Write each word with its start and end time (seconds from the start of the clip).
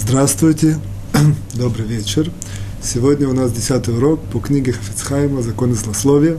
Здравствуйте, 0.00 0.78
добрый 1.54 1.84
вечер. 1.84 2.30
Сегодня 2.80 3.28
у 3.28 3.32
нас 3.32 3.52
десятый 3.52 3.96
урок 3.96 4.20
по 4.32 4.38
книге 4.38 4.72
Хафицхайма 4.72 5.42
«Законы 5.42 5.74
злословия». 5.74 6.38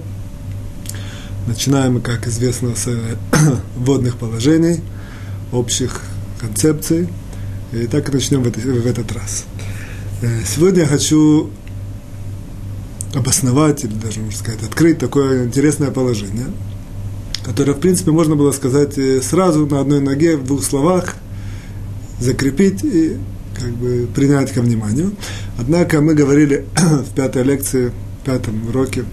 Начинаем 1.46 1.96
мы, 1.96 2.00
как 2.00 2.26
известно, 2.26 2.74
с 2.74 2.88
вводных 3.76 4.16
положений, 4.16 4.80
общих 5.52 6.02
концепций. 6.40 7.10
И 7.74 7.86
так 7.88 8.08
и 8.08 8.14
начнем 8.14 8.44
в 8.44 8.88
этот 8.88 9.12
раз. 9.12 9.44
Э, 10.22 10.40
сегодня 10.48 10.84
я 10.84 10.88
хочу 10.88 11.50
обосновать, 13.14 13.84
или 13.84 13.94
даже, 13.94 14.22
можно 14.22 14.40
сказать, 14.40 14.64
открыть 14.64 15.00
такое 15.00 15.46
интересное 15.46 15.92
положение, 15.92 16.48
которое, 17.44 17.74
в 17.74 17.80
принципе, 17.82 18.12
можно 18.12 18.38
было 18.38 18.54
сказать 18.54 18.98
э, 18.98 19.22
сразу 19.22 19.68
на 19.68 19.82
одной 19.82 20.00
ноге, 20.00 20.38
в 20.38 20.46
двух 20.46 20.64
словах, 20.64 21.16
закрепить 22.22 22.86
и 22.86 23.18
как 23.60 23.72
бы 23.72 24.08
принять 24.14 24.52
ко 24.52 24.62
вниманию. 24.62 25.14
Однако 25.58 26.02
мы 26.02 26.16
говорили 26.16 26.66
в 26.76 27.14
пятой 27.14 27.44
лекции, 27.44 27.92
в 28.22 28.26
пятом 28.26 28.68
уроке 28.68 29.04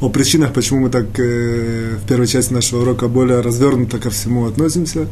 о 0.00 0.08
причинах, 0.08 0.52
почему 0.52 0.80
мы 0.80 0.90
так 0.90 1.06
э, 1.18 1.96
в 2.02 2.08
первой 2.08 2.26
части 2.26 2.52
нашего 2.52 2.82
урока 2.82 3.08
более 3.08 3.40
развернуто 3.40 3.98
ко 3.98 4.10
всему 4.10 4.46
относимся. 4.46 5.06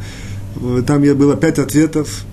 Там 0.87 1.03
было 1.17 1.37
пять 1.37 1.59
ответов, 1.61 2.25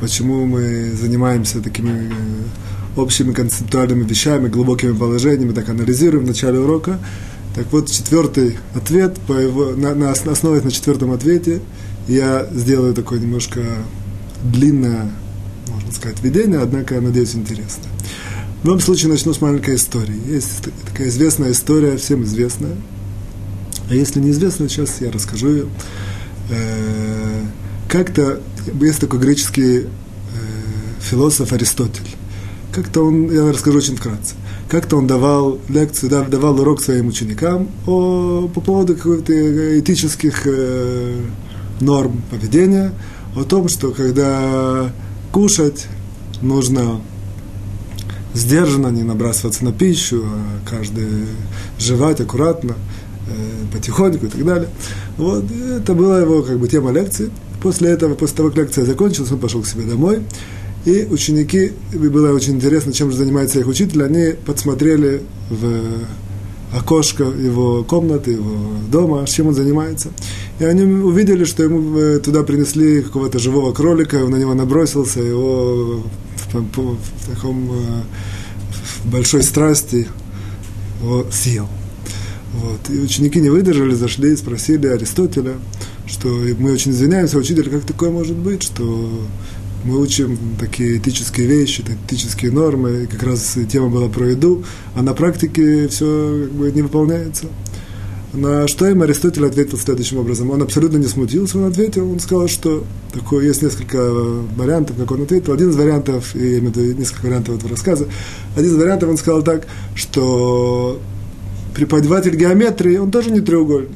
почему 0.00 0.44
мы 0.46 0.90
занимаемся 1.00 1.60
такими 1.60 2.10
э, 2.10 3.00
общими 3.00 3.32
концептуальными 3.32 4.02
вещами, 4.02 4.48
глубокими 4.48 4.92
положениями, 4.92 5.52
так 5.52 5.68
анализируем 5.68 6.24
в 6.24 6.28
начале 6.28 6.58
урока. 6.58 6.98
Так 7.54 7.66
вот, 7.70 7.88
четвертый 7.88 8.58
ответ, 8.74 9.18
по 9.26 9.34
его, 9.34 9.70
на, 9.76 9.94
на, 9.94 10.10
основываясь 10.10 10.64
на 10.64 10.70
четвертом 10.70 11.12
ответе, 11.12 11.60
я 12.08 12.48
сделаю 12.52 12.94
такой 12.94 13.20
немножко 13.20 13.60
длинное, 14.42 15.10
можно 15.68 15.92
сказать, 15.92 16.22
видение, 16.22 16.60
однако, 16.60 17.00
надеюсь, 17.00 17.34
интересно. 17.34 17.84
В 18.62 18.66
любом 18.66 18.80
случае, 18.80 19.10
начну 19.10 19.34
с 19.34 19.40
маленькой 19.40 19.74
истории. 19.74 20.20
Есть 20.28 20.68
такая 20.86 21.08
известная 21.08 21.50
история, 21.52 21.96
всем 21.96 22.22
известная. 22.22 22.76
А 23.90 23.94
если 23.94 24.20
неизвестно, 24.20 24.68
сейчас 24.68 25.00
я 25.00 25.10
расскажу 25.10 25.48
ее. 25.48 25.66
Э, 26.50 27.42
как-то 27.88 28.40
есть 28.80 29.00
такой 29.00 29.18
греческий 29.18 29.80
э, 29.80 29.86
философ 31.00 31.52
Аристотель. 31.52 32.16
Как-то 32.72 33.04
он, 33.04 33.30
я 33.30 33.50
расскажу 33.52 33.78
очень 33.78 33.96
вкратце, 33.96 34.34
как-то 34.68 34.96
он 34.96 35.06
давал 35.06 35.58
лекцию, 35.68 36.08
давал 36.08 36.58
урок 36.58 36.80
своим 36.80 37.08
ученикам 37.08 37.68
о, 37.86 38.48
по 38.48 38.60
поводу 38.62 38.96
каких-то 38.96 39.78
этических 39.78 40.42
э, 40.46 41.20
норм 41.80 42.22
поведения, 42.30 42.92
о 43.34 43.44
том, 43.44 43.68
что 43.68 43.90
когда 43.90 44.92
кушать, 45.32 45.86
нужно 46.40 47.00
сдержанно, 48.34 48.88
не 48.88 49.02
набрасываться 49.02 49.64
на 49.64 49.72
пищу, 49.72 50.24
а 50.24 50.68
каждый 50.68 51.06
жевать 51.78 52.20
аккуратно, 52.20 52.74
э, 53.28 53.72
потихоньку 53.72 54.26
и 54.26 54.28
так 54.28 54.44
далее. 54.44 54.68
Вот, 55.16 55.44
это 55.50 55.94
была 55.94 56.20
его 56.20 56.42
как 56.42 56.58
бы 56.58 56.68
тема 56.68 56.92
лекции. 56.92 57.30
После 57.62 57.90
этого, 57.90 58.14
после 58.14 58.36
того, 58.36 58.48
как 58.48 58.58
лекция 58.58 58.84
закончилась, 58.84 59.30
он 59.30 59.38
пошел 59.38 59.62
к 59.62 59.66
себе 59.66 59.84
домой. 59.84 60.22
И 60.84 61.06
ученики, 61.08 61.72
было 61.92 62.32
очень 62.32 62.54
интересно, 62.54 62.92
чем 62.92 63.10
же 63.12 63.16
занимается 63.16 63.60
их 63.60 63.68
учитель, 63.68 64.02
они 64.02 64.32
подсмотрели 64.32 65.22
в 65.48 66.04
окошко 66.72 67.24
его 67.24 67.84
комнаты, 67.84 68.32
его 68.32 68.56
дома, 68.90 69.26
чем 69.26 69.48
он 69.48 69.54
занимается. 69.54 70.10
И 70.58 70.64
они 70.64 70.84
увидели, 70.84 71.44
что 71.44 71.62
ему 71.62 71.98
э, 71.98 72.18
туда 72.18 72.42
принесли 72.42 73.02
какого-то 73.02 73.38
живого 73.38 73.72
кролика, 73.72 74.24
он 74.24 74.30
на 74.30 74.36
него 74.36 74.54
набросился, 74.54 75.20
его 75.20 76.02
в, 76.52 76.54
в, 76.54 76.96
в 76.96 77.34
таком 77.34 77.70
э, 77.72 78.02
в 79.02 79.10
большой 79.10 79.42
страсти 79.42 80.08
его 81.00 81.26
съел. 81.30 81.68
Вот. 82.54 82.90
И 82.90 82.98
ученики 83.00 83.40
не 83.40 83.50
выдержали, 83.50 83.94
зашли 83.94 84.32
и 84.32 84.36
спросили 84.36 84.86
Аристотеля, 84.86 85.54
что 86.06 86.28
мы 86.58 86.72
очень 86.72 86.92
извиняемся, 86.92 87.38
учитель, 87.38 87.70
как 87.70 87.84
такое 87.84 88.10
может 88.10 88.36
быть, 88.36 88.62
что 88.62 89.10
мы 89.84 90.00
учим 90.00 90.38
такие 90.58 90.98
этические 90.98 91.46
вещи, 91.46 91.84
этические 92.08 92.52
нормы, 92.52 93.04
и 93.04 93.06
как 93.06 93.22
раз 93.22 93.56
тема 93.70 93.88
была 93.88 94.08
про 94.08 94.30
еду, 94.30 94.64
а 94.94 95.02
на 95.02 95.14
практике 95.14 95.88
все 95.88 96.44
как 96.44 96.52
бы 96.52 96.72
не 96.72 96.82
выполняется. 96.82 97.46
На 98.32 98.66
что 98.66 98.88
им 98.88 99.02
Аристотель 99.02 99.44
ответил 99.44 99.76
следующим 99.76 100.18
образом. 100.18 100.50
Он 100.50 100.62
абсолютно 100.62 100.96
не 100.96 101.06
смутился, 101.06 101.58
он 101.58 101.64
ответил, 101.64 102.10
он 102.10 102.18
сказал, 102.18 102.48
что 102.48 102.82
такое, 103.12 103.44
есть 103.44 103.60
несколько 103.60 103.98
вариантов, 104.56 104.96
как 104.96 105.10
он 105.10 105.22
ответил. 105.22 105.52
Один 105.52 105.68
из 105.68 105.76
вариантов, 105.76 106.34
и 106.34 106.38
я 106.38 106.58
имею 106.58 106.72
в 106.72 106.76
виду 106.76 106.98
несколько 106.98 107.26
вариантов 107.26 107.56
этого 107.56 107.70
рассказа, 107.70 108.08
один 108.56 108.70
из 108.70 108.76
вариантов 108.76 109.10
он 109.10 109.18
сказал 109.18 109.42
так, 109.42 109.66
что 109.94 110.98
преподаватель 111.74 112.34
геометрии, 112.34 112.96
он 112.96 113.10
тоже 113.10 113.30
не 113.30 113.40
треугольник. 113.40 113.90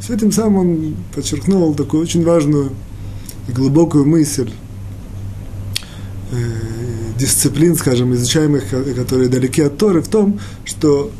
С 0.00 0.10
этим 0.10 0.30
самым 0.30 0.58
он 0.58 0.96
подчеркнул 1.12 1.74
такую 1.74 2.02
очень 2.02 2.24
важную 2.24 2.70
и 3.48 3.52
глубокую 3.52 4.04
мысль, 4.04 4.50
дисциплин, 7.18 7.76
скажем, 7.76 8.14
изучаемых, 8.14 8.64
которые 8.96 9.28
далеки 9.28 9.62
от 9.62 9.76
Торы, 9.76 10.02
в 10.02 10.08
том, 10.08 10.40
что 10.64 11.10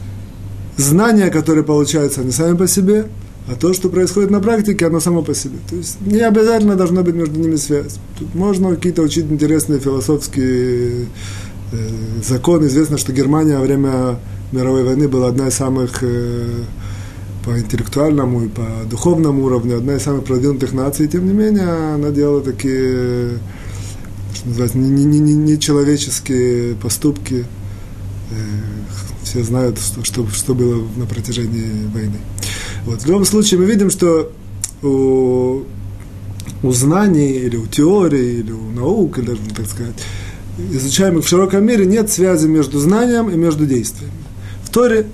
знания, 0.76 1.30
которые 1.30 1.64
получаются, 1.64 2.20
они 2.20 2.30
сами 2.30 2.56
по 2.56 2.66
себе, 2.66 3.06
а 3.46 3.56
то, 3.56 3.74
что 3.74 3.90
происходит 3.90 4.30
на 4.30 4.40
практике, 4.40 4.86
оно 4.86 5.00
само 5.00 5.22
по 5.22 5.34
себе. 5.34 5.58
То 5.68 5.76
есть 5.76 6.00
не 6.00 6.20
обязательно 6.20 6.76
должна 6.76 7.02
быть 7.02 7.14
между 7.14 7.38
ними 7.38 7.56
связь. 7.56 7.98
Тут 8.18 8.34
можно 8.34 8.74
какие-то 8.74 9.02
учить 9.02 9.26
интересные 9.26 9.80
философские 9.80 11.06
э, 11.72 11.76
законы. 12.26 12.66
Известно, 12.66 12.96
что 12.96 13.12
Германия 13.12 13.58
во 13.58 13.62
время 13.62 14.18
мировой 14.50 14.84
войны 14.84 15.08
была 15.08 15.28
одна 15.28 15.48
из 15.48 15.54
самых 15.54 15.98
э, 16.02 16.64
по 17.44 17.58
интеллектуальному 17.58 18.44
и 18.44 18.48
по 18.48 18.66
духовному 18.88 19.44
уровню, 19.44 19.76
одна 19.76 19.96
из 19.96 20.02
самых 20.02 20.24
продвинутых 20.24 20.72
наций. 20.72 21.06
Тем 21.06 21.26
не 21.26 21.34
менее, 21.34 21.94
она 21.94 22.10
делала 22.10 22.40
такие, 22.40 23.38
что 24.44 24.50
называется, 24.50 24.78
нечеловеческие 24.78 26.38
не, 26.38 26.66
не, 26.66 26.68
не 26.68 26.74
поступки. 26.74 27.46
Э, 28.30 28.34
все 29.22 29.42
знают, 29.42 29.78
что, 29.78 30.04
что, 30.04 30.28
что 30.28 30.54
было 30.54 30.86
на 30.96 31.06
протяжении 31.06 31.86
войны. 31.92 32.18
Вот. 32.84 33.00
В 33.02 33.06
любом 33.06 33.24
случае 33.24 33.58
мы 33.60 33.64
видим, 33.64 33.88
что 33.90 34.30
у, 34.82 35.62
у 36.62 36.72
знаний 36.72 37.32
или 37.32 37.56
у 37.56 37.66
теории, 37.66 38.40
или 38.40 38.52
у 38.52 38.70
наук, 38.70 39.18
или 39.18 39.26
даже, 39.26 39.40
так 39.56 39.66
сказать, 39.66 39.94
изучаемых 40.72 41.24
в 41.24 41.28
широком 41.28 41.64
мире, 41.64 41.86
нет 41.86 42.10
связи 42.10 42.46
между 42.46 42.78
знанием 42.80 43.30
и 43.30 43.36
между 43.36 43.64
действиями. 43.64 44.12
В 44.62 44.68
Торе 44.68 45.06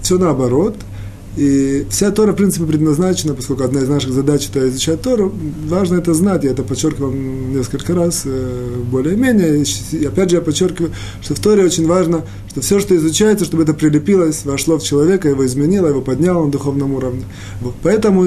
все 0.00 0.16
наоборот– 0.16 0.76
и 1.36 1.86
вся 1.90 2.10
Тора, 2.10 2.32
в 2.32 2.36
принципе, 2.36 2.66
предназначена, 2.66 3.34
поскольку 3.34 3.62
одна 3.62 3.80
из 3.82 3.88
наших 3.88 4.12
задач– 4.12 4.48
это 4.50 4.68
изучать 4.68 5.00
Тору, 5.00 5.32
важно 5.68 5.96
это 5.96 6.12
знать, 6.12 6.42
я 6.42 6.50
это 6.50 6.64
подчеркивал 6.64 7.12
несколько 7.12 7.94
раз, 7.94 8.22
э, 8.24 8.82
более-менее. 8.90 9.64
И 9.92 10.04
опять 10.04 10.30
же 10.30 10.36
я 10.36 10.42
подчеркиваю, 10.42 10.92
что 11.22 11.34
в 11.34 11.40
Торе 11.40 11.64
очень 11.64 11.86
важно, 11.86 12.24
что 12.48 12.60
все, 12.60 12.80
что 12.80 12.96
изучается, 12.96 13.44
чтобы 13.44 13.62
это 13.62 13.74
прилепилось, 13.74 14.44
вошло 14.44 14.78
в 14.78 14.82
человека, 14.82 15.28
его 15.28 15.46
изменило, 15.46 15.86
его 15.86 16.00
подняло 16.00 16.44
на 16.44 16.50
духовном 16.50 16.94
уровне. 16.94 17.24
Вот. 17.60 17.74
Поэтому, 17.82 18.26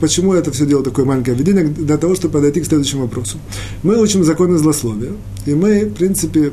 почему 0.00 0.34
я 0.34 0.40
это 0.40 0.52
все 0.52 0.64
делал 0.64 0.84
такое 0.84 1.04
маленькое 1.04 1.36
введение, 1.36 1.64
для 1.64 1.98
того, 1.98 2.14
чтобы 2.14 2.34
подойти 2.34 2.60
к 2.60 2.66
следующему 2.66 3.02
вопросу. 3.02 3.38
Мы 3.82 4.00
учим 4.00 4.22
законы 4.22 4.58
злословия, 4.58 5.12
и 5.44 5.54
мы, 5.54 5.86
в 5.86 5.94
принципе, 5.94 6.52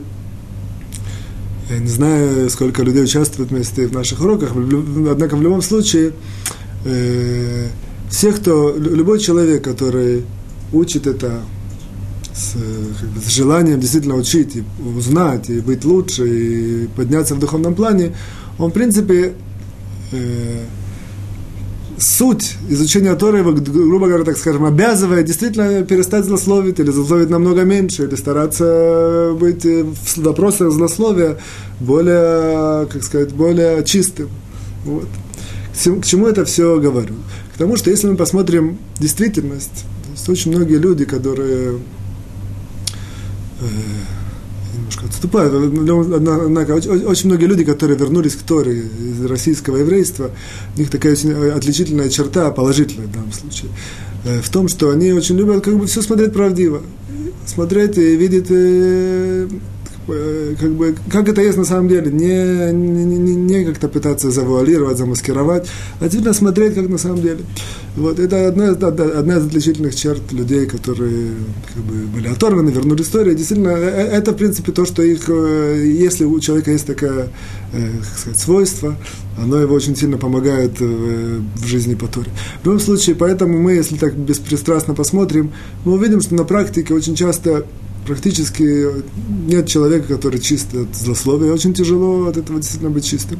я 1.69 1.79
не 1.79 1.87
знаю, 1.87 2.49
сколько 2.49 2.83
людей 2.83 3.03
участвует 3.03 3.51
вместе 3.51 3.87
в 3.87 3.93
наших 3.93 4.21
уроках, 4.21 4.51
однако 4.55 5.35
в 5.35 5.41
любом 5.41 5.61
случае, 5.61 6.13
э, 6.85 7.67
все, 8.09 8.31
кто, 8.33 8.75
любой 8.77 9.19
человек, 9.19 9.63
который 9.63 10.25
учит 10.73 11.07
это 11.07 11.41
с, 12.33 12.53
как 12.99 13.09
бы, 13.09 13.21
с 13.21 13.29
желанием 13.29 13.79
действительно 13.79 14.15
учить, 14.15 14.57
и 14.57 14.63
узнать, 14.97 15.49
и 15.49 15.59
быть 15.59 15.85
лучше, 15.85 16.27
и 16.27 16.87
подняться 16.87 17.35
в 17.35 17.39
духовном 17.39 17.75
плане, 17.75 18.15
он, 18.57 18.71
в 18.71 18.73
принципе, 18.73 19.33
э, 20.11 20.65
суть 22.01 22.55
изучения 22.69 23.15
Торы, 23.15 23.43
грубо 23.43 24.07
говоря, 24.07 24.23
так 24.23 24.37
скажем, 24.37 24.65
обязывает 24.65 25.25
действительно 25.25 25.83
перестать 25.83 26.25
злословить 26.25 26.79
или 26.79 26.89
злословить 26.89 27.29
намного 27.29 27.63
меньше, 27.63 28.03
или 28.03 28.15
стараться 28.15 29.35
быть 29.39 29.63
в 29.63 30.17
вопросах 30.17 30.71
злословия 30.71 31.37
более, 31.79 32.87
как 32.87 33.03
сказать, 33.03 33.31
более 33.33 33.83
чистым. 33.83 34.29
Вот. 34.85 35.07
К 35.73 36.05
чему 36.05 36.27
это 36.27 36.43
все 36.45 36.79
говорю? 36.79 37.15
К 37.53 37.57
тому, 37.57 37.77
что 37.77 37.89
если 37.89 38.07
мы 38.07 38.15
посмотрим 38.15 38.77
действительность, 38.99 39.85
есть 40.11 40.27
очень 40.27 40.51
многие 40.51 40.77
люди, 40.77 41.05
которые 41.05 41.79
э, 43.61 43.65
немножко 44.91 45.05
отступаю, 45.05 46.45
однако 46.45 46.73
очень 46.73 47.27
многие 47.27 47.45
люди, 47.45 47.63
которые 47.63 47.97
вернулись 47.97 48.35
к 48.35 48.41
Торе 48.41 48.83
из 48.99 49.25
российского 49.25 49.77
еврейства, 49.77 50.31
у 50.75 50.79
них 50.79 50.89
такая 50.89 51.13
очень 51.13 51.33
отличительная 51.33 52.09
черта, 52.09 52.51
положительная 52.51 53.07
в 53.07 53.11
данном 53.11 53.31
случае, 53.31 53.71
э, 54.25 54.41
в 54.41 54.49
том, 54.49 54.67
что 54.67 54.89
они 54.89 55.11
очень 55.13 55.37
любят 55.37 55.63
как 55.63 55.77
бы 55.77 55.87
все 55.87 56.01
смотреть 56.01 56.33
правдиво. 56.33 56.81
смотреть 57.45 57.97
и 57.97 58.15
видеть 58.15 58.47
э, 58.49 59.31
Э, 59.41 59.47
как 60.07 60.71
бы, 60.71 60.95
как 61.09 61.29
это 61.29 61.41
есть 61.41 61.57
на 61.57 61.65
самом 61.65 61.87
деле, 61.87 62.11
не, 62.11 62.71
не, 62.73 63.03
не, 63.05 63.35
не 63.35 63.65
как-то 63.65 63.87
пытаться 63.87 64.31
завуалировать, 64.31 64.97
замаскировать, 64.97 65.67
а 65.99 66.03
действительно 66.03 66.33
смотреть, 66.33 66.75
как 66.75 66.89
на 66.89 66.97
самом 66.97 67.21
деле. 67.21 67.39
Вот, 67.95 68.19
это 68.19 68.47
одна, 68.47 68.69
одна 68.69 69.37
из 69.37 69.45
отличительных 69.45 69.95
черт 69.95 70.31
людей, 70.31 70.65
которые 70.65 71.31
как 71.73 71.83
бы, 71.83 72.07
были 72.07 72.27
оторваны, 72.29 72.69
вернули 72.69 73.01
историю. 73.01 73.35
Действительно, 73.35 73.69
э, 73.69 73.81
э, 73.81 74.17
это, 74.17 74.31
в 74.31 74.37
принципе, 74.37 74.71
то, 74.71 74.85
что 74.85 75.03
их, 75.03 75.27
если 75.27 76.23
у 76.23 76.39
человека 76.39 76.71
есть 76.71 76.87
такое, 76.87 77.27
как 77.71 78.17
сказать, 78.17 78.39
свойство, 78.39 78.95
оно 79.37 79.57
его 79.57 79.75
очень 79.75 79.95
сильно 79.95 80.17
помогает 80.17 80.79
в 80.79 81.65
жизни 81.65 81.95
по 81.95 82.07
Торе. 82.07 82.31
В 82.61 82.65
любом 82.65 82.79
случае, 82.79 83.15
поэтому 83.15 83.59
мы, 83.59 83.73
если 83.73 83.97
так 83.97 84.15
беспристрастно 84.15 84.93
посмотрим, 84.93 85.51
мы 85.85 85.93
увидим, 85.93 86.21
что 86.21 86.35
на 86.35 86.43
практике 86.43 86.93
очень 86.93 87.15
часто 87.15 87.65
практически 88.05 88.87
нет 89.47 89.67
человека, 89.67 90.15
который 90.15 90.39
чист 90.39 90.73
от 90.73 90.95
злословия. 90.95 91.51
Очень 91.51 91.73
тяжело 91.73 92.25
от 92.27 92.37
этого 92.37 92.59
действительно 92.59 92.91
быть 92.91 93.05
чистым. 93.05 93.39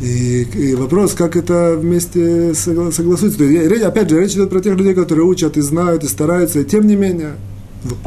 И, 0.00 0.42
и 0.42 0.74
вопрос, 0.74 1.14
как 1.14 1.36
это 1.36 1.76
вместе 1.76 2.54
согласуется. 2.54 3.88
Опять 3.88 4.10
же, 4.10 4.20
речь 4.20 4.32
идет 4.32 4.50
про 4.50 4.60
тех 4.60 4.76
людей, 4.76 4.94
которые 4.94 5.26
учат 5.26 5.56
и 5.56 5.60
знают, 5.60 6.04
и 6.04 6.08
стараются, 6.08 6.60
и 6.60 6.64
тем 6.64 6.86
не 6.86 6.94
менее. 6.94 7.34
Вот. 7.82 7.98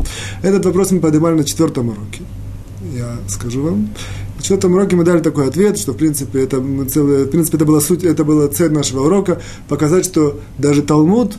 Этот 0.42 0.66
вопрос 0.66 0.92
мы 0.92 1.00
поднимали 1.00 1.36
на 1.36 1.44
четвертом 1.44 1.90
уроке. 1.90 2.22
Я 2.96 3.18
скажу 3.28 3.62
вам. 3.62 3.90
На 4.38 4.42
четвертом 4.42 4.74
уроке 4.74 4.96
мы 4.96 5.04
дали 5.04 5.20
такой 5.20 5.48
ответ, 5.48 5.78
что 5.78 5.92
в 5.94 5.98
принципе 5.98 6.44
это, 6.44 6.64
целое, 6.90 7.26
в 7.26 7.30
принципе, 7.30 7.58
это 7.58 7.66
была 7.66 7.82
суть, 7.82 8.04
это 8.04 8.24
была 8.24 8.48
цель 8.48 8.72
нашего 8.72 9.06
урока, 9.06 9.42
показать, 9.68 10.06
что 10.06 10.40
даже 10.58 10.82
Талмуд, 10.82 11.36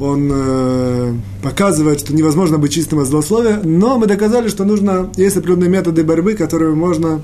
он 0.00 0.30
э, 0.32 1.14
показывает, 1.42 2.00
что 2.00 2.14
невозможно 2.14 2.58
быть 2.58 2.72
чистым 2.72 3.00
от 3.00 3.06
злословия, 3.06 3.60
но 3.62 3.98
мы 3.98 4.06
доказали, 4.06 4.48
что 4.48 4.64
нужно, 4.64 5.10
есть 5.16 5.36
определенные 5.36 5.70
методы 5.70 6.04
борьбы, 6.04 6.34
которыми 6.34 6.74
можно 6.74 7.22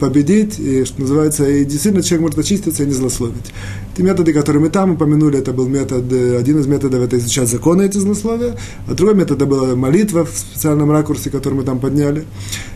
победить, 0.00 0.58
и, 0.58 0.84
что 0.84 1.02
называется, 1.02 1.48
и 1.48 1.64
действительно 1.64 2.02
человек 2.02 2.22
может 2.22 2.38
очиститься 2.38 2.82
и 2.82 2.86
не 2.86 2.92
злословить. 2.92 3.52
Те 3.96 4.02
методы, 4.02 4.32
которые 4.32 4.62
мы 4.62 4.70
там 4.70 4.92
упомянули, 4.92 5.38
это 5.38 5.52
был 5.52 5.68
метод, 5.68 6.10
один 6.10 6.58
из 6.58 6.66
методов 6.66 7.02
это 7.02 7.18
изучать 7.18 7.48
законы 7.48 7.82
эти 7.82 7.98
злословия, 7.98 8.56
а 8.88 8.94
другой 8.94 9.14
метод 9.14 9.36
это 9.36 9.46
была 9.46 9.76
молитва 9.76 10.24
в 10.24 10.36
специальном 10.36 10.90
ракурсе, 10.90 11.30
который 11.30 11.54
мы 11.54 11.62
там 11.64 11.80
подняли. 11.80 12.24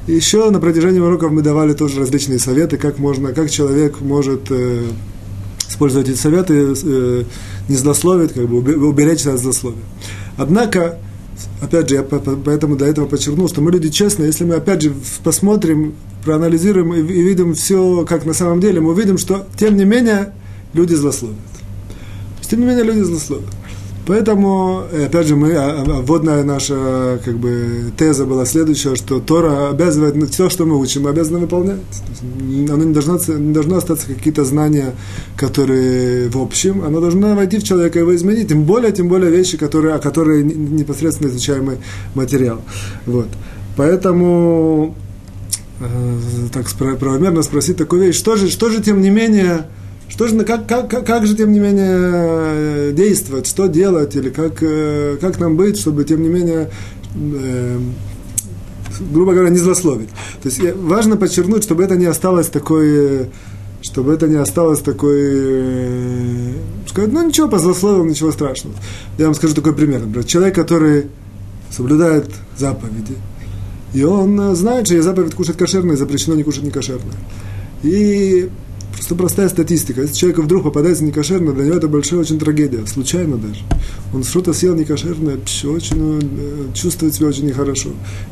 И 0.06 0.12
еще 0.12 0.50
на 0.50 0.60
протяжении 0.60 1.00
уроков 1.00 1.32
мы 1.32 1.42
давали 1.42 1.72
тоже 1.72 2.00
различные 2.00 2.38
советы, 2.38 2.76
как 2.76 2.98
можно, 2.98 3.32
как 3.32 3.50
человек 3.50 4.00
может 4.00 4.50
э, 4.50 4.84
использовать 5.68 6.08
эти 6.08 6.16
советы, 6.16 6.74
э, 6.82 7.24
не 7.68 7.76
злословит, 7.76 8.32
как 8.32 8.48
бы 8.48 8.58
уберечься 8.88 9.34
от 9.34 9.40
злословия. 9.40 9.82
Однако, 10.36 10.98
опять 11.60 11.88
же, 11.88 11.96
я 11.96 12.02
поэтому 12.02 12.76
до 12.76 12.86
этого 12.86 13.06
подчеркнул, 13.06 13.48
что 13.48 13.60
мы 13.60 13.70
люди 13.70 13.90
честные, 13.90 14.28
если 14.28 14.44
мы 14.44 14.54
опять 14.54 14.82
же 14.82 14.94
посмотрим, 15.22 15.94
проанализируем 16.24 16.94
и, 16.94 17.02
видим 17.02 17.54
все, 17.54 18.04
как 18.06 18.24
на 18.24 18.34
самом 18.34 18.60
деле, 18.60 18.80
мы 18.80 18.90
увидим, 18.90 19.18
что 19.18 19.46
тем 19.58 19.76
не 19.76 19.84
менее 19.84 20.32
люди 20.72 20.94
злословят. 20.94 21.36
Тем 22.48 22.60
не 22.60 22.66
менее 22.66 22.84
люди 22.84 23.00
злословят. 23.00 23.44
Поэтому, 24.08 24.84
э, 24.90 25.04
опять 25.04 25.26
же, 25.26 25.36
мы, 25.36 25.52
а, 25.52 25.82
а, 25.82 26.00
вводная 26.00 26.42
наша 26.42 27.20
как 27.22 27.36
бы, 27.36 27.92
теза 27.94 28.24
была 28.24 28.46
следующая, 28.46 28.96
что 28.96 29.20
Тора 29.20 29.68
обязывает 29.68 30.30
все, 30.30 30.48
что 30.48 30.64
мы 30.64 30.80
учим, 30.80 31.02
мы 31.02 31.10
обязаны 31.10 31.40
выполнять. 31.40 31.80
Оно 32.70 32.84
не 32.84 32.94
должно, 32.94 33.18
не 33.36 33.52
должно 33.52 33.76
остаться 33.76 34.06
какие-то 34.06 34.46
знания, 34.46 34.94
которые 35.36 36.30
в 36.30 36.38
общем, 36.38 36.84
оно 36.86 37.00
должно 37.00 37.34
войти 37.34 37.58
в 37.58 37.64
человека 37.64 37.98
и 37.98 38.02
его 38.02 38.16
изменить, 38.16 38.48
тем 38.48 38.64
более, 38.64 38.92
тем 38.92 39.08
более 39.08 39.30
вещи, 39.30 39.58
которые, 39.58 39.98
которые 39.98 40.42
непосредственно 40.42 41.28
изучаемый 41.28 41.76
материал. 42.14 42.62
Вот. 43.04 43.28
Поэтому, 43.76 44.94
э, 45.80 46.18
так 46.50 46.66
правомерно 46.98 47.42
спросить 47.42 47.76
такую 47.76 48.04
вещь, 48.04 48.16
что 48.16 48.36
же, 48.36 48.48
что 48.48 48.70
же 48.70 48.82
тем 48.82 49.02
не 49.02 49.10
менее, 49.10 49.66
что 50.08 50.26
же, 50.26 50.38
как, 50.44 50.66
как, 50.66 50.90
как, 50.90 51.06
как 51.06 51.26
же, 51.26 51.36
тем 51.36 51.52
не 51.52 51.60
менее, 51.60 51.88
э, 51.90 52.92
действовать, 52.94 53.46
что 53.46 53.66
делать, 53.66 54.16
или 54.16 54.30
как, 54.30 54.62
э, 54.62 55.16
как 55.20 55.38
нам 55.38 55.56
быть, 55.56 55.78
чтобы, 55.78 56.04
тем 56.04 56.22
не 56.22 56.28
менее, 56.28 56.70
э, 57.14 57.78
грубо 59.12 59.32
говоря, 59.32 59.50
не 59.50 59.58
злословить. 59.58 60.08
То 60.42 60.48
есть 60.48 60.60
важно 60.76 61.16
подчеркнуть, 61.16 61.62
чтобы 61.62 61.84
это 61.84 61.96
не 61.96 62.06
осталось 62.06 62.48
такой, 62.48 63.26
чтобы 63.82 64.12
это 64.12 64.26
не 64.26 64.36
осталось 64.36 64.80
такой, 64.80 65.20
э, 65.20 66.52
сказать, 66.86 67.12
ну 67.12 67.26
ничего, 67.26 67.48
позлословил, 67.48 68.04
ничего 68.04 68.32
страшного. 68.32 68.76
Я 69.18 69.26
вам 69.26 69.34
скажу 69.34 69.54
такой 69.54 69.74
пример. 69.74 70.00
Например, 70.00 70.24
человек, 70.24 70.54
который 70.54 71.06
соблюдает 71.70 72.30
заповеди, 72.56 73.16
и 73.94 74.02
он 74.04 74.54
знает, 74.56 74.86
что 74.86 74.94
есть 74.94 75.06
заповедь 75.06 75.34
кушать 75.34 75.56
кошерное, 75.56 75.96
запрещено 75.96 76.34
не 76.34 76.42
кушать 76.42 76.64
некошерное. 76.64 77.16
И 77.82 78.48
Просто 78.98 79.14
простая 79.14 79.48
статистика. 79.48 80.02
Если 80.02 80.16
человек 80.16 80.40
вдруг 80.40 80.64
попадается 80.64 81.04
некошерно, 81.04 81.52
для 81.52 81.66
него 81.66 81.76
это 81.76 81.86
большая 81.86 82.18
очень 82.18 82.36
трагедия, 82.36 82.84
случайно 82.84 83.36
даже. 83.36 83.60
Он 84.12 84.24
что-то 84.24 84.52
съел 84.52 84.74
некошерное, 84.74 85.36
очень, 85.36 86.18
э, 86.36 86.74
чувствует 86.74 87.14
себя 87.14 87.28
очень 87.28 87.46
нехорошо. 87.46 87.90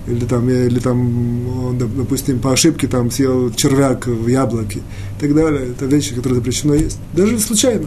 Или 0.09 0.25
там, 0.25 0.51
или 0.51 0.81
там 0.81 1.69
он, 1.69 1.79
допустим, 1.79 2.41
по 2.41 2.53
ошибке 2.53 2.89
там 2.89 3.13
съел 3.13 3.53
червяк 3.53 4.09
в 4.09 4.27
яблоке 4.27 4.81
и 4.81 5.21
так 5.21 5.37
далее. 5.37 5.69
Это 5.71 5.87
вещи, 5.87 6.17
которые 6.17 6.41
запрещено 6.41 6.75
есть. 6.75 6.99
Даже 7.15 7.39
случайно. 7.39 7.87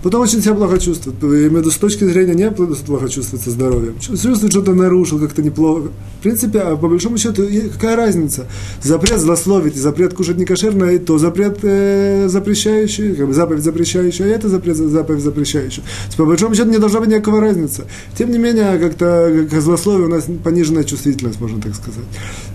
Потом 0.00 0.22
очень 0.22 0.40
себя 0.40 0.54
плохо 0.54 0.78
чувствует. 0.78 1.20
Именно 1.22 1.68
с 1.68 1.76
точки 1.76 2.04
зрения 2.04 2.34
не 2.34 2.50
плохо 2.50 3.08
чувствует 3.08 3.42
со 3.42 3.50
здоровьем. 3.50 3.98
Чувствует, 3.98 4.52
что-то 4.52 4.72
нарушил, 4.72 5.18
как-то 5.18 5.42
неплохо. 5.42 5.88
В 6.20 6.22
принципе, 6.22 6.60
а 6.60 6.76
по 6.76 6.88
большому 6.88 7.18
счету, 7.18 7.42
какая 7.72 7.96
разница? 7.96 8.46
Запрет 8.82 9.18
злословить 9.18 9.76
запрет 9.80 10.14
кушать 10.14 10.36
некошерное, 10.36 10.98
то 10.98 11.18
запрет 11.18 11.58
э, 11.62 12.19
запрещающий, 12.28 13.14
как 13.14 13.26
бы 13.26 13.34
заповедь 13.34 13.62
запрещающая, 13.62 14.26
а 14.26 14.28
это 14.28 14.48
запрет, 14.48 14.76
заповедь 14.76 15.22
запрещающая. 15.22 15.82
По 16.16 16.24
большому 16.24 16.54
счету 16.54 16.70
не 16.70 16.78
должна 16.78 17.00
быть 17.00 17.08
никакого 17.08 17.40
разницы. 17.40 17.84
Тем 18.16 18.30
не 18.30 18.38
менее, 18.38 18.78
как-то 18.78 19.46
к 19.50 19.60
злословию 19.60 20.06
у 20.06 20.10
нас 20.10 20.26
пониженная 20.44 20.84
чувствительность, 20.84 21.40
можно 21.40 21.60
так 21.60 21.74
сказать. 21.74 22.04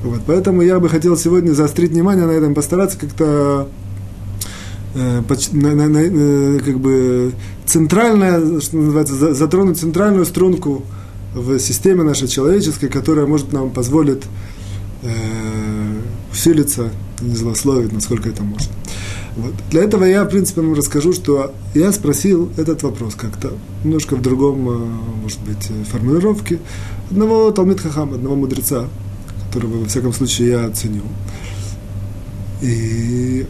Вот. 0.03 0.21
Поэтому 0.27 0.61
я 0.61 0.79
бы 0.79 0.89
хотел 0.89 1.17
сегодня 1.17 1.51
заострить 1.53 1.91
внимание 1.91 2.25
на 2.25 2.31
этом, 2.31 2.53
постараться 2.53 2.97
как-то 2.97 3.67
э, 4.95 5.21
на, 5.51 5.75
на, 5.75 5.87
на, 5.87 5.97
э, 5.97 6.59
как 6.63 6.79
бы 6.79 7.33
центральная, 7.65 8.59
что 8.61 8.77
называется, 8.77 9.33
затронуть 9.33 9.77
центральную 9.79 10.25
струнку 10.25 10.83
в 11.33 11.59
системе 11.59 12.03
нашей 12.03 12.27
человеческой, 12.27 12.87
которая 12.87 13.25
может 13.25 13.51
нам 13.51 13.69
позволить 13.69 14.23
э, 15.03 15.09
усилиться, 16.31 16.89
не 17.21 17.35
злословить, 17.35 17.91
насколько 17.91 18.29
это 18.29 18.43
можно. 18.43 18.71
Вот. 19.35 19.53
Для 19.69 19.83
этого 19.83 20.05
я, 20.05 20.23
в 20.23 20.29
принципе, 20.29 20.61
вам 20.61 20.73
расскажу, 20.73 21.11
что 21.11 21.53
я 21.73 21.91
спросил 21.91 22.49
этот 22.57 22.83
вопрос 22.83 23.15
как-то 23.15 23.53
немножко 23.83 24.15
в 24.15 24.21
другом, 24.21 24.69
э, 24.69 24.87
может 25.23 25.39
быть, 25.41 25.69
э, 25.69 25.83
формулировке 25.83 26.59
одного 27.11 27.51
Талмит 27.51 27.81
Хахама, 27.81 28.15
одного 28.15 28.35
мудреца, 28.35 28.87
которого, 29.47 29.79
во 29.79 29.85
всяком 29.85 30.13
случае, 30.13 30.49
я 30.49 30.65
оценил. 30.65 31.03
И 32.61 33.45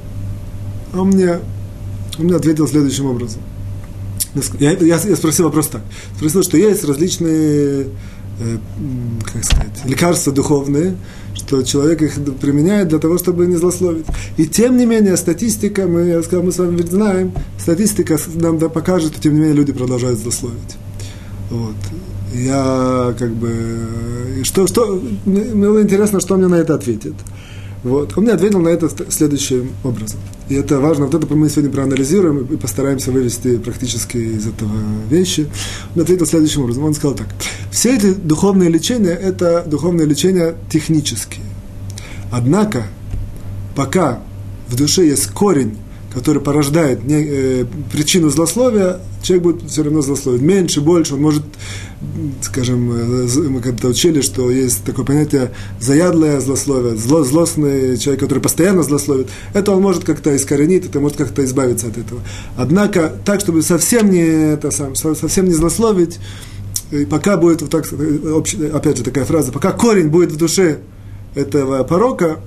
он 0.93 1.09
мне, 1.09 1.39
он 2.17 2.25
мне 2.25 2.35
ответил 2.35 2.67
следующим 2.67 3.05
образом. 3.05 3.41
Я, 4.59 4.71
я, 4.71 4.97
я 4.97 5.15
спросил 5.15 5.45
вопрос 5.45 5.67
так. 5.67 5.83
Спросил, 6.17 6.43
что 6.43 6.57
есть 6.57 6.83
различные 6.83 7.87
Э, 8.37 8.57
как 9.23 9.45
сказать, 9.45 9.85
лекарства 9.85 10.33
духовные, 10.33 10.97
что 11.45 11.61
человек 11.63 12.01
их 12.01 12.13
применяет 12.41 12.87
для 12.87 12.99
того, 12.99 13.17
чтобы 13.17 13.45
не 13.45 13.55
злословить. 13.55 14.05
И 14.37 14.47
тем 14.47 14.77
не 14.77 14.85
менее, 14.85 15.15
статистика, 15.17 15.87
мы, 15.87 16.01
я 16.01 16.23
сказал, 16.23 16.43
мы 16.43 16.51
с 16.51 16.57
вами 16.57 16.77
ведь 16.77 16.91
знаем, 16.91 17.33
статистика 17.59 18.17
нам 18.35 18.57
да, 18.57 18.69
покажет, 18.69 19.11
что 19.11 19.21
тем 19.21 19.33
не 19.33 19.39
менее 19.39 19.55
люди 19.55 19.73
продолжают 19.73 20.19
злословить. 20.19 20.77
Вот. 21.51 21.75
Я 22.33 23.13
как 23.17 23.31
бы... 23.31 24.41
Что, 24.43 24.67
что, 24.67 25.01
мне 25.25 25.43
было 25.43 25.81
интересно, 25.81 26.19
что 26.19 26.35
мне 26.35 26.47
на 26.47 26.55
это 26.55 26.75
ответит. 26.75 27.13
Вот. 27.85 28.17
Он 28.17 28.23
мне 28.23 28.33
ответил 28.33 28.59
на 28.59 28.69
это 28.69 28.89
следующим 29.11 29.69
образом. 29.83 30.19
И 30.49 30.55
это 30.55 30.79
важно, 30.79 31.05
вот 31.05 31.13
это 31.13 31.35
мы 31.35 31.47
сегодня 31.49 31.71
проанализируем 31.71 32.39
и 32.45 32.57
постараемся 32.57 33.11
вывести 33.11 33.57
практически 33.57 34.17
из 34.17 34.47
этого 34.47 34.71
вещи. 35.07 35.47
Он 35.95 36.01
ответил 36.01 36.25
следующим 36.25 36.63
образом. 36.63 36.83
Он 36.83 36.95
сказал 36.95 37.15
так. 37.15 37.27
Все 37.69 37.95
эти 37.95 38.11
духовные 38.11 38.69
лечения– 38.69 39.11
это 39.21 39.63
духовные 39.67 40.07
лечения 40.07 40.55
технические. 40.67 41.45
Однако, 42.31 42.87
пока 43.75 44.19
в 44.67 44.75
душе 44.75 45.05
есть 45.05 45.27
корень 45.27 45.77
который 46.15 46.41
порождает 46.41 47.03
не, 47.03 47.25
э, 47.27 47.65
причину 47.91 48.29
злословия, 48.29 49.01
человек 49.21 49.43
будет 49.43 49.69
все 49.69 49.83
равно 49.83 50.01
злословить. 50.01 50.41
Меньше, 50.41 50.79
больше, 50.79 51.15
он 51.15 51.21
может, 51.21 51.43
скажем, 52.41 52.89
э, 52.91 53.27
мы 53.49 53.59
когда-то 53.59 53.89
учили, 53.89 54.21
что 54.21 54.49
есть 54.49 54.85
такое 54.85 55.05
понятие 55.05 55.51
заядлое 55.81 56.39
злословие, 56.39 56.95
зло, 56.95 57.25
злостный 57.25 57.97
человек, 57.97 58.21
который 58.21 58.39
постоянно 58.39 58.81
злословит, 58.83 59.27
это 59.53 59.73
он 59.73 59.81
может 59.81 60.05
как-то 60.05 60.33
искоренить, 60.33 60.85
это 60.85 61.01
может 61.01 61.17
как-то 61.17 61.43
избавиться 61.43 61.87
от 61.87 61.97
этого. 61.97 62.21
Однако, 62.55 63.11
так, 63.25 63.41
чтобы 63.41 63.61
совсем 63.61 64.09
не, 64.09 64.53
это, 64.53 64.71
сам, 64.71 64.95
совсем 64.95 65.45
не 65.45 65.53
злословить, 65.53 66.19
и 66.91 67.03
пока 67.05 67.35
будет, 67.35 67.61
вот 67.61 67.71
так, 67.71 67.85
опять 68.73 68.97
же 68.97 69.03
такая 69.03 69.25
фраза, 69.25 69.51
пока 69.51 69.73
корень 69.73 70.07
будет 70.07 70.31
в 70.31 70.37
душе 70.37 70.77
этого 71.35 71.83
порока, 71.83 72.39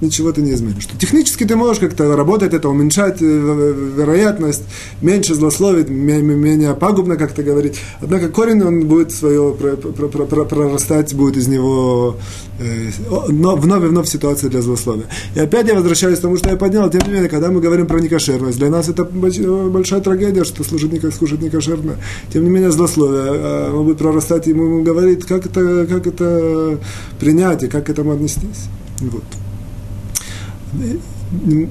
ничего 0.00 0.32
ты 0.32 0.42
не 0.42 0.52
изменишь. 0.52 0.84
Что 0.84 0.96
технически 0.96 1.44
ты 1.44 1.56
можешь 1.56 1.80
как-то 1.80 2.16
работать 2.16 2.54
это, 2.54 2.68
уменьшать 2.68 3.20
э, 3.20 3.74
вероятность, 3.96 4.62
меньше 5.02 5.34
злословить, 5.34 5.88
менее 5.88 6.74
пагубно 6.74 7.16
как-то 7.16 7.42
говорить. 7.42 7.78
Однако 8.00 8.28
корень, 8.28 8.62
он 8.62 8.86
будет 8.86 9.12
свое 9.12 9.52
прорастать, 9.52 11.14
будет 11.14 11.36
из 11.36 11.48
него 11.48 12.16
э, 12.58 12.90
вновь 13.08 13.84
и 13.84 13.88
вновь 13.88 14.08
ситуация 14.08 14.50
для 14.50 14.62
злословия. 14.62 15.06
И 15.34 15.40
опять 15.40 15.66
я 15.68 15.74
возвращаюсь 15.74 16.18
к 16.18 16.22
тому, 16.22 16.36
что 16.36 16.50
я 16.50 16.56
поднял, 16.56 16.88
тем 16.90 17.02
не 17.06 17.12
менее, 17.12 17.28
когда 17.28 17.50
мы 17.50 17.60
говорим 17.60 17.86
про 17.86 18.00
некошерность, 18.00 18.58
для 18.58 18.70
нас 18.70 18.88
это 18.88 19.04
большая 19.04 20.00
трагедия, 20.00 20.44
что 20.44 20.64
служить 20.64 20.92
не, 20.92 21.10
служить 21.10 21.42
некошерно. 21.42 21.96
Тем 22.32 22.44
не 22.44 22.50
менее, 22.50 22.70
злословие, 22.70 23.22
а 23.26 23.74
он 23.74 23.84
будет 23.84 23.98
прорастать, 23.98 24.46
ему 24.46 24.82
говорит, 24.82 25.24
как 25.24 25.46
это, 25.46 25.86
как 25.86 26.06
это 26.06 26.78
принять 27.18 27.62
и 27.64 27.68
как 27.68 27.86
к 27.86 27.90
этому 27.90 28.12
отнестись. 28.12 28.68
Вот 29.00 29.24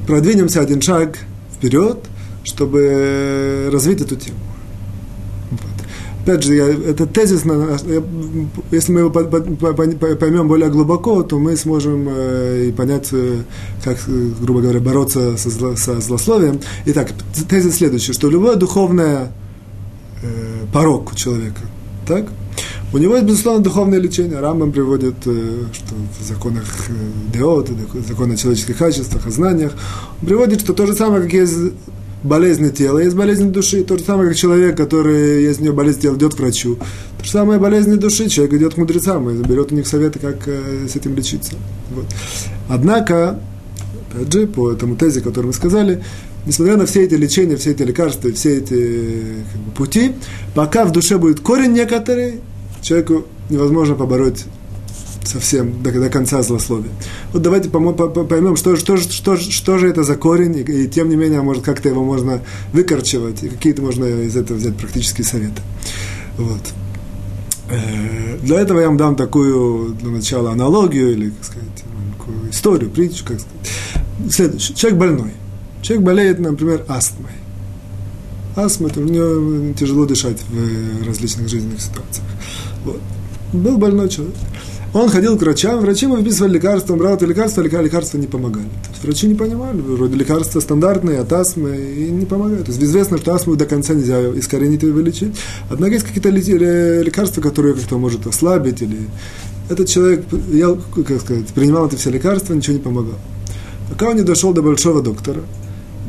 продвинемся 0.05 0.61
один 0.61 0.81
шаг 0.81 1.17
вперед, 1.53 1.97
чтобы 2.43 3.69
развить 3.71 4.01
эту 4.01 4.15
тему. 4.15 4.37
Вот. 5.51 5.61
Опять 6.23 6.43
же, 6.43 6.55
я, 6.55 6.65
этот 6.67 7.13
тезис, 7.13 7.43
я, 7.45 8.03
если 8.71 8.91
мы 8.91 8.99
его 9.01 9.09
поймем 9.09 10.47
более 10.47 10.69
глубоко, 10.69 11.23
то 11.23 11.39
мы 11.39 11.55
сможем 11.55 12.07
э, 12.09 12.71
понять, 12.75 13.09
э, 13.11 13.43
как, 13.83 13.97
грубо 14.41 14.61
говоря, 14.61 14.79
бороться 14.79 15.37
со, 15.37 15.49
зло, 15.49 15.75
со 15.75 15.99
злословием. 15.99 16.59
Итак, 16.85 17.11
тезис 17.49 17.77
следующий, 17.77 18.13
что 18.13 18.29
любое 18.29 18.55
духовное 18.55 19.31
э, 20.21 20.65
порог 20.73 21.13
у 21.13 21.15
человека, 21.15 21.61
так, 22.05 22.27
у 22.93 22.97
него 22.97 23.15
есть, 23.15 23.27
безусловно, 23.27 23.63
духовное 23.63 23.99
лечение. 23.99 24.39
Рамбам 24.39 24.71
приводит, 24.71 25.15
э, 25.25 25.65
что 25.73 25.95
в 26.19 26.23
законах 26.25 26.63
э, 26.87 26.93
Деот, 27.33 27.69
в 27.69 28.07
законах 28.07 28.39
человеческих 28.39 28.77
качествах, 28.77 29.27
о 29.27 29.31
знаниях, 29.31 29.73
он 30.21 30.27
приводит, 30.27 30.61
что 30.61 30.73
то 30.73 30.85
же 30.85 30.93
самое, 30.93 31.23
как 31.23 31.33
есть 31.33 31.57
болезнь 32.23 32.71
тела, 32.71 32.99
есть 32.99 33.15
болезнь 33.15 33.51
души. 33.51 33.83
То 33.83 33.97
же 33.97 34.03
самое, 34.03 34.29
как 34.29 34.37
человек, 34.37 34.77
который, 34.77 35.43
есть 35.43 35.59
у 35.59 35.63
него 35.63 35.75
болезнь 35.75 35.99
тела, 35.99 36.15
идет 36.15 36.35
к 36.35 36.39
врачу. 36.39 36.77
То 37.17 37.25
же 37.25 37.31
самое 37.31 37.59
болезнь 37.59 37.93
души, 37.95 38.29
человек 38.29 38.53
идет 38.53 38.75
к 38.75 38.77
мудрецам 38.77 39.29
и 39.29 39.43
берет 39.43 39.71
у 39.71 39.75
них 39.75 39.85
советы, 39.85 40.19
как 40.19 40.47
э, 40.47 40.87
с 40.87 40.95
этим 40.95 41.13
лечиться. 41.15 41.53
Вот. 41.93 42.05
Однако, 42.69 43.39
опять 44.13 44.31
же, 44.31 44.47
по 44.47 44.71
этому 44.71 44.95
тезе, 44.95 45.19
который 45.19 45.47
мы 45.47 45.53
сказали, 45.53 46.03
несмотря 46.45 46.77
на 46.77 46.85
все 46.85 47.03
эти 47.03 47.15
лечения, 47.15 47.57
все 47.57 47.71
эти 47.71 47.83
лекарства, 47.83 48.31
все 48.31 48.59
эти 48.59 49.43
как 49.51 49.61
бы, 49.61 49.71
пути, 49.71 50.13
пока 50.55 50.85
в 50.85 50.91
душе 50.93 51.17
будет 51.17 51.41
корень 51.41 51.73
некоторый, 51.73 52.39
человеку 52.87 53.25
невозможно 53.49 53.95
побороть 53.95 54.45
совсем 55.25 55.83
до, 55.83 55.91
до 55.91 56.09
конца 56.09 56.41
злословия. 56.41 56.91
Вот 57.33 57.41
давайте 57.41 57.69
поймем, 57.69 58.55
что, 58.55 58.77
что, 58.77 58.95
что, 58.95 59.35
что 59.35 59.77
же 59.77 59.89
это 59.89 60.03
за 60.03 60.15
корень, 60.15 60.55
и, 60.55 60.61
и 60.61 60.87
тем 60.87 61.09
не 61.09 61.17
менее, 61.17 61.41
может, 61.41 61.63
как-то 61.63 61.89
его 61.89 62.03
можно 62.03 62.41
выкорчевать, 62.71 63.43
и 63.43 63.49
какие-то 63.49 63.81
можно 63.81 64.05
из 64.05 64.37
этого 64.37 64.57
взять 64.57 64.77
практические 64.77 65.25
советы. 65.25 65.61
Вот. 66.37 66.61
Э, 67.69 68.37
для 68.41 68.61
этого 68.61 68.79
я 68.79 68.87
вам 68.87 68.95
дам 68.95 69.15
такую, 69.17 69.93
для 69.95 70.09
начала, 70.09 70.51
аналогию, 70.51 71.11
или, 71.11 71.29
как 71.31 71.43
сказать, 71.43 71.83
историю, 72.49 72.89
притчу, 72.89 73.25
как 73.25 73.41
сказать. 73.41 74.31
Следующий. 74.31 74.75
Человек 74.75 74.99
больной. 74.99 75.33
Человек 75.81 76.05
болеет, 76.05 76.39
например, 76.39 76.85
астмой. 76.87 77.31
Астма, 78.55 78.87
это 78.87 79.01
у 79.01 79.03
него 79.03 79.73
тяжело 79.73 80.05
дышать 80.05 80.41
в 80.49 81.05
различных 81.05 81.47
жизненных 81.49 81.81
ситуациях. 81.81 82.25
Вот. 82.87 83.01
Был 83.53 83.77
больной 83.77 84.09
человек. 84.09 84.35
Он 84.93 85.09
ходил 85.09 85.37
к 85.37 85.41
врачам, 85.41 85.79
врачи 85.79 86.05
ему 86.05 86.15
выписывали 86.15 86.53
лекарства, 86.53 86.93
он 86.93 86.99
брал 86.99 87.15
это 87.15 87.25
лекарство, 87.25 87.61
лекарства 87.61 88.17
не 88.17 88.25
помогали. 88.25 88.65
То 88.65 88.89
есть 88.91 89.03
врачи 89.03 89.27
не 89.27 89.35
понимали, 89.35 89.79
вроде 89.79 90.15
лекарства 90.15 90.59
стандартные 90.59 91.19
от 91.19 91.31
астмы 91.31 91.75
и 91.75 92.09
не 92.09 92.25
помогают. 92.25 92.65
То 92.65 92.71
есть 92.71 92.81
известно, 92.83 93.17
что 93.17 93.33
астму 93.35 93.55
до 93.55 93.65
конца 93.65 93.93
нельзя 93.93 94.21
искоренить 94.31 94.83
и 94.83 94.87
вылечить. 94.87 95.35
Однако 95.69 95.93
есть 95.93 96.05
какие-то 96.05 96.29
лекарства, 96.29 97.41
которые 97.41 97.75
как-то 97.75 97.97
может 97.97 98.25
ослабить 98.25 98.81
или... 98.81 98.97
Этот 99.69 99.89
человек, 99.89 100.23
я, 100.53 100.77
как 100.95 101.19
сказать, 101.19 101.47
принимал 101.47 101.87
эти 101.87 101.95
все 101.95 102.09
лекарства, 102.09 102.53
ничего 102.53 102.77
не 102.77 102.81
помогало. 102.81 103.17
Пока 103.89 104.09
он 104.09 104.15
не 104.15 104.23
дошел 104.23 104.53
до 104.53 104.61
большого 104.61 105.01
доктора. 105.01 105.41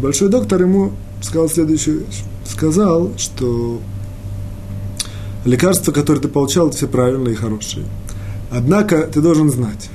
Большой 0.00 0.28
доктор 0.28 0.62
ему 0.62 0.92
сказал 1.20 1.48
следующую 1.48 2.06
вещь. 2.06 2.22
Сказал, 2.46 3.10
что 3.18 3.80
лекарства, 5.44 5.92
которые 5.92 6.22
ты 6.22 6.28
получал, 6.28 6.70
все 6.70 6.86
правильные 6.86 7.34
и 7.34 7.36
хорошие. 7.36 7.86
Однако 8.50 9.02
ты 9.02 9.20
должен 9.20 9.50
знать, 9.50 9.90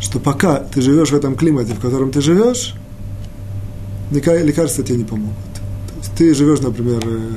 что 0.00 0.20
пока 0.20 0.56
ты 0.56 0.80
живешь 0.80 1.10
в 1.10 1.14
этом 1.14 1.34
климате, 1.34 1.74
в 1.74 1.80
котором 1.80 2.10
ты 2.10 2.20
живешь, 2.20 2.74
лекарства 4.10 4.84
тебе 4.84 4.98
не 4.98 5.04
помогут. 5.04 5.36
То 5.54 5.98
есть 5.98 6.12
ты 6.16 6.34
живешь, 6.34 6.60
например, 6.60 7.02
э, 7.04 7.30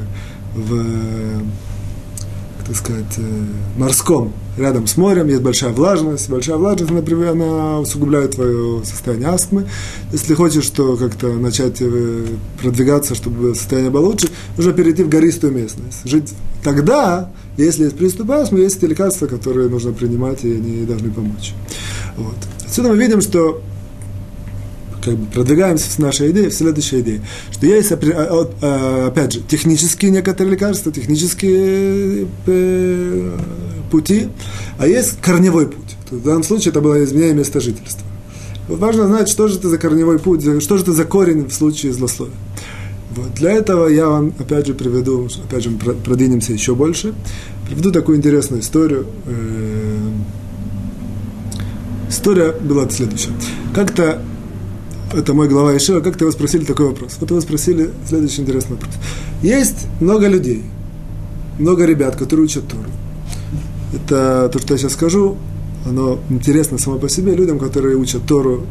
в 0.55 1.41
так 2.71 2.75
сказать, 2.75 3.17
э, 3.17 3.21
морском, 3.77 4.31
рядом 4.57 4.87
с 4.87 4.95
морем, 4.95 5.27
есть 5.27 5.41
большая 5.41 5.71
влажность. 5.71 6.29
Большая 6.29 6.55
влажность, 6.55 6.91
например, 6.91 7.31
она 7.31 7.79
усугубляет 7.79 8.35
твое 8.35 8.81
состояние 8.85 9.27
астмы. 9.27 9.67
Если 10.13 10.33
хочешь 10.35 10.63
что 10.63 10.95
как-то 10.95 11.33
начать 11.33 11.77
э, 11.81 12.25
продвигаться, 12.61 13.13
чтобы 13.13 13.55
состояние 13.55 13.91
было 13.91 14.05
лучше, 14.05 14.29
нужно 14.55 14.71
перейти 14.71 15.03
в 15.03 15.09
гористую 15.09 15.53
местность. 15.53 15.99
Жить 16.05 16.33
тогда, 16.63 17.31
если 17.57 17.85
есть 17.85 17.97
приступ 17.97 18.31
астмы, 18.31 18.59
есть 18.59 18.77
эти 18.77 18.85
лекарства, 18.85 19.27
которые 19.27 19.69
нужно 19.69 19.93
принимать, 19.93 20.43
и 20.43 20.53
они 20.53 20.85
должны 20.85 21.11
помочь. 21.11 21.53
Вот. 22.17 22.35
Отсюда 22.65 22.89
мы 22.89 22.97
видим, 22.97 23.21
что 23.21 23.61
как 25.03 25.15
бы 25.15 25.25
продвигаемся 25.31 25.91
с 25.91 25.97
нашей 25.97 26.31
идеей 26.31 26.49
в 26.49 26.53
следующей 26.53 27.01
идее, 27.01 27.21
что 27.51 27.65
есть, 27.65 27.91
а, 27.91 27.97
а, 28.61 29.07
опять 29.07 29.33
же, 29.33 29.41
технические 29.41 30.11
некоторые 30.11 30.53
лекарства, 30.53 30.91
технические 30.91 32.27
э, 32.45 33.37
пути, 33.89 34.27
а 34.77 34.87
есть 34.87 35.19
корневой 35.21 35.67
путь. 35.67 35.97
В 36.11 36.23
данном 36.23 36.43
случае 36.43 36.71
это 36.71 36.81
было 36.81 37.03
изменение 37.03 37.35
места 37.35 37.59
жительства. 37.59 38.05
Важно 38.67 39.07
знать, 39.07 39.27
что 39.27 39.47
же 39.47 39.57
это 39.57 39.69
за 39.69 39.77
корневой 39.77 40.19
путь, 40.19 40.41
что 40.61 40.77
же 40.77 40.83
это 40.83 40.93
за 40.93 41.05
корень 41.05 41.45
в 41.45 41.53
случае 41.53 41.93
злословия. 41.93 42.35
Вот. 43.15 43.33
Для 43.35 43.51
этого 43.51 43.87
я 43.87 44.07
вам, 44.07 44.33
опять 44.39 44.67
же, 44.67 44.73
приведу, 44.73 45.27
опять 45.49 45.63
же, 45.63 45.71
продвинемся 45.71 46.53
еще 46.53 46.75
больше, 46.75 47.13
приведу 47.67 47.91
такую 47.91 48.17
интересную 48.17 48.61
историю. 48.61 49.05
История 52.09 52.51
была 52.51 52.89
следующая. 52.89 53.31
Как-то 53.73 54.21
это 55.13 55.33
мой 55.33 55.49
глава 55.49 55.75
Ишива, 55.75 55.99
как-то 55.99 56.23
его 56.23 56.31
спросили 56.31 56.63
такой 56.63 56.87
вопрос. 56.87 57.17
Вот 57.19 57.29
его 57.29 57.41
спросили 57.41 57.91
следующий 58.07 58.41
интересный 58.41 58.75
вопрос. 58.75 58.93
Есть 59.41 59.87
много 59.99 60.27
людей, 60.27 60.63
много 61.59 61.85
ребят, 61.85 62.15
которые 62.15 62.45
учат 62.45 62.67
Тору. 62.67 62.89
Это 63.93 64.49
то, 64.53 64.59
что 64.59 64.73
я 64.73 64.77
сейчас 64.77 64.93
скажу, 64.93 65.37
оно 65.85 66.19
интересно 66.29 66.77
само 66.77 66.97
по 66.97 67.09
себе 67.09 67.35
людям, 67.35 67.59
которые 67.59 67.97
учат 67.97 68.25
Тору, 68.25 68.65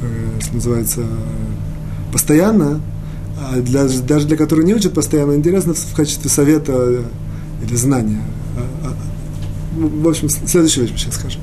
э, 0.00 0.40
что 0.40 0.54
называется, 0.54 1.02
постоянно, 2.12 2.80
для, 3.60 3.86
даже 4.06 4.26
для 4.26 4.36
которых 4.36 4.64
не 4.64 4.74
учат 4.74 4.94
постоянно, 4.94 5.34
интересно 5.34 5.74
в 5.74 5.94
качестве 5.94 6.30
совета 6.30 7.04
или 7.66 7.76
знания. 7.76 8.22
А, 8.56 8.88
а, 8.88 8.94
в 9.76 10.08
общем, 10.08 10.28
следующую 10.28 10.84
вещь 10.84 10.92
мы 10.92 10.98
сейчас 10.98 11.14
скажем. 11.14 11.40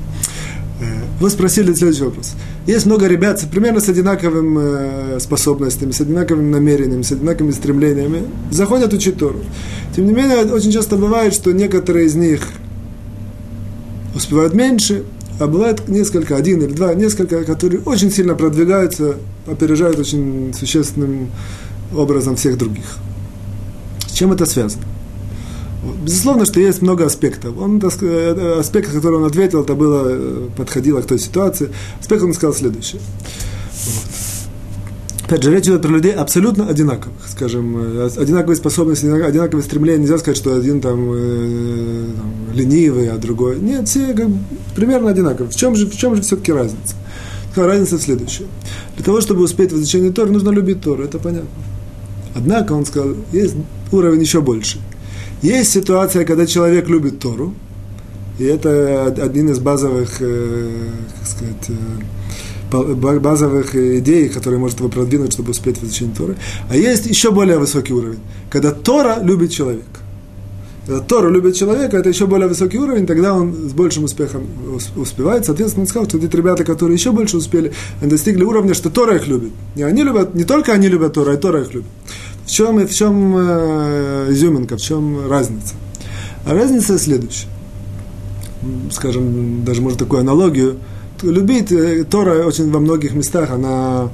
Э, 0.80 0.84
вы 1.20 1.30
спросили 1.30 1.72
следующий 1.74 2.04
вопрос. 2.04 2.32
Есть 2.66 2.86
много 2.86 3.06
ребят 3.06 3.42
примерно 3.50 3.80
с 3.80 3.88
одинаковыми 3.88 5.16
э, 5.16 5.20
способностями, 5.20 5.92
с 5.92 6.00
одинаковыми 6.00 6.50
намерениями, 6.50 7.02
с 7.02 7.12
одинаковыми 7.12 7.52
стремлениями, 7.52 8.24
заходят 8.50 8.92
учить 8.92 9.18
Тору. 9.18 9.40
Тем 9.94 10.06
не 10.06 10.12
менее, 10.12 10.38
очень 10.44 10.72
часто 10.72 10.96
бывает, 10.96 11.34
что 11.34 11.52
некоторые 11.52 12.06
из 12.06 12.14
них 12.14 12.40
успевают 14.14 14.54
меньше, 14.54 15.04
а 15.38 15.46
бывает 15.46 15.88
несколько, 15.88 16.36
один 16.36 16.62
или 16.62 16.72
два, 16.72 16.94
несколько, 16.94 17.44
которые 17.44 17.80
очень 17.82 18.10
сильно 18.10 18.34
продвигаются, 18.34 19.16
опережают 19.46 19.98
очень 19.98 20.52
существенным 20.54 21.30
образом 21.94 22.36
всех 22.36 22.58
других. 22.58 22.98
С 24.06 24.12
чем 24.12 24.32
это 24.32 24.46
связано? 24.46 24.84
Безусловно, 26.04 26.44
что 26.44 26.60
есть 26.60 26.80
много 26.80 27.06
аспектов. 27.06 27.58
Он, 27.58 27.80
э, 27.82 28.58
аспект, 28.58 28.92
который 28.92 29.18
он 29.18 29.24
ответил, 29.24 29.62
это 29.62 29.74
было, 29.74 30.04
э, 30.06 30.48
подходило 30.56 31.00
к 31.00 31.06
той 31.06 31.18
ситуации. 31.18 31.70
Аспект 32.00 32.22
он 32.22 32.34
сказал 32.34 32.54
следующее. 32.54 33.00
Вот. 33.84 34.12
Опять 35.32 35.44
же, 35.44 35.50
речь 35.50 35.64
идет 35.64 35.80
про 35.80 35.90
людей 35.90 36.12
абсолютно 36.12 36.68
одинаковых, 36.68 37.26
скажем, 37.26 37.76
э, 37.78 38.10
одинаковые 38.18 38.56
способности, 38.56 39.06
одинаковые 39.06 39.64
стремления. 39.64 40.02
Нельзя 40.02 40.18
сказать, 40.18 40.36
что 40.36 40.54
один 40.54 40.80
там, 40.80 41.10
э, 41.10 42.06
там 42.16 42.54
ленивый, 42.54 43.08
а 43.08 43.16
другой. 43.16 43.58
Нет, 43.58 43.88
все 43.88 44.12
как 44.12 44.28
примерно 44.76 45.10
одинаковые. 45.10 45.50
В 45.50 45.56
чем 45.56 45.74
же, 45.74 45.86
в 45.86 45.96
чем 45.96 46.16
же 46.16 46.22
все-таки 46.22 46.52
разница? 46.52 46.94
Разница 47.56 47.96
в 47.96 48.02
следующем. 48.02 48.46
Для 48.96 49.04
того, 49.04 49.20
чтобы 49.22 49.42
успеть 49.42 49.72
в 49.72 49.76
изучении 49.76 50.10
Торы, 50.10 50.30
нужно 50.30 50.50
любить 50.50 50.82
Тору, 50.82 51.02
это 51.02 51.18
понятно. 51.18 51.48
Однако, 52.34 52.72
он 52.72 52.86
сказал, 52.86 53.14
есть 53.32 53.54
уровень 53.90 54.20
еще 54.20 54.40
больше– 54.40 54.78
Есть 55.42 55.72
ситуация, 55.72 56.24
когда 56.24 56.46
человек 56.46 56.88
любит 56.88 57.18
Тору, 57.18 57.52
и 58.38 58.44
это 58.44 59.06
один 59.06 59.50
из 59.50 59.58
базовых, 59.58 60.18
э, 60.20 60.70
как 61.18 61.28
сказать, 61.28 61.70
э, 62.70 62.94
базовых 62.94 63.74
идей, 63.74 64.28
которые 64.28 64.60
может 64.60 64.78
его 64.78 64.88
продвинуть, 64.88 65.32
чтобы 65.32 65.50
успеть 65.50 65.78
в 65.78 65.84
изучении 65.84 66.14
Торы. 66.14 66.36
А 66.70 66.76
есть 66.76 67.06
еще 67.06 67.32
более 67.32 67.58
высокий 67.58 67.92
уровень, 67.92 68.20
когда 68.50 68.70
Тора 68.70 69.18
любит 69.20 69.50
человека. 69.50 70.00
Когда 70.86 71.00
Тора 71.00 71.28
любит 71.28 71.56
человека, 71.56 71.96
это 71.96 72.08
еще 72.08 72.26
более 72.26 72.48
высокий 72.48 72.78
уровень, 72.78 73.06
тогда 73.06 73.34
он 73.34 73.52
с 73.68 73.72
большим 73.72 74.04
успехом 74.04 74.46
успевает. 74.96 75.44
Соответственно, 75.44 75.82
он 75.82 75.88
сказал, 75.88 76.08
что 76.08 76.18
эти 76.18 76.34
ребята, 76.34 76.64
которые 76.64 76.96
еще 76.96 77.12
больше 77.12 77.36
успели, 77.36 77.72
достигли 78.00 78.44
уровня, 78.44 78.74
что 78.74 78.90
Тора 78.90 79.16
их 79.16 79.28
любит. 79.28 79.52
Не, 79.76 79.82
они 79.82 80.02
любят, 80.02 80.34
не 80.34 80.44
только 80.44 80.72
они 80.72 80.88
любят 80.88 81.12
Тора, 81.12 81.34
а 81.34 81.36
Тора 81.36 81.62
их 81.62 81.74
любит. 81.74 81.90
Чем, 82.52 82.86
в 82.86 82.94
чем 82.94 83.34
э, 83.34 84.26
изюминка, 84.30 84.76
в 84.76 84.80
чем 84.82 85.26
разница? 85.26 85.74
А 86.44 86.52
разница 86.52 86.98
следующая 86.98 87.48
скажем, 88.90 89.64
даже 89.64 89.80
может 89.80 89.98
такую 89.98 90.20
аналогию, 90.20 90.76
любить 91.22 91.72
э, 91.72 92.04
Тора 92.04 92.44
очень 92.44 92.70
во 92.70 92.78
многих 92.78 93.14
местах, 93.14 93.50
она, 93.50 94.10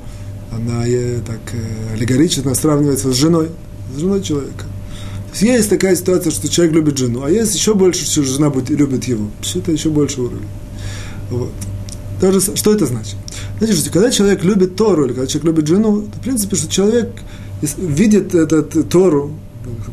она 0.52 0.84
так 1.26 1.40
э, 1.52 1.94
аллегорично 1.94 2.54
сравнивается 2.54 3.12
с 3.12 3.16
женой, 3.16 3.48
с 3.94 4.00
женой 4.00 4.22
человека. 4.22 4.64
То 4.64 5.32
есть, 5.32 5.42
есть 5.42 5.70
такая 5.70 5.96
ситуация, 5.96 6.30
что 6.30 6.48
человек 6.48 6.76
любит 6.76 6.96
жену, 6.96 7.22
а 7.24 7.30
есть 7.30 7.54
еще 7.54 7.74
больше, 7.74 8.04
что 8.06 8.22
жена 8.22 8.50
будет, 8.50 8.70
любит 8.70 9.04
его. 9.04 9.28
Это 9.54 9.72
еще 9.72 9.90
больше 9.90 10.22
уровень. 10.22 10.46
Вот. 11.30 11.50
Даже, 12.20 12.40
что 12.40 12.72
это 12.72 12.86
значит? 12.86 13.16
Значит, 13.58 13.78
что 13.78 13.90
когда 13.90 14.10
человек 14.10 14.42
любит 14.44 14.76
Тору, 14.76 15.04
или 15.04 15.12
когда 15.12 15.26
человек 15.26 15.44
любит 15.44 15.66
жену, 15.66 16.02
то, 16.02 16.18
в 16.18 16.22
принципе, 16.22 16.56
что 16.56 16.68
человек 16.68 17.10
видит 17.62 18.34
этот 18.34 18.88
Тору, 18.88 19.30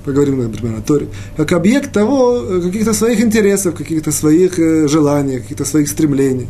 поговорим, 0.04 0.38
например, 0.38 0.78
о 0.78 0.82
Торе, 0.82 1.08
как 1.38 1.52
объект 1.52 1.92
того, 1.92 2.42
э, 2.42 2.62
каких-то 2.62 2.94
своих 2.94 3.22
интересов, 3.22 3.76
каких-то 3.76 4.12
своих 4.12 4.60
э, 4.60 4.88
желаний, 4.88 5.40
каких-то 5.40 5.66
своих 5.66 5.90
стремлений. 5.90 6.48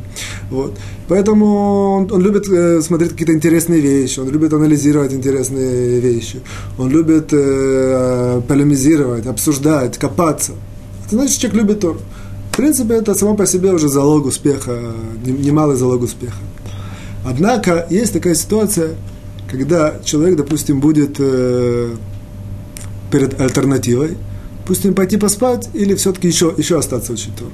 Вот. 0.51 0.77
Поэтому 1.07 1.45
он, 1.97 2.11
он 2.11 2.21
любит 2.21 2.47
э, 2.49 2.81
смотреть 2.81 3.11
какие-то 3.11 3.33
интересные 3.33 3.81
вещи, 3.81 4.19
он 4.19 4.29
любит 4.29 4.53
анализировать 4.53 5.13
интересные 5.13 5.99
вещи, 5.99 6.39
он 6.77 6.89
любит 6.89 7.29
э, 7.31 8.41
полемизировать, 8.47 9.25
обсуждать, 9.27 9.97
копаться. 9.97 10.53
Это 11.05 11.15
значит, 11.15 11.39
человек 11.39 11.61
любит 11.61 11.79
Тору. 11.79 11.99
В 12.51 12.57
принципе, 12.57 12.95
это 12.95 13.15
само 13.15 13.35
по 13.35 13.45
себе 13.45 13.71
уже 13.73 13.89
залог 13.89 14.25
успеха, 14.25 14.93
немалый 15.25 15.75
залог 15.75 16.03
успеха. 16.03 16.37
Однако, 17.25 17.85
есть 17.89 18.13
такая 18.13 18.35
ситуация, 18.35 18.95
когда 19.49 19.99
человек, 20.03 20.37
допустим, 20.37 20.79
будет 20.79 21.15
э, 21.19 21.95
перед 23.11 23.39
альтернативой, 23.39 24.17
пусть 24.65 24.85
им 24.85 24.93
пойти 24.93 25.17
поспать 25.17 25.69
или 25.73 25.95
все-таки 25.95 26.27
еще, 26.27 26.53
еще 26.57 26.77
остаться 26.77 27.13
учить 27.13 27.35
Тору. 27.35 27.51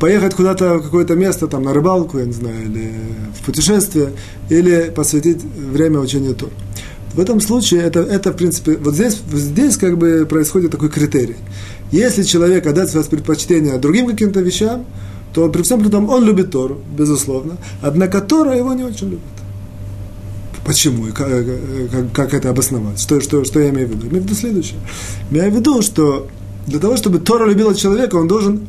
Поехать 0.00 0.34
куда-то 0.34 0.74
в 0.74 0.82
какое-то 0.82 1.14
место, 1.14 1.46
там, 1.46 1.62
на 1.62 1.72
рыбалку, 1.72 2.18
я 2.18 2.26
не 2.26 2.32
знаю, 2.32 2.64
или 2.64 2.92
в 3.38 3.44
путешествие, 3.44 4.10
или 4.50 4.92
посвятить 4.94 5.42
время 5.42 6.00
учению 6.00 6.34
Тору. 6.34 6.52
В 7.14 7.20
этом 7.20 7.40
случае 7.40 7.80
это, 7.82 8.00
это, 8.00 8.32
в 8.32 8.36
принципе, 8.36 8.76
вот 8.76 8.94
здесь, 8.94 9.18
здесь 9.32 9.76
как 9.78 9.96
бы 9.96 10.26
происходит 10.28 10.70
такой 10.70 10.90
критерий. 10.90 11.36
Если 11.90 12.24
человек 12.24 12.66
отдает 12.66 12.90
свое 12.90 13.06
предпочтение 13.06 13.78
другим 13.78 14.06
каким-то 14.06 14.40
вещам, 14.40 14.84
то 15.32 15.48
при 15.48 15.62
всем 15.62 15.80
при 15.80 15.88
том 15.88 16.10
он 16.10 16.24
любит 16.24 16.50
Тору, 16.50 16.80
безусловно, 16.96 17.56
однако 17.80 18.20
Тора 18.20 18.54
его 18.56 18.74
не 18.74 18.84
очень 18.84 19.08
любит. 19.08 19.22
Почему 20.66 21.06
и 21.06 21.12
как, 21.12 21.28
как, 21.92 22.12
как 22.12 22.34
это 22.34 22.50
обосновать? 22.50 23.00
Что, 23.00 23.20
что, 23.20 23.44
что 23.44 23.60
я 23.60 23.70
имею 23.70 23.88
в 23.88 23.92
виду? 23.92 24.02
Я 24.04 24.10
имею 24.10 24.22
в 24.22 24.26
виду 24.26 24.34
следующее. 24.34 24.78
Я 25.30 25.42
имею 25.42 25.52
в 25.52 25.56
виду, 25.56 25.80
что 25.80 26.28
для 26.66 26.80
того, 26.80 26.96
чтобы 26.96 27.20
Тора 27.20 27.46
любила 27.46 27.74
человека, 27.74 28.16
он 28.16 28.26
должен, 28.26 28.66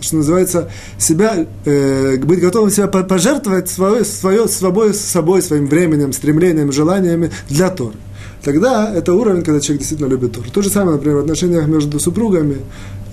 что 0.00 0.16
называется, 0.16 0.70
себя, 0.96 1.46
э, 1.66 2.16
быть 2.16 2.40
готовым 2.40 2.70
себя 2.70 2.86
пожертвовать 2.86 3.68
свое, 3.68 4.04
свое, 4.04 4.48
собой, 4.48 4.94
собой, 4.94 5.42
своим 5.42 5.66
временем, 5.66 6.14
стремлением, 6.14 6.72
желаниями 6.72 7.30
для 7.50 7.68
Торы 7.68 7.96
тогда 8.42 8.92
это 8.92 9.12
уровень, 9.14 9.42
когда 9.42 9.60
человек 9.60 9.80
действительно 9.80 10.08
любит 10.08 10.32
Тору. 10.32 10.50
То 10.50 10.62
же 10.62 10.70
самое, 10.70 10.96
например, 10.96 11.18
в 11.18 11.20
отношениях 11.20 11.66
между 11.66 12.00
супругами, 12.00 12.58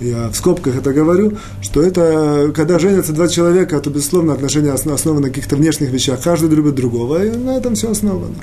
я 0.00 0.28
в 0.28 0.36
скобках 0.36 0.76
это 0.76 0.92
говорю, 0.92 1.38
что 1.62 1.82
это, 1.82 2.52
когда 2.54 2.78
женятся 2.78 3.12
два 3.12 3.28
человека, 3.28 3.80
то, 3.80 3.88
безусловно, 3.90 4.34
отношения 4.34 4.72
основаны 4.72 5.20
на 5.20 5.28
каких-то 5.28 5.56
внешних 5.56 5.90
вещах. 5.90 6.20
Каждый 6.22 6.50
любит 6.54 6.74
другого, 6.74 7.24
и 7.24 7.30
на 7.30 7.56
этом 7.56 7.74
все 7.74 7.90
основано. 7.90 8.34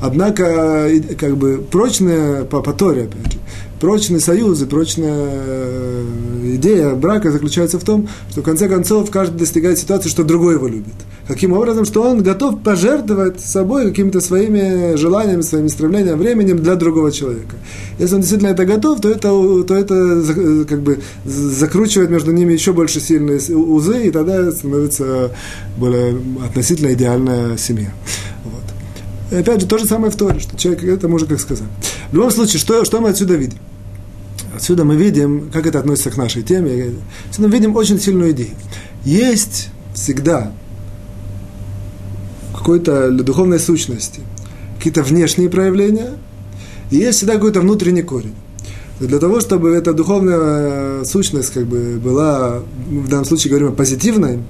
Однако, 0.00 0.90
как 1.18 1.36
бы, 1.36 1.58
прочные, 1.58 2.44
по, 2.44 2.62
по 2.62 2.72
Торе, 2.72 3.04
опять 3.04 3.32
же, 3.32 3.38
прочный 3.82 4.20
союз 4.20 4.62
и 4.62 4.64
прочная 4.64 5.26
э, 5.28 6.04
идея 6.54 6.94
брака 6.94 7.32
заключается 7.32 7.80
в 7.80 7.84
том, 7.84 8.08
что 8.30 8.40
в 8.40 8.44
конце 8.44 8.68
концов 8.68 9.10
каждый 9.10 9.38
достигает 9.38 9.76
ситуации, 9.76 10.08
что 10.08 10.22
другой 10.22 10.54
его 10.54 10.68
любит. 10.68 10.94
Каким 11.26 11.52
образом? 11.52 11.84
Что 11.84 12.02
он 12.02 12.22
готов 12.22 12.62
пожертвовать 12.62 13.40
собой 13.40 13.88
какими-то 13.88 14.20
своими 14.20 14.94
желаниями, 14.94 15.40
своими 15.40 15.66
стремлениями, 15.66 16.16
временем 16.16 16.58
для 16.58 16.76
другого 16.76 17.10
человека. 17.10 17.56
Если 17.98 18.14
он 18.14 18.20
действительно 18.20 18.50
это 18.50 18.64
готов, 18.66 19.00
то 19.00 19.10
это, 19.10 19.64
то 19.64 19.74
это 19.74 20.64
как 20.68 20.80
бы 20.80 21.00
закручивает 21.24 22.08
между 22.08 22.30
ними 22.30 22.52
еще 22.52 22.72
больше 22.72 23.00
сильные 23.00 23.40
узы, 23.52 24.06
и 24.06 24.10
тогда 24.12 24.52
становится 24.52 25.32
более 25.76 26.16
относительно 26.46 26.92
идеальная 26.92 27.56
семья. 27.56 27.92
Вот. 28.44 28.62
И 29.32 29.40
опять 29.40 29.60
же, 29.60 29.66
то 29.66 29.76
же 29.76 29.86
самое 29.86 30.12
в 30.12 30.16
Торе, 30.16 30.38
что 30.38 30.56
человек, 30.56 30.84
это 30.84 31.08
можно 31.08 31.26
как 31.26 31.40
сказать. 31.40 31.66
В 32.12 32.14
любом 32.14 32.30
случае, 32.30 32.60
что, 32.60 32.84
что 32.84 33.00
мы 33.00 33.08
отсюда 33.08 33.34
видим? 33.34 33.58
Отсюда 34.54 34.84
мы 34.84 34.96
видим, 34.96 35.50
как 35.52 35.66
это 35.66 35.78
относится 35.78 36.10
к 36.10 36.16
нашей 36.16 36.42
теме, 36.42 36.94
отсюда 37.28 37.48
мы 37.48 37.54
видим 37.54 37.74
очень 37.74 37.98
сильную 37.98 38.32
идею. 38.32 38.50
Есть 39.04 39.70
всегда 39.94 40.52
какой-то 42.54 43.10
духовной 43.10 43.58
сущности 43.58 44.20
какие-то 44.76 45.02
внешние 45.02 45.48
проявления, 45.48 46.14
и 46.90 46.96
есть 46.96 47.18
всегда 47.18 47.34
какой-то 47.34 47.60
внутренний 47.60 48.02
корень. 48.02 48.34
Но 49.00 49.06
для 49.06 49.18
того, 49.18 49.40
чтобы 49.40 49.70
эта 49.70 49.92
духовная 49.92 51.04
сущность 51.04 51.52
как 51.52 51.66
бы 51.66 52.00
была, 52.02 52.62
в 52.88 53.08
данном 53.08 53.24
случае 53.24 53.50
говорим 53.50 53.68
о 53.68 53.72
позитивной, 53.72 54.40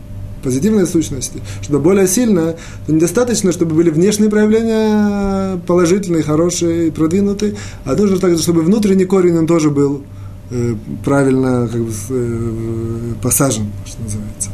позитивной 0.43 0.87
сущности, 0.87 1.41
чтобы 1.63 1.79
более 1.81 2.07
сильно, 2.07 2.57
то 2.87 2.93
недостаточно, 2.93 3.53
чтобы 3.53 3.75
были 3.75 3.91
внешние 3.91 4.31
проявления 4.31 5.61
положительные, 5.67 6.23
хорошие, 6.23 6.93
продвинутые, 6.93 7.57
а 7.85 7.95
нужно 7.95 8.19
также, 8.19 8.43
чтобы 8.43 8.63
внутренний 8.63 9.05
корень 9.05 9.39
он 9.39 9.47
тоже 9.47 9.71
был 9.71 10.03
э, 10.51 10.75
правильно 11.05 11.69
как 11.71 11.81
бы, 11.81 11.93
э, 12.11 13.15
посажен, 13.23 13.67
что 13.87 14.03
называется. 14.03 14.51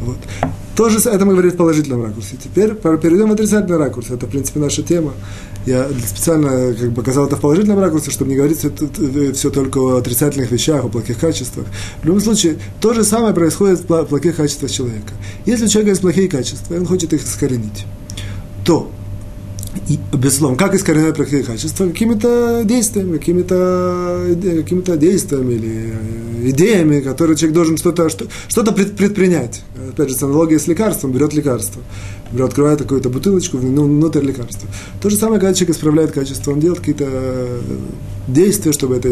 Вот. 0.00 0.18
Тоже 0.76 0.98
это 0.98 1.26
мы 1.26 1.32
говорим 1.32 1.52
в 1.52 1.56
положительном 1.56 2.02
ракурсе. 2.04 2.36
Теперь 2.42 2.74
перейдем 2.74 3.28
в 3.28 3.32
отрицательный 3.32 3.76
ракурс. 3.76 4.10
Это, 4.10 4.26
в 4.26 4.30
принципе, 4.30 4.58
наша 4.58 4.82
тема. 4.82 5.12
Я 5.66 5.86
специально 6.06 6.74
как 6.74 6.88
бы 6.88 6.94
показал 6.94 7.26
это 7.26 7.36
в 7.36 7.40
положительном 7.40 7.78
ракурсе, 7.78 8.10
чтобы 8.10 8.30
не 8.30 8.36
говорить 8.36 8.58
все, 8.58 8.70
все 9.32 9.50
только 9.50 9.78
о 9.78 9.96
отрицательных 9.98 10.50
вещах, 10.50 10.84
о 10.84 10.88
плохих 10.88 11.18
качествах. 11.18 11.66
В 12.02 12.06
любом 12.06 12.20
случае, 12.20 12.58
то 12.80 12.94
же 12.94 13.04
самое 13.04 13.34
происходит 13.34 13.88
в 13.88 14.04
плохих 14.04 14.36
качествах 14.36 14.70
человека. 14.70 15.12
Если 15.44 15.66
у 15.66 15.68
человека 15.68 15.90
есть 15.90 16.00
плохие 16.00 16.28
качества, 16.28 16.74
и 16.74 16.78
он 16.78 16.86
хочет 16.86 17.12
их 17.12 17.22
искоренить, 17.22 17.84
то 18.64 18.90
и, 19.88 19.98
безусловно, 20.12 20.58
как 20.58 20.74
искоренять 20.74 21.16
плохие 21.16 21.42
качества? 21.42 21.86
Какими-то 21.86 22.62
действиями, 22.64 23.16
какими-то 23.16 24.36
какими 24.62 24.96
действиями 24.98 25.54
или 25.54 25.94
э, 25.94 26.50
идеями, 26.50 27.00
которые 27.00 27.36
человек 27.36 27.54
должен 27.54 27.78
что-то 27.78 28.10
что, 28.10 28.26
что 28.48 28.64
предпринять. 28.64 29.62
Опять 29.90 30.10
же, 30.10 30.14
с 30.14 30.22
аналогией 30.22 30.60
с 30.60 30.66
лекарством, 30.66 31.12
берет 31.12 31.32
лекарство, 31.32 31.82
берет, 32.32 32.50
открывает 32.50 32.80
какую-то 32.80 33.08
бутылочку, 33.08 33.58
ну, 33.58 33.84
внутрь 33.84 34.20
лекарства. 34.20 34.68
То 35.00 35.08
же 35.08 35.16
самое, 35.16 35.40
когда 35.40 35.54
человек 35.54 35.74
исправляет 35.74 36.12
качество, 36.12 36.52
он 36.52 36.60
делает 36.60 36.80
какие-то 36.80 37.06
э, 37.08 37.60
действия, 38.28 38.72
чтобы 38.72 38.96
это 38.96 39.08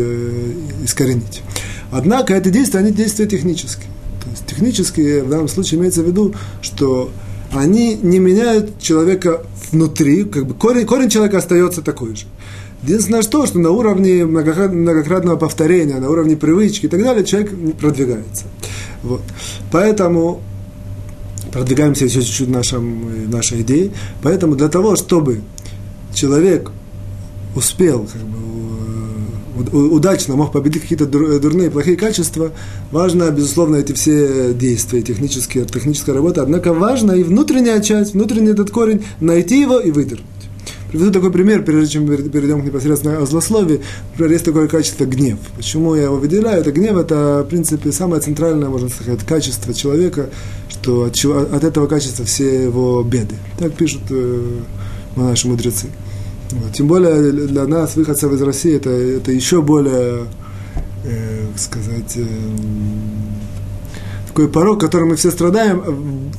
искоренить. 0.84 1.42
Однако 1.90 2.34
эти 2.34 2.50
действия, 2.50 2.80
они 2.80 2.92
действия 2.92 3.26
технические. 3.26 3.88
То 4.22 4.30
есть 4.30 4.46
технические 4.46 5.24
в 5.24 5.30
данном 5.30 5.48
случае 5.48 5.80
имеется 5.80 6.02
в 6.02 6.06
виду, 6.06 6.34
что 6.60 7.10
они 7.52 7.94
не 7.94 8.18
меняют 8.18 8.78
человека 8.80 9.42
внутри, 9.72 10.24
как 10.24 10.46
бы 10.46 10.54
корень, 10.54 10.86
корень 10.86 11.08
человека 11.08 11.38
остается 11.38 11.82
такой 11.82 12.16
же. 12.16 12.26
Единственное, 12.82 13.22
что, 13.22 13.46
что 13.46 13.58
на 13.58 13.70
уровне 13.70 14.24
многократного 14.24 15.36
повторения, 15.36 15.98
на 16.00 16.08
уровне 16.08 16.36
привычки 16.36 16.86
и 16.86 16.88
так 16.88 17.02
далее, 17.02 17.24
человек 17.24 17.52
продвигается. 17.78 18.44
Вот. 19.02 19.20
Поэтому 19.70 20.40
продвигаемся 21.52 22.06
еще 22.06 22.22
чуть-чуть 22.22 22.48
в 22.48 22.50
нашем, 22.50 23.26
в 23.26 23.30
нашей 23.30 23.60
идее. 23.62 23.90
Поэтому 24.22 24.56
для 24.56 24.68
того, 24.68 24.96
чтобы 24.96 25.42
человек 26.14 26.70
успел 27.54 28.08
как 28.10 28.22
бы, 28.22 28.38
удачно 29.72 30.36
мог 30.36 30.52
победить 30.52 30.82
какие-то 30.82 31.06
дурные, 31.06 31.70
плохие 31.70 31.96
качества, 31.96 32.52
важно, 32.90 33.30
безусловно, 33.30 33.76
эти 33.76 33.92
все 33.92 34.52
действия, 34.54 35.02
технические, 35.02 35.64
техническая 35.64 36.14
работа, 36.14 36.42
однако 36.42 36.72
важно 36.72 37.12
и 37.12 37.22
внутренняя 37.22 37.80
часть, 37.80 38.14
внутренний 38.14 38.50
этот 38.50 38.70
корень, 38.70 39.04
найти 39.20 39.60
его 39.60 39.78
и 39.78 39.90
выдернуть. 39.90 40.26
Приведу 40.90 41.12
такой 41.12 41.30
пример, 41.30 41.62
прежде 41.62 41.92
чем 41.92 42.06
перейдем 42.06 42.62
к 42.62 42.64
непосредственно 42.64 43.18
о 43.18 43.26
злословии. 43.26 43.80
Есть 44.18 44.44
такое 44.44 44.66
качество 44.66 45.04
гнев. 45.04 45.38
Почему 45.56 45.94
я 45.94 46.04
его 46.04 46.16
выделяю? 46.16 46.60
Это 46.60 46.72
гнев, 46.72 46.96
это, 46.96 47.44
в 47.46 47.48
принципе, 47.48 47.92
самое 47.92 48.20
центральное, 48.20 48.68
можно 48.68 48.88
сказать, 48.88 49.20
качество 49.20 49.72
человека, 49.72 50.30
что 50.68 51.04
от, 51.04 51.24
от 51.24 51.62
этого 51.62 51.86
качества 51.86 52.24
все 52.24 52.64
его 52.64 53.04
беды. 53.04 53.36
Так 53.56 53.72
пишут 53.74 54.02
э, 54.10 54.42
наши 55.14 55.46
мудрецы. 55.46 55.86
Тем 56.72 56.86
более 56.86 57.32
для 57.32 57.66
нас, 57.66 57.96
выходцев 57.96 58.32
из 58.32 58.42
России, 58.42 58.76
это, 58.76 58.90
это 58.90 59.32
еще 59.32 59.62
более, 59.62 60.26
э, 61.04 61.46
сказать, 61.56 62.16
э, 62.16 62.26
такой 64.28 64.48
порог, 64.48 64.80
которым 64.80 65.10
мы 65.10 65.16
все 65.16 65.30
страдаем, 65.30 65.82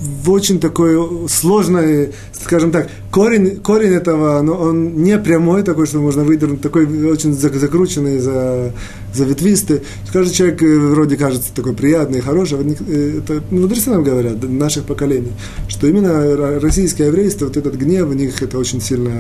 в 0.02 0.32
очень 0.32 0.60
такой 0.60 1.28
сложной, 1.30 2.12
скажем 2.34 2.72
так, 2.72 2.90
корень, 3.12 3.58
корень 3.58 3.94
этого, 3.94 4.42
но 4.42 4.54
он 4.56 5.04
не 5.04 5.18
прямой 5.20 5.64
такой, 5.64 5.86
что 5.86 6.00
можно 6.00 6.24
выдернуть, 6.24 6.62
такой 6.62 6.86
очень 7.10 7.34
закрученный, 7.34 8.18
за, 8.18 8.74
заветвистый. 9.14 9.82
Каждый 10.12 10.34
человек 10.34 10.64
э, 10.64 10.78
вроде 10.78 11.18
кажется 11.18 11.54
такой 11.54 11.74
приятный, 11.74 12.22
хороший. 12.22 12.58
Э, 12.88 13.20
это 13.20 13.44
мудрецы 13.52 13.92
нам 13.92 14.04
говорят, 14.04 14.42
наших 14.44 14.86
поколений, 14.86 15.34
что 15.68 15.88
именно 15.88 16.60
российское 16.60 17.08
еврейство, 17.08 17.46
вот 17.46 17.58
этот 17.58 17.76
гнев 17.76 18.10
у 18.10 18.14
них, 18.14 18.42
это 18.42 18.58
очень 18.58 18.82
сильно 18.82 19.12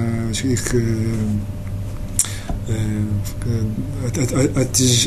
их 0.43 0.73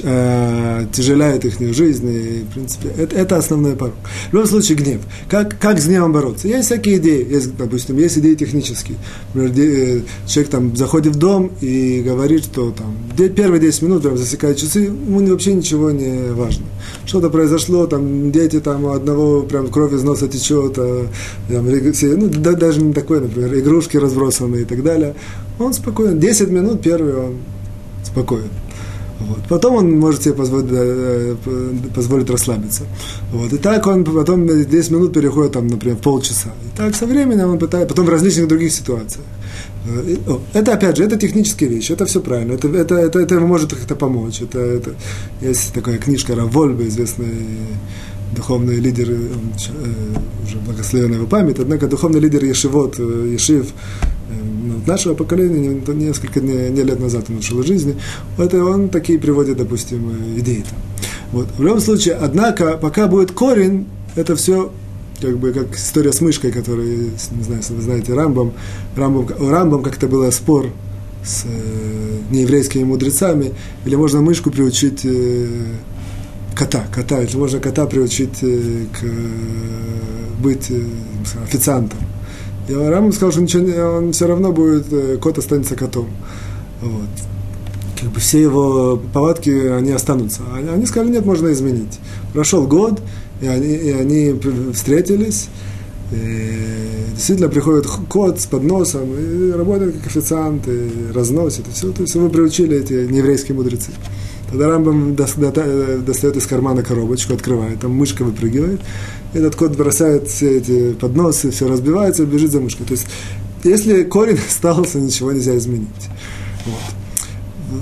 э, 0.04 0.82
оттяжеляет 0.82 1.44
их 1.44 1.74
жизнь, 1.74 2.08
и, 2.08 2.42
в 2.42 2.52
принципе, 2.54 2.88
это, 2.96 3.16
это 3.16 3.36
основной 3.36 3.76
порог. 3.76 3.94
В 4.30 4.32
любом 4.34 4.48
случае, 4.48 4.78
гнев. 4.78 5.00
Как, 5.28 5.58
как 5.58 5.80
с 5.80 5.86
гневом 5.86 6.12
бороться? 6.12 6.48
Есть 6.48 6.66
всякие 6.66 6.98
идеи, 6.98 7.26
есть, 7.28 7.56
допустим, 7.56 7.98
есть 7.98 8.18
идеи 8.18 8.34
технические. 8.34 8.98
Например, 9.34 10.02
человек 10.26 10.50
там 10.50 10.76
заходит 10.76 11.16
в 11.16 11.18
дом 11.18 11.50
и 11.60 12.02
говорит, 12.04 12.44
что 12.44 12.70
там 12.70 12.94
первые 13.16 13.60
10 13.60 13.82
минут 13.82 14.02
прям 14.02 14.16
засекает 14.16 14.56
часы, 14.56 14.80
ему 14.80 15.24
вообще 15.26 15.54
ничего 15.54 15.90
не 15.90 16.32
важно. 16.32 16.64
Что-то 17.06 17.30
произошло, 17.30 17.86
там 17.86 18.30
дети 18.32 18.60
там 18.60 18.84
у 18.84 18.90
одного 18.90 19.42
прям 19.42 19.68
кровь 19.68 19.92
из 19.92 20.02
носа 20.02 20.28
течет, 20.28 20.74
а, 20.78 21.06
там, 21.48 21.66
ну, 21.66 22.28
да, 22.28 22.52
даже 22.52 22.80
не 22.80 22.92
такое, 22.92 23.20
например, 23.20 23.58
игрушки 23.58 23.96
разбросаны 23.96 24.62
и 24.62 24.64
так 24.64 24.82
далее. 24.82 25.14
Он 25.58 25.72
спокоен. 25.72 26.18
10 26.18 26.48
минут 26.50 26.82
первый 26.82 27.14
он 27.14 27.36
спокоен. 28.04 28.50
Вот. 29.20 29.38
Потом 29.48 29.76
он 29.76 29.98
может 29.98 30.22
себе 30.22 30.34
позволить, 30.34 30.68
э, 30.70 31.36
позволить 31.94 32.30
расслабиться. 32.30 32.82
Вот. 33.32 33.52
И 33.52 33.58
так 33.58 33.86
он 33.86 34.04
потом 34.04 34.46
10 34.46 34.90
минут 34.90 35.12
переходит, 35.12 35.52
там, 35.52 35.68
например, 35.68 35.96
полчаса. 35.96 36.50
И 36.64 36.76
так 36.76 36.94
со 36.96 37.06
временем 37.06 37.50
он 37.50 37.58
пытается, 37.58 37.88
потом 37.88 38.06
в 38.06 38.08
различных 38.10 38.48
других 38.48 38.72
ситуациях. 38.72 39.24
Э, 39.86 40.16
это, 40.52 40.74
опять 40.74 40.96
же, 40.96 41.04
это 41.04 41.16
технические 41.16 41.70
вещи, 41.70 41.92
это 41.92 42.04
все 42.06 42.20
правильно, 42.20 42.54
это, 42.54 42.68
это, 42.68 42.94
это, 42.96 43.20
это 43.20 43.40
может 43.40 43.70
как-то 43.70 43.94
помочь. 43.94 44.42
Это, 44.42 44.58
это, 44.58 44.90
есть 45.40 45.72
такая 45.72 45.98
книжка 45.98 46.34
Равольба, 46.34 46.82
известный 46.86 47.34
духовный 48.34 48.76
лидер, 48.80 49.10
э, 49.10 49.16
уже 50.44 50.58
благословенная 50.58 51.18
его 51.18 51.26
память, 51.26 51.58
однако 51.60 51.86
духовный 51.86 52.20
лидер 52.20 52.44
Ешивот, 52.44 52.98
Ешив, 52.98 53.66
нашего 54.86 55.14
поколения, 55.14 55.80
несколько 55.94 56.40
не, 56.40 56.70
не 56.70 56.82
лет 56.82 57.00
назад 57.00 57.26
он 57.28 57.38
ушел 57.38 57.60
из 57.60 57.66
жизни, 57.66 57.96
это 58.38 58.64
он 58.64 58.88
такие 58.88 59.18
приводит, 59.18 59.56
допустим, 59.56 60.12
идеи. 60.38 60.64
Там. 60.68 60.78
Вот. 61.32 61.48
В 61.56 61.62
любом 61.62 61.80
случае, 61.80 62.14
однако, 62.14 62.76
пока 62.76 63.06
будет 63.08 63.32
корень, 63.32 63.86
это 64.14 64.36
все 64.36 64.72
как 65.20 65.38
бы 65.38 65.52
как 65.52 65.76
история 65.76 66.12
с 66.12 66.20
мышкой, 66.20 66.52
которая, 66.52 66.86
не 66.86 67.42
знаю, 67.42 67.62
вы 67.70 67.82
знаете, 67.82 68.14
Рамбом, 68.14 68.52
Рамбом, 68.96 69.28
у 69.38 69.48
Рамбом 69.48 69.82
как-то 69.82 70.06
был 70.06 70.30
спор 70.32 70.70
с 71.24 71.44
э, 71.46 72.18
нееврейскими 72.30 72.84
мудрецами, 72.84 73.54
или 73.86 73.94
можно 73.94 74.20
мышку 74.20 74.50
приучить 74.50 75.00
э, 75.04 75.46
кота, 76.54 76.84
кота, 76.92 77.22
или 77.22 77.36
можно 77.36 77.60
кота 77.60 77.86
приучить 77.86 78.42
э, 78.42 78.86
к 78.92 79.02
э, 79.02 80.42
быть 80.42 80.70
э, 80.70 80.82
официантом. 81.44 81.98
И 82.68 82.74
Рамбам 82.74 83.12
сказал, 83.12 83.32
что 83.32 83.42
ничего, 83.42 83.98
он 83.98 84.12
все 84.12 84.26
равно 84.26 84.52
будет, 84.52 84.92
э, 84.92 85.18
кот 85.18 85.38
останется 85.38 85.76
котом. 85.76 86.08
Вот. 86.80 87.08
Как 88.00 88.10
бы 88.10 88.20
все 88.20 88.40
его 88.40 89.00
повадки, 89.12 89.50
они 89.50 89.92
останутся. 89.92 90.42
Они 90.54 90.86
сказали, 90.86 91.10
нет, 91.10 91.24
можно 91.26 91.52
изменить. 91.52 91.98
Прошел 92.32 92.66
год, 92.66 93.00
и 93.40 93.46
они, 93.46 93.74
и 93.74 93.90
они 93.90 94.34
встретились, 94.72 95.48
и 96.12 97.12
действительно 97.14 97.48
приходит 97.48 97.86
кот 98.08 98.40
с 98.40 98.46
подносом, 98.46 99.08
и 99.18 99.50
работает 99.52 99.96
как 99.96 100.06
официант, 100.06 100.68
и 100.68 101.12
разносит, 101.14 101.66
и 101.68 101.70
все. 101.72 101.92
То 101.92 102.02
есть 102.02 102.14
его 102.14 102.28
приучили 102.28 102.78
эти 102.78 103.10
нееврейские 103.10 103.56
мудрецы. 103.56 103.90
Тогда 104.50 104.68
Рамбам 104.68 105.16
достает 105.16 106.36
из 106.36 106.46
кармана 106.46 106.82
коробочку, 106.82 107.34
открывает, 107.34 107.80
там 107.80 107.92
мышка 107.92 108.22
выпрыгивает, 108.22 108.80
этот 109.34 109.56
кот 109.56 109.76
бросает 109.76 110.28
все 110.28 110.58
эти 110.58 110.92
подносы, 110.92 111.50
все 111.50 111.68
разбивается, 111.68 112.24
бежит 112.24 112.52
за 112.52 112.60
мышкой. 112.60 112.86
То 112.86 112.92
есть, 112.92 113.06
если 113.64 114.04
корень 114.04 114.38
остался, 114.48 114.98
ничего 114.98 115.32
нельзя 115.32 115.56
изменить. 115.56 115.88
Вот. 116.64 116.94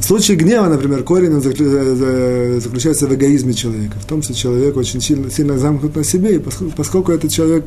В 0.00 0.04
случае 0.04 0.36
гнева, 0.38 0.68
например, 0.68 1.02
корень 1.02 1.40
заключается 1.40 3.06
в 3.06 3.14
эгоизме 3.14 3.52
человека, 3.52 3.98
в 4.00 4.06
том, 4.06 4.22
что 4.22 4.32
человек 4.32 4.76
очень 4.76 5.00
сильно, 5.00 5.30
сильно 5.30 5.58
замкнут 5.58 5.96
на 5.96 6.04
себе, 6.04 6.36
и 6.36 6.38
поскольку, 6.38 6.74
поскольку 6.76 7.12
этот 7.12 7.30
человек, 7.30 7.66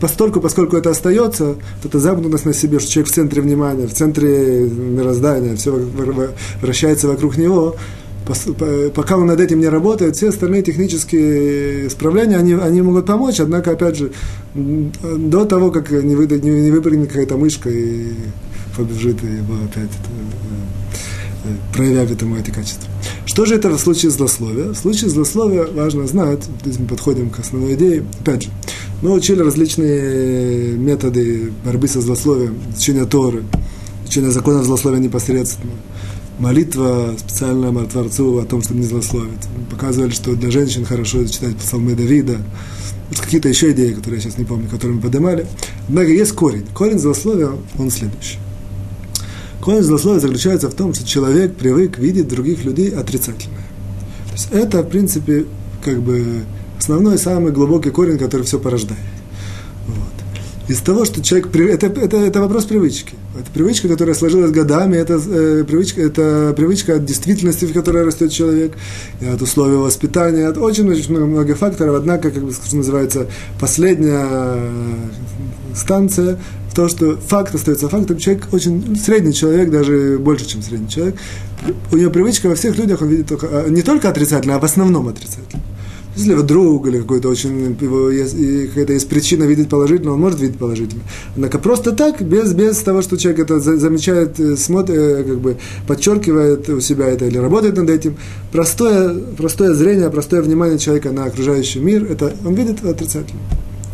постольку, 0.00 0.40
поскольку 0.40 0.76
это 0.76 0.90
остается, 0.90 1.54
то 1.82 1.88
это 1.88 2.00
замкнутость 2.00 2.46
на 2.46 2.54
себе, 2.54 2.80
что 2.80 2.90
человек 2.90 3.12
в 3.12 3.14
центре 3.14 3.42
внимания, 3.42 3.86
в 3.86 3.94
центре 3.94 4.68
мироздания, 4.68 5.54
все 5.54 5.72
вращается 6.60 7.08
вокруг 7.08 7.36
него, 7.36 7.76
пока 8.94 9.16
он 9.16 9.26
над 9.26 9.40
этим 9.40 9.60
не 9.60 9.68
работает, 9.68 10.16
все 10.16 10.30
остальные 10.30 10.62
технические 10.62 11.88
исправления, 11.88 12.38
они, 12.38 12.54
они 12.54 12.82
могут 12.82 13.06
помочь, 13.06 13.40
однако, 13.40 13.72
опять 13.72 13.96
же, 13.96 14.12
до 14.54 15.44
того, 15.44 15.70
как 15.70 15.90
не, 15.90 16.14
вы, 16.14 16.26
не, 16.26 16.50
не 16.62 16.70
выпрыгнет 16.70 17.08
какая-то 17.08 17.36
мышка 17.36 17.68
и 17.68 18.12
побежит 18.76 19.22
и 19.22 19.26
его 19.26 19.54
опять 19.64 19.90
это, 19.90 20.10
э, 21.44 21.74
проявляет 21.74 22.20
ему 22.20 22.36
эти 22.36 22.50
качества. 22.50 22.88
Что 23.26 23.44
же 23.44 23.56
это 23.56 23.68
в 23.70 23.78
случае 23.78 24.10
злословия? 24.10 24.70
В 24.70 24.76
случае 24.76 25.10
злословия 25.10 25.66
важно 25.66 26.06
знать, 26.06 26.44
здесь 26.62 26.78
мы 26.78 26.86
подходим 26.86 27.30
к 27.30 27.38
основной 27.38 27.74
идее, 27.74 28.04
опять 28.20 28.44
же, 28.44 28.50
мы 29.02 29.12
учили 29.12 29.40
различные 29.40 30.72
методы 30.78 31.52
борьбы 31.64 31.88
со 31.88 32.00
злословием, 32.00 32.56
изучение 32.70 33.04
Торы, 33.04 33.44
изучение 34.04 34.30
законов 34.30 34.64
злословия 34.64 34.98
непосредственно– 34.98 35.72
молитва 36.38 37.14
специальная 37.18 37.72
Творцу 37.86 38.38
о 38.38 38.44
том, 38.44 38.62
чтобы 38.62 38.80
не 38.80 38.86
злословить. 38.86 39.42
Показывали, 39.70 40.10
что 40.10 40.34
для 40.34 40.50
женщин 40.50 40.84
хорошо 40.84 41.24
читать 41.26 41.56
псалмы 41.56 41.94
Давида. 41.94 42.38
Вот 43.08 43.20
какие-то 43.20 43.48
еще 43.48 43.72
идеи, 43.72 43.92
которые 43.92 44.18
я 44.18 44.22
сейчас 44.22 44.38
не 44.38 44.44
помню, 44.44 44.68
которые 44.68 44.96
мы 44.96 45.02
поднимали. 45.02 45.46
Однако 45.88 46.08
есть 46.08 46.32
корень. 46.32 46.66
Корень 46.74 46.98
злословия, 46.98 47.50
он 47.78 47.90
следующий. 47.90 48.38
Корень 49.60 49.82
злословия 49.82 50.20
заключается 50.20 50.68
в 50.68 50.74
том, 50.74 50.94
что 50.94 51.06
человек 51.06 51.56
привык 51.56 51.98
видеть 51.98 52.28
других 52.28 52.64
людей 52.64 52.90
отрицательное. 52.90 53.64
То 54.28 54.32
есть 54.32 54.48
это, 54.50 54.82
в 54.82 54.88
принципе, 54.88 55.46
как 55.82 56.02
бы 56.02 56.42
основной, 56.78 57.18
самый 57.18 57.52
глубокий 57.52 57.90
корень, 57.90 58.18
который 58.18 58.42
все 58.42 58.58
порождает 58.58 58.98
из 60.68 60.80
того, 60.80 61.04
что 61.04 61.22
человек... 61.22 61.54
Это, 61.54 61.86
это, 61.86 62.16
это 62.16 62.40
вопрос 62.40 62.64
привычки. 62.64 63.14
Это 63.38 63.50
привычка, 63.52 63.88
которая 63.88 64.14
сложилась 64.14 64.52
годами, 64.52 64.96
это, 64.96 65.14
э, 65.14 65.64
привычка, 65.64 66.00
это 66.00 66.54
привычка 66.56 66.96
от 66.96 67.04
действительности, 67.04 67.64
в 67.64 67.72
которой 67.72 68.04
растет 68.04 68.30
человек, 68.30 68.74
от 69.20 69.42
условий 69.42 69.76
воспитания, 69.76 70.46
от 70.46 70.56
очень-очень 70.56 71.10
много, 71.10 71.26
много 71.26 71.54
факторов. 71.56 71.96
Однако, 71.96 72.30
как 72.30 72.44
бы, 72.44 72.52
что 72.52 72.76
называется, 72.76 73.26
последняя 73.58 74.70
станция 75.74 76.38
в 76.70 76.76
том, 76.76 76.88
что 76.88 77.16
факт 77.16 77.54
остается 77.54 77.88
фактом. 77.88 78.18
Человек 78.18 78.46
очень 78.52 78.96
средний 78.96 79.32
человек, 79.32 79.70
даже 79.70 80.18
больше, 80.18 80.46
чем 80.46 80.62
средний 80.62 80.88
человек. 80.88 81.16
У 81.90 81.96
него 81.96 82.10
привычка 82.10 82.48
во 82.48 82.54
всех 82.54 82.76
людях, 82.78 83.02
он 83.02 83.08
видит 83.08 83.28
только, 83.28 83.48
а, 83.50 83.68
не 83.68 83.82
только 83.82 84.08
отрицательно, 84.08 84.56
а 84.56 84.58
в 84.60 84.64
основном 84.64 85.08
отрицательно. 85.08 85.62
Если 86.16 86.34
друг 86.42 86.86
или 86.86 87.00
какой-то 87.00 87.28
очень, 87.28 87.76
его 87.80 88.08
есть, 88.10 88.36
какая-то 88.68 88.92
есть 88.92 89.08
причина 89.08 89.44
видеть 89.44 89.68
положительно, 89.68 90.12
он 90.12 90.20
может 90.20 90.40
видеть 90.40 90.58
положительно. 90.58 91.02
Однако 91.34 91.58
просто 91.58 91.90
так, 91.92 92.22
без, 92.22 92.52
без 92.54 92.78
того, 92.78 93.02
что 93.02 93.16
человек 93.16 93.40
это 93.40 93.58
замечает, 93.58 94.38
э, 94.38 94.56
смотрит, 94.56 94.96
э, 94.96 95.24
как 95.24 95.40
бы 95.40 95.56
подчеркивает 95.88 96.68
у 96.68 96.80
себя 96.80 97.06
это 97.06 97.24
или 97.24 97.38
работает 97.38 97.76
над 97.76 97.90
этим, 97.90 98.16
простое, 98.52 99.14
простое 99.36 99.74
зрение, 99.74 100.08
простое 100.08 100.42
внимание 100.42 100.78
человека 100.78 101.10
на 101.10 101.24
окружающий 101.24 101.80
мир, 101.80 102.04
это 102.04 102.32
он 102.44 102.54
видит 102.54 102.84
отрицательно. 102.84 103.40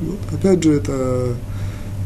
Вот. 0.03 0.19
Опять 0.35 0.63
же, 0.63 0.73
это 0.75 1.29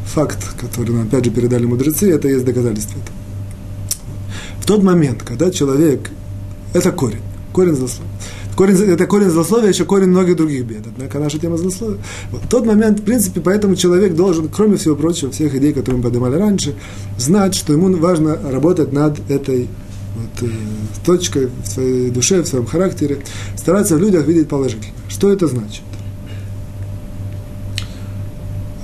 факт, 0.05 0.39
который 0.59 0.91
нам 0.91 1.07
опять 1.07 1.25
же 1.25 1.31
передали 1.31 1.65
мудрецы, 1.65 2.09
это 2.09 2.29
есть 2.29 2.45
доказательство 2.45 2.97
этого. 2.99 3.17
В 4.61 4.65
тот 4.65 4.81
момент, 4.81 5.23
когда 5.23 5.51
человек, 5.51 6.09
это 6.73 6.91
корень, 6.91 7.21
корень 7.51 7.75
заслуг. 7.75 8.07
Корень, 8.55 8.77
это 8.77 9.05
корень 9.05 9.29
злословия, 9.29 9.69
еще 9.69 9.85
корень 9.85 10.07
многих 10.07 10.37
других 10.37 10.65
бед. 10.65 10.83
Однако 10.85 11.19
наша 11.19 11.39
тема 11.39 11.57
злословия. 11.57 11.99
Вот. 12.31 12.41
Тот 12.49 12.65
момент, 12.65 13.01
в 13.01 13.03
принципе, 13.03 13.41
поэтому 13.41 13.75
человек 13.75 14.15
должен, 14.15 14.47
кроме 14.47 14.77
всего 14.77 14.95
прочего, 14.95 15.31
всех 15.31 15.53
идей, 15.55 15.73
которые 15.73 15.97
мы 15.97 16.03
поднимали 16.03 16.35
раньше, 16.35 16.75
знать, 17.17 17.53
что 17.53 17.73
ему 17.73 17.93
важно 17.97 18.37
работать 18.49 18.93
над 18.93 19.19
этой 19.29 19.67
вот, 20.15 20.49
э, 20.49 20.53
точкой 21.05 21.49
в 21.63 21.67
своей 21.67 22.09
душе, 22.09 22.41
в 22.41 22.47
своем 22.47 22.65
характере, 22.65 23.19
стараться 23.57 23.97
в 23.97 23.99
людях 23.99 24.25
видеть 24.25 24.47
положительное. 24.47 24.95
Что 25.09 25.31
это 25.31 25.47
значит? 25.47 25.83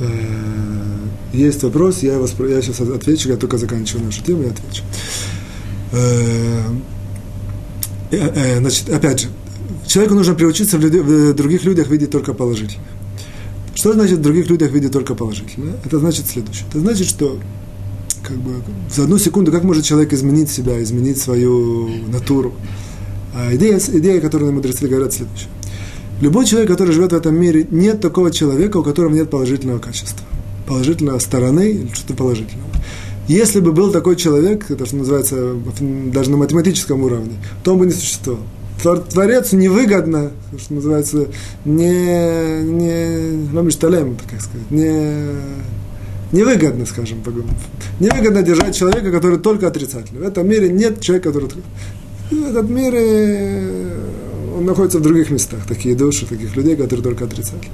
Э, 0.02 0.06
есть 1.34 1.64
вопрос, 1.64 2.04
я, 2.04 2.16
его, 2.16 2.28
я 2.46 2.62
сейчас 2.62 2.82
отвечу, 2.82 3.30
я 3.30 3.38
только 3.38 3.58
заканчиваю 3.58 4.06
нашу 4.06 4.22
тему, 4.24 4.44
я 4.44 4.50
отвечу. 4.50 4.84
Э, 5.94 6.64
э, 8.12 8.60
значит, 8.60 8.90
опять 8.90 9.22
же, 9.22 9.28
человеку 9.92 10.16
нужно 10.16 10.34
приучиться 10.34 10.78
в, 10.78 10.82
люди, 10.82 10.98
в 10.98 11.34
других 11.34 11.64
людях 11.64 11.90
видеть 11.90 12.12
только 12.12 12.34
положительное. 12.34 12.88
Что 13.76 13.94
значит 13.94 14.20
в 14.20 14.22
других 14.22 14.50
людях 14.50 14.72
видеть 14.72 14.92
только 14.92 15.16
положительное? 15.16 15.76
Это 15.86 16.00
значит 16.00 16.28
следующее. 16.28 16.66
Это 16.70 16.80
значит, 16.80 17.08
что 17.08 17.40
как 18.24 18.38
бы, 18.38 18.62
за 18.94 19.04
одну 19.04 19.18
секунду, 19.18 19.52
как 19.52 19.64
может 19.64 19.84
человек 19.84 20.14
изменить 20.14 20.50
себя, 20.50 20.82
изменить 20.84 21.18
свою 21.18 21.90
натуру? 22.08 22.54
А 23.34 23.56
идея, 23.56 23.80
идея, 23.80 24.22
которую 24.22 24.54
мудрецы 24.54 24.88
говорят, 24.88 25.14
следующая. 25.14 25.48
Любой 26.22 26.46
человек, 26.46 26.70
который 26.70 26.94
живет 26.94 27.12
в 27.14 27.16
этом 27.16 27.36
мире, 27.36 27.66
нет 27.72 28.02
такого 28.02 28.32
человека, 28.32 28.78
у 28.78 28.84
которого 28.84 29.14
нет 29.14 29.30
положительного 29.30 29.80
качества 29.80 30.26
положительной 30.72 31.20
стороны 31.20 31.72
или 31.72 31.90
что-то 31.94 32.14
положительного. 32.14 32.70
Если 33.28 33.60
бы 33.60 33.74
был 33.74 33.92
такой 33.92 34.16
человек, 34.16 34.72
это 34.72 34.86
что 34.86 34.96
называется 34.96 35.54
даже 36.14 36.32
на 36.32 36.38
математическом 36.38 37.04
уровне, 37.04 37.34
то 37.64 37.74
он 37.74 37.80
бы 37.80 37.86
не 37.86 37.92
существовал. 37.92 38.44
Творецу 38.82 39.58
невыгодно, 39.58 40.32
что 40.58 40.74
называется, 40.74 41.28
не, 41.66 42.62
не, 42.64 43.54
ламишталем, 43.54 44.18
как 44.30 44.42
сказать, 44.42 44.72
не, 44.72 45.36
невыгодно, 46.32 46.86
скажем, 46.86 47.24
невыгодно 48.00 48.42
держать 48.42 48.76
человека, 48.76 49.12
который 49.12 49.40
только 49.40 49.68
отрицательный. 49.68 50.22
В 50.22 50.28
этом 50.28 50.48
мире 50.48 50.70
нет 50.70 51.02
человека, 51.02 51.32
который... 51.32 51.50
Этот 52.32 52.70
мир, 52.70 52.94
э, 52.96 54.00
он 54.58 54.66
находится 54.66 55.00
в 55.00 55.02
других 55.02 55.30
местах, 55.32 55.60
такие 55.68 55.96
души, 55.96 56.26
таких 56.26 56.56
людей, 56.56 56.76
которые 56.76 57.04
только 57.04 57.26
отрицательные. 57.26 57.72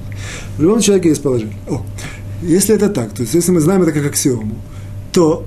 В 0.57 0.61
любом 0.63 0.79
человеке 0.79 1.09
есть 1.09 1.21
положение. 1.21 1.55
О, 1.69 1.85
если 2.41 2.75
это 2.75 2.89
так, 2.89 3.11
то 3.11 3.21
есть 3.21 3.33
если 3.33 3.51
мы 3.51 3.59
знаем 3.59 3.83
это 3.83 3.91
как 3.91 4.05
аксиому, 4.07 4.55
то 5.11 5.45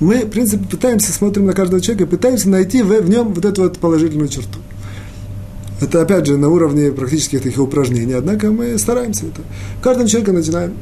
мы, 0.00 0.24
в 0.24 0.30
принципе, 0.30 0.64
пытаемся, 0.64 1.12
смотрим 1.12 1.46
на 1.46 1.52
каждого 1.52 1.80
человека, 1.80 2.06
пытаемся 2.06 2.48
найти 2.48 2.82
в, 2.82 2.88
в 2.88 3.10
нем 3.10 3.34
вот 3.34 3.44
эту 3.44 3.62
вот 3.62 3.78
положительную 3.78 4.28
черту. 4.28 4.58
Это, 5.80 6.02
опять 6.02 6.26
же, 6.26 6.36
на 6.36 6.48
уровне 6.48 6.90
практических 6.90 7.42
таких 7.42 7.60
упражнений. 7.60 8.14
Однако 8.14 8.50
мы 8.50 8.78
стараемся 8.78 9.26
это. 9.26 9.42
Каждым 9.80 10.06
человеком 10.06 10.34
начинаем. 10.36 10.74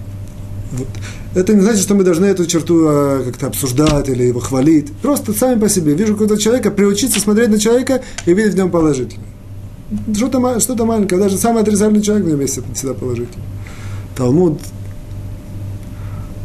Вот. 0.72 0.88
Это 1.34 1.54
не 1.54 1.60
значит, 1.60 1.82
что 1.82 1.94
мы 1.94 2.02
должны 2.02 2.24
эту 2.24 2.46
черту 2.46 2.86
а, 2.88 3.22
как-то 3.24 3.48
обсуждать 3.48 4.08
или 4.08 4.24
его 4.24 4.40
хвалить. 4.40 4.92
Просто 5.02 5.32
сами 5.32 5.60
по 5.60 5.68
себе. 5.68 5.94
Вижу 5.94 6.14
какого-то 6.14 6.40
человека, 6.40 6.70
приучиться 6.70 7.20
смотреть 7.20 7.50
на 7.50 7.58
человека 7.58 8.02
и 8.24 8.32
видеть 8.32 8.54
в 8.54 8.56
нем 8.56 8.70
положительное. 8.70 9.26
Что-то, 10.14 10.60
что-то 10.60 10.84
маленькое. 10.86 11.20
Даже 11.20 11.36
самый 11.36 11.62
отрицательный 11.62 12.02
человек 12.02 12.26
в 12.26 12.28
нем 12.30 12.40
есть 12.40 12.58
всегда 12.74 12.94
положительный. 12.94 13.44
Талмуд 14.16 14.60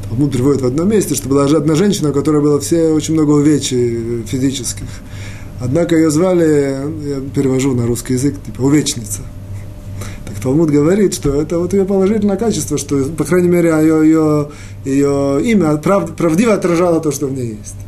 Талмуд 0.10 0.34
приводит 0.34 0.62
в 0.62 0.66
одном 0.66 0.90
месте, 0.90 1.16
что 1.16 1.30
была 1.30 1.46
одна 1.46 1.74
женщина, 1.76 2.10
у 2.10 2.14
которой 2.14 2.42
было 2.42 2.60
все 2.60 2.90
очень 2.90 3.14
много 3.14 3.32
увечий 3.32 4.24
физических. 4.24 4.88
Однако 5.62 5.96
ее 5.96 6.10
звали, 6.10 6.78
я 7.08 7.22
перевожу 7.34 7.76
на 7.76 7.86
русский 7.86 8.14
язык, 8.14 8.36
типа 8.44 8.62
увечница. 8.62 9.22
Так 10.26 10.40
Талмуд 10.42 10.72
говорит, 10.72 11.14
что 11.14 11.40
это 11.40 11.60
вот 11.60 11.74
ее 11.74 11.86
положительное 11.86 12.38
качество, 12.38 12.78
что, 12.78 13.04
по 13.06 13.24
крайней 13.24 13.50
мере, 13.50 13.70
ее, 13.70 14.04
ее, 14.04 14.50
ее 14.86 15.42
имя 15.44 15.78
прав, 15.78 16.16
правдиво 16.16 16.54
отражало 16.54 17.00
то, 17.00 17.12
что 17.12 17.28
в 17.28 17.34
ней 17.34 17.58
есть 17.62 17.81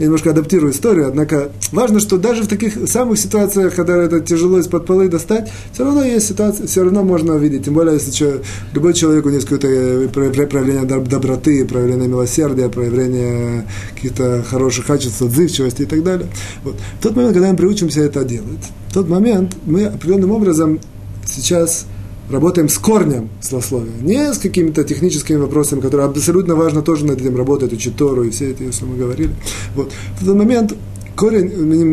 я 0.00 0.06
немножко 0.06 0.30
адаптирую 0.30 0.72
историю, 0.72 1.06
однако 1.08 1.52
важно, 1.72 2.00
что 2.00 2.16
даже 2.16 2.42
в 2.42 2.48
таких 2.48 2.88
самых 2.88 3.18
ситуациях, 3.18 3.74
когда 3.74 4.02
это 4.02 4.20
тяжело 4.20 4.58
из-под 4.58 4.86
полы 4.86 5.08
достать, 5.08 5.50
все 5.72 5.84
равно 5.84 6.02
есть 6.02 6.26
ситуация, 6.26 6.66
все 6.66 6.82
равно 6.82 7.04
можно 7.04 7.34
увидеть, 7.34 7.66
тем 7.66 7.74
более, 7.74 7.94
если 7.94 8.10
че, 8.10 8.40
любой 8.72 8.94
человек, 8.94 9.26
у 9.26 9.28
него 9.28 9.36
есть 9.36 9.46
какое-то 9.46 9.68
э, 9.68 10.08
проявление 10.08 10.84
доброты, 10.84 11.66
проявление 11.66 12.08
милосердия, 12.08 12.70
проявление 12.70 13.66
каких-то 13.94 14.42
хороших 14.48 14.86
качеств, 14.86 15.20
отзывчивости 15.20 15.82
и 15.82 15.86
так 15.86 16.02
далее. 16.02 16.28
Вот. 16.64 16.76
В 16.98 17.02
тот 17.02 17.14
момент, 17.14 17.34
когда 17.34 17.50
мы 17.50 17.56
приучимся 17.58 18.00
это 18.00 18.24
делать, 18.24 18.70
в 18.88 18.94
тот 18.94 19.06
момент 19.06 19.54
мы 19.66 19.84
определенным 19.84 20.30
образом 20.32 20.80
сейчас 21.26 21.84
работаем 22.30 22.68
с 22.68 22.78
корнем 22.78 23.28
злословия, 23.42 23.92
не 24.00 24.32
с 24.32 24.38
какими-то 24.38 24.84
техническими 24.84 25.36
вопросами, 25.36 25.80
которые 25.80 26.06
абсолютно 26.06 26.54
важно 26.54 26.82
тоже 26.82 27.04
над 27.04 27.20
этим 27.20 27.36
работать, 27.36 27.72
учить 27.72 27.96
Тору 27.96 28.24
и 28.24 28.30
все 28.30 28.50
это, 28.50 28.72
что 28.72 28.86
мы 28.86 28.96
говорили. 28.96 29.30
Вот. 29.74 29.92
В 30.18 30.22
этот 30.22 30.36
момент 30.36 30.74
корень, 31.20 31.50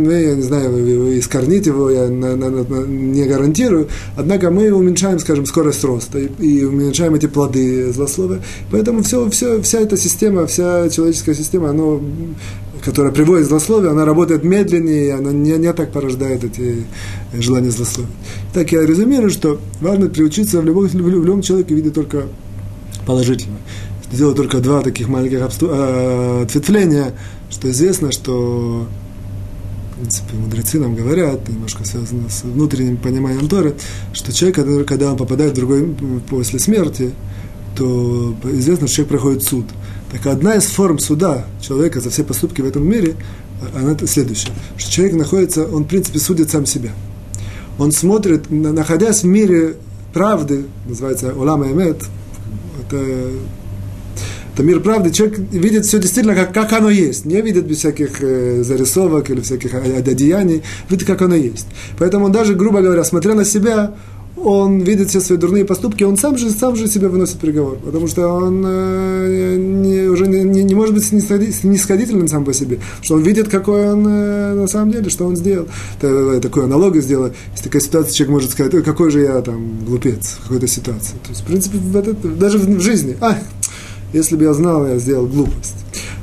я 0.09 0.35
не 0.35 0.41
знаю, 0.41 1.19
искорнить 1.19 1.65
его 1.65 1.89
я 1.89 2.07
на, 2.07 2.35
на, 2.37 2.49
на, 2.49 2.85
не 2.85 3.25
гарантирую, 3.25 3.89
однако 4.15 4.51
мы 4.51 4.71
уменьшаем, 4.71 5.19
скажем, 5.19 5.45
скорость 5.45 5.83
роста 5.83 6.19
и, 6.19 6.29
и 6.39 6.63
уменьшаем 6.63 7.13
эти 7.15 7.25
плоды 7.25 7.91
злословия. 7.91 8.41
Поэтому 8.71 9.03
все, 9.03 9.29
все, 9.29 9.61
вся 9.61 9.81
эта 9.81 9.97
система, 9.97 10.45
вся 10.45 10.89
человеческая 10.89 11.35
система, 11.35 11.71
она 11.71 11.99
которая 12.83 13.11
приводит 13.11 13.45
к 13.45 13.49
злословию, 13.49 13.91
она 13.91 14.05
работает 14.05 14.43
медленнее, 14.43 15.15
она 15.15 15.31
не, 15.31 15.51
не 15.51 15.73
так 15.73 15.91
порождает 15.91 16.43
эти 16.43 16.85
желания 17.33 17.71
злословия. 17.71 18.11
Так 18.53 18.71
я 18.71 18.85
резюмирую, 18.85 19.29
что 19.29 19.59
важно 19.81 20.09
приучиться 20.09 20.61
в 20.61 20.65
любом, 20.65 20.87
в 20.87 21.09
любом 21.09 21.41
человеке 21.41 21.75
видеть 21.75 21.93
только 21.93 22.27
положительное. 23.05 23.59
Сделать 24.11 24.37
только 24.37 24.59
два 24.59 24.81
таких 24.81 25.07
маленьких 25.09 25.41
обсту... 25.41 25.67
э, 25.69 26.43
ответвления, 26.43 27.13
что 27.49 27.69
известно, 27.69 28.11
что 28.11 28.87
в 29.97 29.99
принципе, 29.99 30.35
мудрецы 30.35 30.79
нам 30.79 30.95
говорят, 30.95 31.49
немножко 31.49 31.83
связано 31.83 32.29
с 32.29 32.43
внутренним 32.43 32.97
пониманием 32.97 33.47
Торы, 33.47 33.75
что 34.13 34.31
человек, 34.31 34.87
когда 34.87 35.11
он 35.11 35.17
попадает 35.17 35.53
в 35.53 35.55
другой 35.55 35.95
после 36.29 36.59
смерти, 36.59 37.13
то 37.75 38.35
известно, 38.43 38.87
что 38.87 38.97
человек 38.97 39.09
проходит 39.09 39.43
суд. 39.43 39.65
Так 40.11 40.25
одна 40.25 40.55
из 40.55 40.65
форм 40.65 40.99
суда 40.99 41.45
человека 41.61 41.99
за 41.99 42.09
все 42.09 42.23
поступки 42.23 42.61
в 42.61 42.65
этом 42.65 42.87
мире, 42.87 43.15
она 43.75 43.97
следующая, 44.05 44.51
что 44.77 44.91
человек 44.91 45.15
находится, 45.15 45.65
он 45.65 45.83
в 45.83 45.87
принципе 45.87 46.19
судит 46.19 46.49
сам 46.49 46.65
себя. 46.65 46.91
Он 47.77 47.91
смотрит, 47.91 48.49
находясь 48.49 49.23
в 49.23 49.27
мире 49.27 49.75
правды, 50.13 50.65
называется 50.87 51.33
Улама 51.33 51.67
Эмет, 51.67 52.01
это, 52.81 53.31
это 54.53 54.63
мир 54.63 54.79
правды, 54.79 55.11
человек 55.11 55.39
видит 55.51 55.85
все 55.85 55.99
действительно, 55.99 56.35
как, 56.35 56.53
как 56.53 56.71
оно 56.71 56.89
есть, 56.89 57.25
не 57.25 57.41
видит 57.41 57.65
без 57.65 57.79
всяких 57.79 58.21
э, 58.21 58.63
зарисовок 58.63 59.29
или 59.29 59.41
всяких 59.41 59.73
одеяний, 59.73 60.63
видит, 60.89 61.05
как 61.05 61.21
оно 61.21 61.35
есть. 61.35 61.67
Поэтому 61.99 62.25
он 62.25 62.31
даже, 62.31 62.55
грубо 62.55 62.81
говоря, 62.81 63.03
смотря 63.03 63.35
на 63.35 63.43
себя, 63.43 63.95
он 64.43 64.79
видит 64.81 65.09
все 65.09 65.19
свои 65.19 65.37
дурные 65.37 65.65
поступки, 65.65 66.03
он 66.03 66.17
сам 66.17 66.37
же, 66.37 66.49
сам 66.51 66.75
же 66.75 66.87
себе 66.87 67.07
выносит 67.07 67.37
приговор, 67.37 67.77
потому 67.83 68.07
что 68.07 68.27
он 68.27 68.63
э, 68.65 69.55
не, 69.57 70.07
уже 70.07 70.27
не, 70.27 70.43
не, 70.43 70.63
не 70.63 70.75
может 70.75 70.93
быть 70.93 71.05
снисходительным 71.05 72.27
сам 72.27 72.45
по 72.45 72.53
себе, 72.53 72.79
что 73.01 73.15
он 73.15 73.23
видит, 73.23 73.49
какой 73.49 73.89
он 73.89 74.05
э, 74.07 74.53
на 74.53 74.67
самом 74.67 74.91
деле, 74.91 75.09
что 75.09 75.25
он 75.25 75.35
сделал. 75.35 75.67
Это, 75.97 76.07
э, 76.07 76.39
такую 76.39 76.65
аналогию 76.65 77.01
сделал. 77.01 77.31
Есть 77.51 77.63
такая 77.63 77.81
ситуация, 77.81 78.13
человек 78.13 78.33
может 78.33 78.51
сказать, 78.51 78.83
какой 78.83 79.11
же 79.11 79.21
я 79.21 79.41
там 79.41 79.83
глупец 79.85 80.37
в 80.39 80.43
какой-то 80.43 80.67
ситуации. 80.67 81.15
То 81.23 81.29
есть, 81.29 81.41
в 81.41 81.45
принципе, 81.45 81.77
в 81.77 81.95
этот, 81.95 82.37
даже 82.37 82.57
в, 82.57 82.67
в 82.67 82.79
жизни, 82.79 83.17
а, 83.19 83.37
если 84.13 84.35
бы 84.35 84.43
я 84.43 84.53
знал, 84.53 84.87
я 84.87 84.97
сделал 84.99 85.25
глупость. 85.25 85.75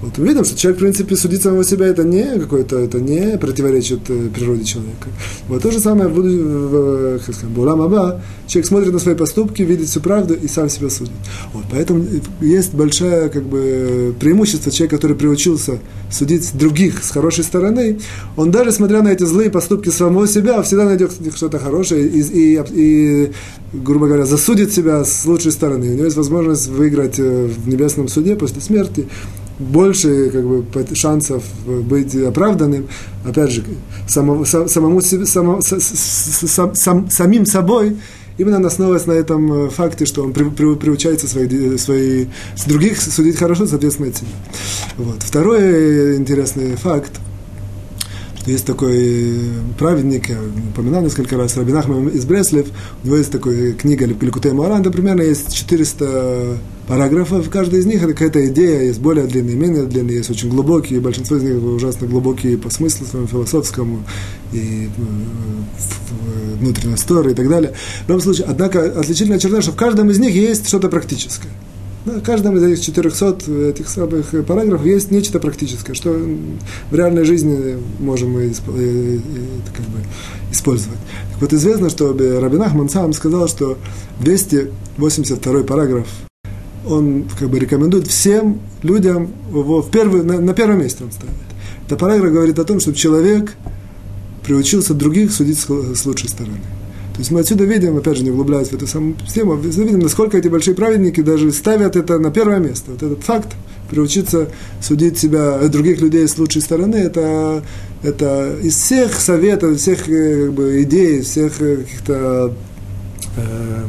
Вот 0.05 0.19
мы 0.19 0.29
видим, 0.29 0.45
что 0.45 0.55
человек, 0.59 0.79
в 0.79 0.83
принципе, 0.83 1.17
судить 1.17 1.40
самого 1.40 1.64
себя, 1.64 1.87
это 1.87 2.05
не 2.05 2.38
какое-то, 2.38 2.79
это 2.79 3.01
не 3.01 3.38
противоречит 3.38 4.01
э, 4.11 4.29
природе 4.35 4.64
человека. 4.64 5.09
Вот 5.49 5.62
то 5.62 5.71
же 5.71 5.81
самое 5.81 6.09
в, 6.09 6.21
в, 6.21 7.19
как 7.25 7.35
сказать, 7.35 7.51
Бурам 7.55 7.81
Аба, 7.81 8.21
человек 8.47 8.67
смотрит 8.67 8.93
на 8.93 8.99
свои 8.99 9.14
поступки, 9.14 9.62
видит 9.62 9.88
всю 9.88 10.01
правду 10.01 10.35
и 10.35 10.47
сам 10.47 10.69
себя 10.69 10.90
судит. 10.90 11.14
Вот, 11.55 11.64
поэтому 11.71 12.05
есть 12.43 12.75
большое 12.75 13.31
как 13.31 13.45
бы, 13.45 14.14
преимущество 14.21 14.71
человека, 14.71 14.97
который 14.97 15.17
приучился 15.17 15.79
судить 16.11 16.55
других 16.55 17.03
с 17.03 17.11
хорошей 17.11 17.45
стороны, 17.45 17.99
он 18.37 18.51
даже, 18.51 18.73
смотря 18.73 19.01
на 19.01 19.09
эти 19.09 19.25
злые 19.25 19.49
поступки 19.49 19.88
самого 19.88 20.29
себя, 20.29 20.61
всегда 20.62 20.85
найдет 20.85 21.12
что-то 21.35 21.59
хорошее 21.59 22.07
и, 22.07 22.21
и, 22.21 22.62
и, 22.73 23.33
грубо 23.73 24.07
говоря, 24.07 24.27
засудит 24.27 24.71
себя 24.71 25.03
с 25.03 25.25
лучшей 25.25 25.53
стороны. 25.53 25.88
У 25.88 25.95
него 25.95 26.05
есть 26.05 26.17
возможность 26.17 26.69
выиграть 26.69 27.19
э, 27.19 27.47
в 27.47 27.69
небесном 27.69 28.09
суде 28.09 28.37
после 28.37 28.61
смерти 28.61 29.09
больше 29.59 30.31
как 30.31 30.45
бы, 30.45 30.64
шансов 30.95 31.45
быть 31.67 32.14
оправданным, 32.14 32.88
опять 33.25 33.51
же, 33.51 33.64
самому, 34.07 34.45
самому 34.45 35.01
себе, 35.01 35.27
само, 35.27 35.61
сам, 35.61 36.75
сам, 36.75 37.11
самим 37.11 37.47
собой, 37.47 37.97
именно 38.38 38.67
основываясь 38.67 39.07
на 39.07 39.12
этом 39.12 39.67
э, 39.67 39.71
факте, 39.71 40.07
что 40.07 40.25
он 40.25 40.33
при, 40.33 40.49
при, 40.49 40.75
приучается 40.75 41.29
свои, 41.29 41.77
свои, 41.79 42.27
с 42.57 42.64
других 42.64 43.01
судить 43.01 43.37
хорошо, 43.37 43.67
соответственно, 43.67 44.09
от 44.09 44.17
себя. 44.17 44.29
Вот. 44.97 45.23
Второй 45.23 46.17
интересный 46.17 46.75
факт, 46.77 47.12
Есть 48.47 48.67
такой 48.67 49.40
праведник, 49.79 50.29
я 50.31 50.38
упоминал 50.73 51.03
несколько 51.03 51.37
раз, 51.37 51.57
Рабинахман 51.57 52.09
из 52.09 52.25
Бреслев, 52.25 52.67
у 53.03 53.07
него 53.07 53.17
есть 53.17 53.31
такая 53.31 53.73
книга 53.73 54.05
Ликутей 54.05 54.51
там 54.51 54.93
примерно 54.93 55.23
есть 55.23 55.55
400 55.55 56.59
параграфов, 56.87 57.49
каждый 57.51 57.81
из 57.81 57.87
них 57.87 58.03
это 58.03 58.12
какая-то 58.12 58.47
идея, 58.49 58.83
есть 58.83 59.01
более 59.01 59.27
длинные, 59.27 59.57
менее 59.57 59.85
длинные, 59.85 60.18
есть 60.18 60.31
очень 60.31 60.49
глубокие, 60.49 61.01
большинство 61.01 61.37
из 61.37 61.42
них 61.42 61.62
ужасно 61.62 62.07
глубокие 62.07 62.59
по 62.59 62.70
смыслу 62.70 63.07
своему 63.07 63.29
философскому 63.29 64.05
и 64.53 64.88
э, 64.97 66.57
внутренней 66.59 66.94
истории 66.94 67.33
и 67.33 67.35
так 67.35 67.49
далее. 67.49 67.73
В 68.05 68.09
любом 68.09 68.23
случае, 68.23 68.47
однако, 68.49 69.01
отличительная 69.01 69.38
черта, 69.38 69.62
что 69.62 69.73
в 69.73 69.77
каждом 69.77 70.11
из 70.11 70.18
них 70.18 70.35
есть 70.35 70.68
что-то 70.68 70.88
практическое. 70.88 71.51
На 72.05 72.20
каждом 72.20 72.55
из 72.59 72.62
этих 72.62 72.85
400 72.85 73.70
этих 73.70 73.88
самых 73.88 74.35
параграфов 74.47 74.85
есть 74.85 75.11
нечто 75.11 75.40
практическое, 75.40 75.94
что 75.94 76.11
в 76.90 76.94
реальной 76.94 77.25
жизни 77.25 77.79
можем 77.99 78.33
мы 78.33 78.53
как 78.53 79.87
бы, 79.87 80.01
использовать. 80.53 80.99
Так 81.33 81.40
вот, 81.40 81.53
известно, 81.55 81.88
что 81.88 82.12
Рабинах 82.12 82.73
сам 82.90 83.14
сказал, 83.14 83.49
что 83.49 83.79
282 84.20 85.62
параграф 85.62 86.07
он 86.87 87.25
как 87.38 87.49
бы 87.49 87.59
рекомендует 87.59 88.07
всем 88.09 88.61
людям 88.83 89.31
его 89.51 89.83
в 89.83 89.90
первый, 89.90 90.23
на, 90.23 90.40
на 90.40 90.55
первом 90.55 90.81
месте 90.81 91.05
он 91.05 91.12
ставит. 91.12 91.35
Это 91.87 91.97
параграф 91.97 92.33
говорит 92.33 92.59
о 92.59 92.64
том, 92.64 92.81
чтобы 92.81 92.97
человек 92.97 93.55
приучился 94.44 94.94
других 94.94 95.33
судить 95.33 95.59
с 95.59 96.07
лучшей 96.07 96.29
стороны. 96.29 96.59
То 97.14 97.20
есть 97.20 97.31
мы 97.31 97.40
отсюда 97.40 97.64
видим, 97.64 97.97
опять 97.97 98.16
же, 98.16 98.25
не 98.25 98.31
углубляясь 98.31 98.68
в 98.68 98.73
эту 98.73 98.88
самую 98.88 99.14
тему, 99.33 99.55
видим, 99.55 100.01
насколько 100.01 100.37
эти 100.37 100.49
большие 100.49 100.75
праведники 100.75 101.20
даже 101.20 101.53
ставят 101.53 101.94
это 101.94 102.18
на 102.18 102.33
первое 102.33 102.59
место. 102.59 102.90
Вот 102.90 103.03
этот 103.05 103.23
факт, 103.23 103.55
приучиться 103.88 104.49
судить 104.83 105.16
себя, 105.16 105.59
э, 105.61 105.68
других 105.68 106.01
людей 106.01 106.27
с 106.27 106.37
лучшей 106.38 106.61
стороны, 106.61 106.97
это, 106.97 107.62
это 108.03 108.57
из 108.61 108.75
всех 108.75 109.14
советов, 109.14 109.79
всех 109.79 110.09
э, 110.09 110.47
как 110.47 110.55
бы, 110.55 110.83
идей, 110.83 111.20
всех 111.20 111.61
э, 111.61 111.77
каких-то 111.77 112.53
э, 113.37 113.85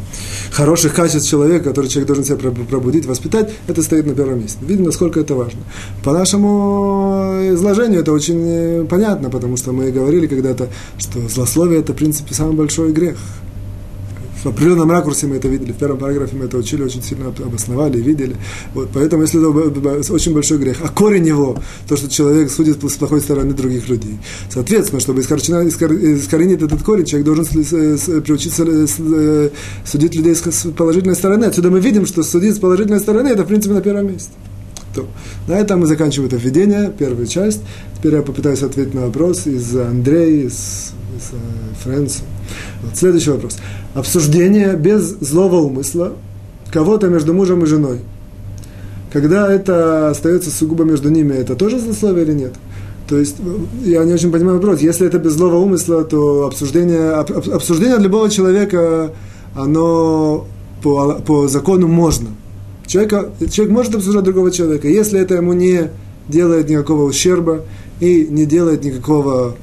хороших 0.51 0.93
качеств 0.93 1.29
человека, 1.29 1.69
который 1.69 1.87
человек 1.87 2.07
должен 2.07 2.25
себя 2.25 2.37
пробудить, 2.37 3.05
воспитать, 3.05 3.53
это 3.67 3.81
стоит 3.81 4.05
на 4.05 4.15
первом 4.15 4.41
месте. 4.41 4.59
Видим, 4.61 4.85
насколько 4.85 5.19
это 5.19 5.35
важно. 5.35 5.59
По 6.03 6.13
нашему 6.13 7.51
изложению 7.53 8.01
это 8.01 8.11
очень 8.11 8.41
э, 8.45 8.85
понятно, 8.89 9.29
потому 9.29 9.57
что 9.57 9.71
мы 9.71 9.91
говорили 9.91 10.27
когда-то, 10.27 10.69
что 10.97 11.27
злословие– 11.29 11.79
это, 11.81 11.93
в 11.93 11.95
принципе, 11.95 12.33
самый 12.33 12.55
большой 12.55 12.91
грех– 12.91 13.17
в 14.45 14.49
определенном 14.49 14.91
ракурсе 14.91 15.25
мы 15.25 15.37
это 15.37 15.47
видели, 15.47 15.71
в 15.71 15.75
первом 15.75 15.97
параграфе 15.97 16.35
мы 16.35 16.45
это 16.45 16.57
учили, 16.57 16.83
очень 16.83 17.01
сильно 17.01 17.27
обосновали 17.27 17.97
и 17.97 18.01
видели. 18.01 18.35
Вот, 18.73 18.89
поэтому, 18.93 19.23
если 19.23 19.39
это 19.39 20.13
очень 20.13 20.33
большой 20.33 20.59
грех, 20.59 20.77
а 20.83 20.89
корень 20.89 21.27
его, 21.27 21.57
то, 21.87 21.97
что 21.97 22.07
человек 22.09 22.51
судит 22.51 22.83
с 22.83 22.93
плохой 22.93 23.21
стороны 23.21 23.53
других 23.53 23.89
людей. 23.89 24.19
Соответственно, 24.49 25.01
чтобы 25.01 25.21
искоренить 25.21 26.61
этот 26.61 26.83
корень, 26.83 27.05
человек 27.05 27.25
должен 27.25 27.45
приучиться 28.21 28.63
э, 28.65 29.49
судить 29.83 30.15
людей 30.15 30.35
с 30.35 30.67
положительной 30.77 31.15
стороны. 31.15 31.45
Отсюда 31.45 31.71
мы 31.71 31.79
видим, 31.79 32.05
что 32.05 32.21
судить 32.21 32.55
с 32.55 32.59
положительной 32.59 32.99
стороны, 32.99 33.29
это, 33.29 33.43
в 33.43 33.47
принципе, 33.47 33.73
на 33.73 33.81
первом 33.81 34.07
месте. 34.07 34.29
То. 34.93 35.07
На 35.47 35.53
этом 35.53 35.81
мы 35.81 35.87
заканчиваем 35.87 36.27
это 36.27 36.37
введение, 36.37 36.93
первую 36.97 37.27
часть. 37.27 37.61
Теперь 37.97 38.13
я 38.13 38.21
попытаюсь 38.21 38.61
ответить 38.61 38.93
на 38.93 39.01
вопрос 39.07 39.47
из 39.47 39.75
Андрея, 39.75 40.47
из, 40.47 40.93
из 41.17 41.31
э, 41.31 41.83
Фрэнса. 41.83 42.23
Вот, 42.83 42.95
следующий 42.97 43.31
вопрос. 43.31 43.57
Обсуждение 43.93 44.75
без 44.75 45.03
злого 45.19 45.57
умысла 45.57 46.13
кого-то 46.71 47.07
между 47.07 47.33
мужем 47.33 47.63
и 47.63 47.65
женой. 47.65 47.99
Когда 49.11 49.51
это 49.51 50.09
остается 50.09 50.51
сугубо 50.51 50.83
между 50.83 51.09
ними, 51.09 51.33
это 51.33 51.55
тоже 51.55 51.79
злословие 51.79 52.25
или 52.25 52.33
нет? 52.33 52.53
То 53.07 53.17
есть, 53.17 53.37
я 53.83 54.03
не 54.03 54.13
очень 54.13 54.31
понимаю 54.31 54.57
вопрос. 54.57 54.81
Если 54.81 55.05
это 55.07 55.19
без 55.19 55.33
злого 55.33 55.57
умысла, 55.57 56.03
то 56.03 56.47
обсуждение, 56.47 57.11
обсуждение 57.11 57.97
для 57.97 58.05
любого 58.05 58.29
человека, 58.29 59.11
оно 59.53 60.47
по, 60.81 61.13
по 61.25 61.47
закону 61.47 61.87
можно. 61.87 62.29
Человека, 62.87 63.29
человек 63.51 63.73
может 63.73 63.95
обсуждать 63.95 64.23
другого 64.23 64.51
человека, 64.51 64.87
если 64.87 65.19
это 65.19 65.35
ему 65.35 65.53
не 65.53 65.89
делает 66.27 66.69
никакого 66.69 67.03
ущерба 67.03 67.61
и 67.99 68.27
не 68.29 68.45
делает 68.45 68.83
никакого 68.83 69.55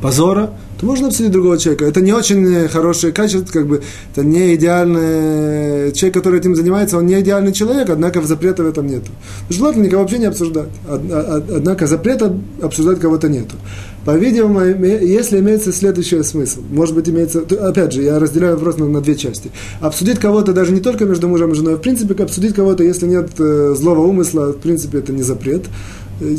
позора, 0.00 0.50
то 0.80 0.86
можно 0.86 1.08
обсудить 1.08 1.32
другого 1.32 1.58
человека. 1.58 1.84
Это 1.84 2.00
не 2.00 2.12
очень 2.12 2.68
хорошее 2.68 3.12
качество, 3.12 3.52
как 3.52 3.66
бы, 3.66 3.82
это 4.14 4.24
не 4.24 4.54
идеальный 4.54 5.92
человек, 5.92 6.14
который 6.14 6.38
этим 6.38 6.54
занимается, 6.54 6.98
он 6.98 7.06
не 7.06 7.20
идеальный 7.20 7.52
человек, 7.52 7.90
однако 7.90 8.22
запрета 8.22 8.62
в 8.62 8.66
этом 8.66 8.86
нет. 8.86 9.02
Желательно 9.48 9.84
никого 9.84 10.02
вообще 10.02 10.18
не 10.18 10.26
обсуждать. 10.26 10.68
Однако 10.88 11.86
запрета 11.86 12.36
обсуждать 12.62 13.00
кого-то 13.00 13.28
нету. 13.28 13.56
По-видимому, 14.04 14.60
если 14.62 15.40
имеется 15.40 15.72
следующий 15.72 16.22
смысл, 16.22 16.60
может 16.70 16.94
быть, 16.94 17.08
имеется, 17.08 17.40
опять 17.40 17.92
же, 17.92 18.02
я 18.02 18.18
разделяю 18.18 18.54
вопрос 18.54 18.78
на, 18.78 18.86
на 18.86 19.00
две 19.00 19.16
части. 19.16 19.50
Обсудить 19.80 20.18
кого-то 20.18 20.52
даже 20.52 20.72
не 20.72 20.80
только 20.80 21.04
между 21.04 21.28
мужем 21.28 21.52
и 21.52 21.54
женой, 21.54 21.74
в 21.74 21.80
принципе, 21.80 22.22
обсудить 22.22 22.54
кого-то, 22.54 22.84
если 22.84 23.06
нет 23.06 23.30
э, 23.38 23.74
злого 23.76 24.06
умысла, 24.06 24.52
в 24.52 24.58
принципе, 24.58 24.98
это 24.98 25.12
не 25.12 25.22
запрет. 25.22 25.64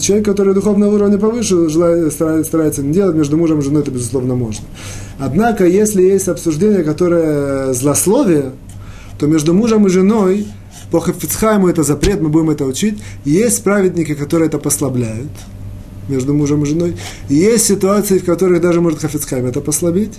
Человек, 0.01 0.25
который 0.25 0.53
духовного 0.53 0.95
уровня 0.95 1.17
повыше, 1.17 1.69
желает, 1.69 2.11
старается 2.11 2.83
не 2.83 2.91
делать, 2.91 3.15
между 3.15 3.37
мужем 3.37 3.59
и 3.59 3.61
женой 3.61 3.81
это, 3.81 3.91
безусловно, 3.91 4.35
можно. 4.35 4.65
Однако, 5.17 5.65
если 5.65 6.01
есть 6.01 6.27
обсуждение, 6.27 6.83
которое 6.83 7.73
злословие, 7.73 8.51
то 9.17 9.27
между 9.27 9.53
мужем 9.53 9.87
и 9.87 9.89
женой, 9.89 10.47
по 10.91 10.99
Хафицхайму 10.99 11.69
это 11.69 11.83
запрет, 11.83 12.19
мы 12.21 12.29
будем 12.29 12.49
это 12.49 12.65
учить, 12.65 12.97
есть 13.23 13.63
праведники, 13.63 14.15
которые 14.15 14.47
это 14.47 14.59
послабляют, 14.59 15.29
между 16.09 16.33
мужем 16.33 16.63
и 16.63 16.65
женой. 16.65 16.97
И 17.29 17.35
есть 17.35 17.65
ситуации, 17.65 18.17
в 18.17 18.25
которых 18.25 18.61
даже 18.61 18.81
может 18.81 18.99
Хафицхайм 18.99 19.45
это 19.45 19.61
послабить. 19.61 20.13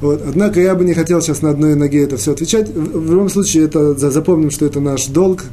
Вот. 0.00 0.22
Однако 0.26 0.60
я 0.60 0.74
бы 0.74 0.84
не 0.84 0.94
хотел 0.94 1.20
сейчас 1.20 1.42
на 1.42 1.50
одной 1.50 1.74
ноге 1.74 2.04
это 2.04 2.16
все 2.16 2.32
отвечать. 2.32 2.68
В, 2.68 3.06
в 3.06 3.10
любом 3.10 3.28
случае, 3.28 3.64
это, 3.64 3.94
запомним, 4.10 4.50
что 4.50 4.64
это 4.64 4.80
наш 4.80 5.06
долг, 5.06 5.44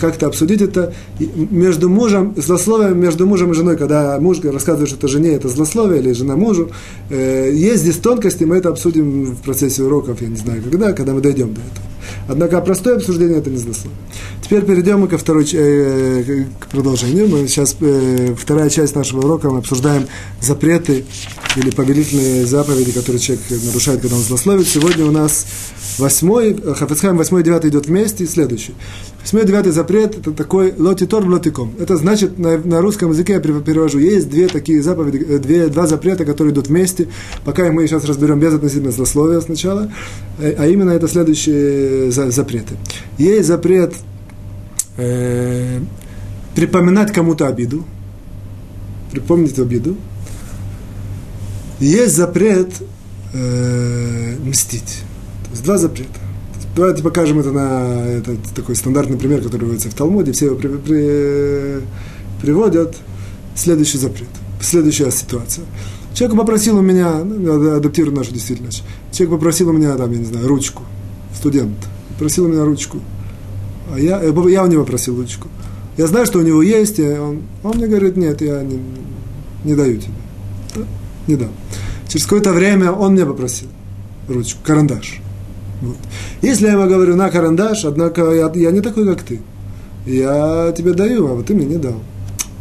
как-то 0.00 0.26
обсудить 0.26 0.62
это 0.62 0.94
между 1.18 1.88
мужем, 1.88 2.34
злословием 2.36 2.98
между 2.98 3.26
мужем 3.26 3.52
и 3.52 3.54
женой, 3.54 3.76
когда 3.76 4.18
муж 4.18 4.40
рассказывает 4.40 4.88
что-то 4.88 5.08
жене, 5.08 5.34
это 5.34 5.48
злословие, 5.48 6.00
или 6.00 6.12
жена 6.12 6.36
мужу. 6.36 6.70
Э, 7.10 7.50
есть 7.52 7.82
здесь 7.82 7.96
тонкости, 7.96 8.44
мы 8.44 8.56
это 8.56 8.70
обсудим 8.70 9.32
в 9.32 9.42
процессе 9.42 9.82
уроков, 9.82 10.22
я 10.22 10.28
не 10.28 10.36
знаю 10.36 10.62
когда, 10.62 10.92
когда 10.92 11.12
мы 11.12 11.20
дойдем 11.20 11.54
до 11.54 11.60
этого. 11.60 11.86
Однако 12.28 12.60
простое 12.60 12.96
обсуждение 12.96 13.38
это 13.38 13.50
не 13.50 13.58
злословие. 13.58 13.98
Теперь 14.42 14.62
перейдем 14.62 15.00
мы 15.00 15.08
ко 15.08 15.18
второй, 15.18 15.48
э, 15.52 16.44
к 16.58 16.66
продолжению. 16.68 17.28
Мы 17.28 17.48
сейчас, 17.48 17.76
э, 17.80 18.34
вторая 18.38 18.70
часть 18.70 18.94
нашего 18.94 19.20
урока, 19.20 19.50
мы 19.50 19.58
обсуждаем 19.58 20.06
запреты 20.40 21.04
или 21.56 21.70
повелительные 21.70 22.46
заповеди, 22.46 22.92
которые 22.92 23.20
человек 23.20 23.44
нарушает, 23.50 24.00
когда 24.00 24.16
он 24.16 24.22
злословит. 24.22 24.66
Сегодня 24.66 25.04
у 25.06 25.10
нас 25.10 25.46
восьмой, 25.98 26.56
Хафецхайм 26.56 27.16
восьмой 27.16 27.42
и 27.42 27.44
девятый 27.44 27.70
идет 27.70 27.86
вместе, 27.86 28.24
и 28.24 28.26
следующий. 28.26 28.74
Восьмой 29.24 29.46
девятый 29.46 29.72
запрет– 29.72 30.18
это 30.18 30.32
такой 30.32 30.74
лотитор 30.76 31.24
лотиком. 31.26 31.72
Это 31.78 31.96
значит, 31.96 32.38
на, 32.38 32.58
на 32.58 32.82
русском 32.82 33.10
языке 33.10 33.32
я 33.32 33.40
перевожу, 33.40 33.98
есть 33.98 34.28
две 34.28 34.48
такие 34.48 34.82
заповеди, 34.82 35.24
э, 35.26 35.38
две, 35.38 35.68
два 35.68 35.86
запрета, 35.86 36.26
которые 36.26 36.52
идут 36.52 36.68
вместе. 36.68 37.08
Пока 37.42 37.72
мы 37.72 37.86
сейчас 37.86 38.04
разберем 38.04 38.38
без 38.38 38.52
относительно 38.52 38.90
злословия 38.90 39.40
сначала, 39.40 39.90
э, 40.38 40.54
а 40.58 40.66
именно 40.66 40.90
это 40.90 41.08
следующие 41.08 42.10
запреты. 42.10 42.74
Есть 43.16 43.48
запрет 43.48 43.94
э, 44.98 45.80
припоминать 46.54 47.10
кому-то 47.10 47.46
обиду, 47.46 47.86
припомнить 49.10 49.58
обиду. 49.58 49.96
Есть 51.80 52.14
запрет 52.14 52.74
э, 53.32 54.36
мстить. 54.44 55.02
То 55.44 55.50
есть 55.52 55.64
два 55.64 55.78
запрета. 55.78 56.23
Давайте 56.76 57.04
покажем 57.04 57.38
это 57.38 57.52
на 57.52 58.04
этот 58.06 58.38
такой 58.52 58.74
стандартный 58.74 59.16
пример, 59.16 59.42
который 59.42 59.62
выводится 59.62 59.90
в 59.90 59.94
Талмуде. 59.94 60.32
Все 60.32 60.46
его 60.46 60.56
при, 60.56 60.68
при, 60.68 61.80
приводят. 62.42 62.96
Следующий 63.54 63.98
запрет, 63.98 64.28
следующая 64.60 65.12
ситуация. 65.12 65.64
Человек 66.14 66.36
попросил 66.36 66.78
у 66.78 66.80
меня, 66.80 67.22
ну, 67.22 67.76
адаптирую 67.76 68.16
нашу 68.16 68.32
действительность, 68.32 68.82
человек 69.12 69.38
попросил 69.38 69.68
у 69.68 69.72
меня, 69.72 69.94
там, 69.96 70.10
я 70.10 70.18
не 70.18 70.24
знаю, 70.24 70.48
ручку, 70.48 70.82
студент, 71.36 71.76
просил 72.18 72.46
у 72.46 72.48
меня 72.48 72.64
ручку. 72.64 72.98
А 73.92 73.98
я, 73.98 74.20
я 74.22 74.64
у 74.64 74.66
него 74.66 74.84
просил 74.84 75.16
ручку. 75.16 75.48
Я 75.96 76.08
знаю, 76.08 76.26
что 76.26 76.40
у 76.40 76.42
него 76.42 76.62
есть, 76.62 76.98
и 76.98 77.06
он, 77.06 77.42
он 77.62 77.76
мне 77.76 77.86
говорит, 77.86 78.16
нет, 78.16 78.40
я 78.42 78.62
не, 78.62 78.80
не 79.64 79.76
даю 79.76 79.98
тебе. 79.98 80.84
Не 81.28 81.36
дам. 81.36 81.50
Через 82.08 82.24
какое-то 82.24 82.52
время 82.52 82.90
он 82.90 83.12
мне 83.12 83.24
попросил 83.24 83.68
ручку, 84.28 84.58
карандаш. 84.64 85.20
Вот. 85.84 85.96
Если 86.42 86.66
я 86.66 86.72
ему 86.72 86.88
говорю 86.88 87.16
на 87.16 87.30
карандаш, 87.30 87.84
однако 87.84 88.32
я, 88.32 88.50
я 88.54 88.70
не 88.70 88.80
такой, 88.80 89.06
как 89.06 89.22
ты. 89.22 89.40
Я 90.06 90.72
тебе 90.76 90.92
даю, 90.92 91.26
а 91.26 91.34
вот 91.34 91.46
ты 91.46 91.54
мне 91.54 91.66
не 91.66 91.76
дал. 91.76 92.00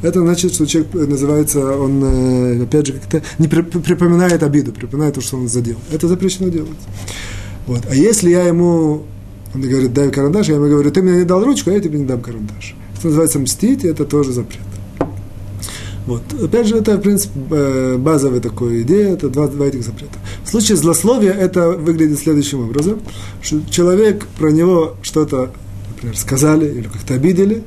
Это 0.01 0.19
значит, 0.19 0.53
что 0.53 0.65
человек 0.65 0.93
э, 0.95 1.05
называется, 1.05 1.78
он, 1.78 2.03
э, 2.03 2.63
опять 2.63 2.88
же, 2.88 2.93
как-то 2.93 3.21
не 3.39 3.47
припоминает 3.47 4.43
обиду, 4.43 4.74
припоминает 4.74 5.15
то, 5.15 5.21
что 5.21 5.38
он 5.38 5.47
задел. 5.47 5.78
Это 5.91 6.07
запрещено 6.07 6.49
делать. 6.49 6.69
Вот. 7.67 7.84
А 7.89 7.95
если 7.95 8.30
я 8.30 8.43
ему, 8.43 9.03
он 9.55 9.61
говорит, 9.61 9.93
дай 9.93 10.11
карандаш, 10.11 10.49
я 10.49 10.55
ему 10.55 10.67
говорю, 10.67 10.91
ты 10.91 11.01
мне 11.01 11.19
не 11.19 11.24
дал 11.24 11.43
ручку, 11.43 11.69
а 11.69 11.74
я 11.74 11.80
тебе 11.80 11.99
не 11.99 12.05
дам 12.05 12.21
карандаш. 12.21 12.76
Это 12.97 13.07
называется 13.07 13.39
мстить, 13.39 13.86
и 13.86 13.88
это 13.88 14.03
тоже 14.03 14.34
запрет. 14.34 14.59
Вот. 16.05 16.21
Опять 16.41 16.67
же, 16.67 16.77
это, 16.77 16.97
в 16.97 17.01
принципе, 17.01 17.33
э, 17.51 17.97
базовая 17.97 18.41
такая 18.41 18.81
идея, 18.81 19.13
это 19.13 19.29
два, 19.29 19.47
два 19.47 19.67
этих 19.67 19.83
запрета. 19.83 20.17
В 20.43 20.49
случае 20.49 20.77
злословия 20.77 21.31
это 21.31 21.71
выглядит 21.71 22.19
следующим 22.19 22.61
образом, 22.61 22.99
что 23.41 23.61
человек 23.69 24.25
про 24.37 24.51
него 24.51 24.95
что-то, 25.01 25.51
например, 25.89 26.17
сказали 26.17 26.67
или 26.67 26.87
как-то 26.87 27.13
обидели, 27.13 27.63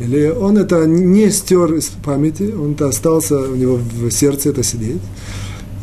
или 0.00 0.28
он 0.28 0.58
это 0.58 0.86
не 0.86 1.30
стер 1.30 1.74
из 1.74 1.86
памяти, 2.04 2.54
он 2.56 2.72
это 2.72 2.88
остался 2.88 3.38
у 3.38 3.56
него 3.56 3.78
в 3.78 4.10
сердце 4.10 4.50
это 4.50 4.62
сидеть. 4.62 5.00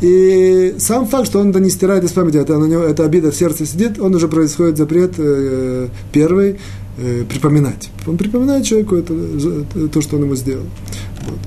И 0.00 0.74
сам 0.78 1.06
факт, 1.06 1.26
что 1.26 1.40
он 1.40 1.50
это 1.50 1.60
не 1.60 1.70
стирает 1.70 2.04
из 2.04 2.12
памяти, 2.12 2.36
это, 2.36 2.58
на 2.58 2.66
него, 2.66 2.82
эта 2.82 3.04
обида 3.04 3.30
в 3.30 3.36
сердце 3.36 3.64
сидит, 3.64 4.00
он 4.00 4.14
уже 4.14 4.28
происходит 4.28 4.76
запрет 4.76 5.14
э, 5.18 5.88
первый, 6.12 6.58
э, 6.98 7.24
припоминать. 7.28 7.90
Он 8.06 8.16
припоминает 8.16 8.64
человеку 8.64 8.96
это, 8.96 9.14
то, 9.92 10.00
что 10.00 10.16
он 10.16 10.24
ему 10.24 10.36
сделал. 10.36 10.64
Вот. 11.26 11.38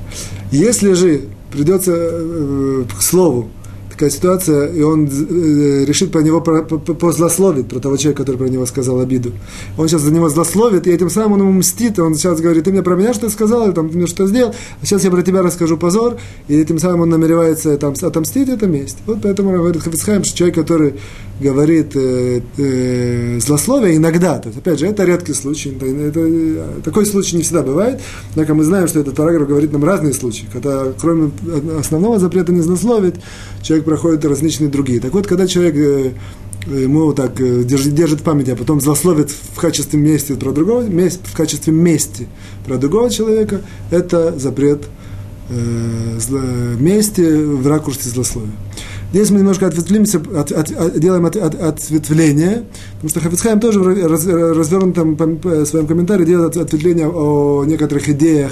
Если 0.51 0.93
же 0.93 1.21
придется 1.51 1.93
э, 1.95 2.83
к 2.97 3.01
слову 3.01 3.49
такая 3.97 4.11
ситуация, 4.11 4.67
и 4.67 4.83
он 4.83 5.07
э, 5.07 5.85
решит 5.85 6.11
про 6.11 6.21
него 6.21 6.39
позлословить, 6.39 7.67
про 7.67 7.79
того 7.79 7.97
человека, 7.97 8.23
который 8.23 8.37
про 8.37 8.47
него 8.47 8.67
сказал 8.67 8.99
обиду. 8.99 9.31
Он 9.75 9.87
сейчас 9.87 10.01
за 10.01 10.11
него 10.11 10.29
злословит, 10.29 10.85
и 10.85 10.91
этим 10.91 11.09
самым 11.09 11.33
он 11.33 11.39
ему 11.39 11.51
мстит, 11.53 11.97
он 11.97 12.13
сейчас 12.13 12.39
говорит, 12.39 12.65
ты 12.65 12.71
мне 12.71 12.83
про 12.83 12.95
меня 12.95 13.13
что 13.15 13.27
сказал, 13.29 13.65
или 13.65 13.73
там, 13.73 13.89
ты 13.89 13.97
мне 13.97 14.05
что 14.05 14.27
сделал, 14.27 14.53
а 14.81 14.85
сейчас 14.85 15.03
я 15.03 15.09
про 15.09 15.23
тебя 15.23 15.41
расскажу 15.41 15.77
позор, 15.77 16.17
и 16.47 16.55
этим 16.55 16.77
самым 16.77 17.01
он 17.01 17.09
намеревается 17.09 17.75
там, 17.77 17.95
отомстить, 17.99 18.49
это 18.49 18.67
месть. 18.67 18.97
Вот 19.07 19.17
поэтому 19.23 19.51
говорит 19.51 19.81
Хафицхайм, 19.81 20.23
что 20.23 20.37
человек, 20.37 20.55
который 20.55 20.93
говорит 21.39 21.95
э, 21.95 22.41
э, 22.57 23.39
злословие 23.39 23.97
иногда, 23.97 24.39
то 24.39 24.49
есть, 24.49 24.59
опять 24.59 24.79
же, 24.79 24.87
это 24.87 25.03
редкий 25.03 25.33
случай, 25.33 25.69
это, 25.69 25.85
это, 25.85 26.81
такой 26.83 27.05
случай 27.05 27.35
не 27.35 27.43
всегда 27.43 27.61
бывает, 27.61 28.01
однако 28.31 28.53
мы 28.55 28.63
знаем, 28.63 28.87
что 28.87 28.99
этот 28.99 29.15
параграф 29.15 29.47
говорит 29.47 29.71
нам 29.71 29.83
разные 29.83 30.13
случаи, 30.13 30.45
когда 30.51 30.91
кроме 30.99 31.31
основного 31.79 32.19
запрета 32.19 32.51
не 32.51 32.61
злословить, 32.61 33.15
человек 33.61 33.85
проходит 33.85 34.25
различные 34.25 34.69
другие. 34.69 34.99
Так 34.99 35.13
вот, 35.13 35.27
когда 35.27 35.45
человек 35.47 35.75
э, 35.75 36.11
ему 36.67 37.13
так 37.13 37.39
э, 37.39 37.63
держит, 37.63 37.93
держит 37.93 38.21
в 38.21 38.23
памяти, 38.23 38.51
а 38.51 38.55
потом 38.55 38.81
злословит 38.81 39.29
в 39.29 39.59
качестве 39.59 39.99
мести 39.99 40.33
про 40.33 40.51
другого, 40.51 40.81
месть, 40.81 41.21
в 41.23 41.35
качестве 41.35 41.71
мести 41.71 42.27
про 42.65 42.77
другого 42.77 43.09
человека, 43.09 43.61
это 43.91 44.37
запрет 44.37 44.85
э, 45.49 46.19
зло, 46.19 46.39
мести 46.79 47.21
в 47.21 47.67
ракурсе 47.67 48.09
злословия. 48.09 48.51
Здесь 49.11 49.29
мы 49.29 49.39
немножко 49.39 49.67
ответвлимся, 49.67 50.19
от, 50.19 50.51
от, 50.51 50.99
делаем 50.99 51.25
от, 51.25 51.37
от, 51.37 51.55
ответвление, 51.55 52.65
потому 52.95 53.09
что 53.09 53.21
Хафицхайм 53.21 53.61
тоже 53.61 53.79
в 53.79 54.07
раз, 54.07 54.25
развернутом 54.25 55.15
в 55.15 55.65
своем 55.65 55.87
комментарии 55.87 56.25
делает 56.25 56.57
ответвление 56.57 57.07
о 57.07 57.63
некоторых 57.63 58.09
идеях 58.09 58.51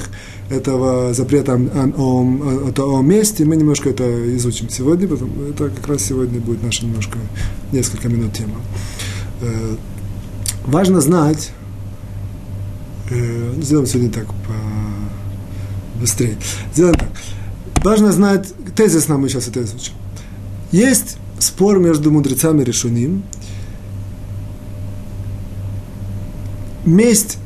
этого 0.50 1.14
запрета 1.14 1.54
о, 1.56 1.92
о, 1.98 2.72
о, 2.78 3.00
о 3.00 3.02
месте. 3.02 3.44
Мы 3.44 3.58
немножко 3.58 3.90
это 3.90 4.38
изучим 4.38 4.70
сегодня, 4.70 5.10
потому 5.10 5.30
это 5.44 5.70
как 5.70 5.88
раз 5.88 6.04
сегодня 6.04 6.40
будет 6.40 6.64
наша 6.64 6.86
немножко 6.86 7.18
несколько 7.74 8.08
минут 8.08 8.32
тема. 8.32 8.56
Э, 9.42 9.76
важно 10.66 11.02
знать, 11.02 11.52
э, 13.10 13.54
сделаем 13.62 13.88
сегодня 13.88 14.10
так 14.10 14.28
быстрее. 16.00 16.38
Сделаем 16.74 16.96
так. 16.96 17.10
Важно 17.84 18.14
знать, 18.14 18.54
тезис 18.74 19.10
нам 19.10 19.22
мы 19.22 19.28
сейчас 19.28 19.50
это 19.50 19.62
изучим. 19.62 19.94
Есть 20.76 21.16
спор 21.40 21.80
между 21.80 22.12
мудрецами 22.12 22.62
решеним. 22.62 23.24
Месть 26.86 27.38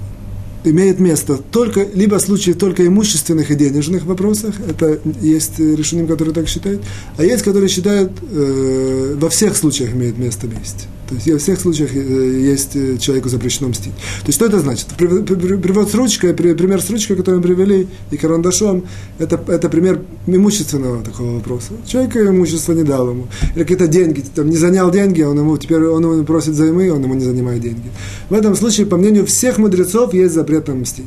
имеет 0.64 1.00
место 1.00 1.38
только, 1.38 1.84
либо 1.94 2.18
в 2.18 2.22
случае 2.22 2.56
только 2.56 2.88
имущественных 2.88 3.52
и 3.52 3.56
денежных 3.56 4.06
вопросах, 4.06 4.56
это 4.68 5.00
есть 5.22 5.60
решением, 5.60 6.08
которые 6.08 6.34
так 6.34 6.48
считают, 6.48 6.82
а 7.18 7.24
есть, 7.24 7.44
которые 7.44 7.70
считают, 7.70 8.14
э, 8.32 9.16
во 9.16 9.30
всех 9.30 9.56
случаях 9.56 9.94
имеет 9.94 10.18
место 10.18 10.48
месть. 10.48 10.88
То 11.10 11.16
есть 11.16 11.28
во 11.28 11.40
всех 11.40 11.60
случаях 11.60 11.96
э, 11.96 12.40
есть 12.40 12.76
э, 12.76 12.98
человеку 13.00 13.30
запрещено 13.30 13.70
мстить. 13.70 13.94
То 13.94 14.28
есть 14.28 14.38
что 14.38 14.46
это 14.46 14.60
значит? 14.60 14.88
Привод 14.96 15.90
с 15.90 15.96
ручкой, 15.96 16.36
пример 16.36 16.82
с 16.82 16.90
ручкой, 16.92 17.16
который 17.16 17.38
мы 17.38 17.42
привели, 17.42 17.88
и 18.12 18.18
карандашом, 18.18 18.84
это, 19.18 19.42
это 19.48 19.70
пример 19.70 20.02
имущественного 20.28 21.04
такого 21.04 21.38
вопроса. 21.38 21.72
Человек 21.88 22.16
имущество 22.16 22.74
не 22.74 22.84
дал 22.84 23.10
ему. 23.10 23.28
Или 23.56 23.64
какие-то 23.64 23.88
деньги, 23.88 24.24
там, 24.36 24.52
не 24.52 24.58
занял 24.58 24.92
деньги, 24.92 25.24
он 25.24 25.40
ему 25.40 25.58
теперь 25.58 25.84
он 25.86 26.04
ему 26.04 26.24
просит 26.26 26.54
займы, 26.54 26.92
он 26.92 27.02
ему 27.02 27.16
не 27.16 27.26
занимает 27.26 27.62
деньги. 27.62 27.90
В 28.30 28.34
этом 28.36 28.56
случае, 28.56 28.86
по 28.86 28.98
мнению 28.98 29.26
всех 29.26 29.58
мудрецов, 29.58 30.14
есть 30.14 30.36
запрет 30.36 30.68
на 30.68 30.76
мстить. 30.76 31.06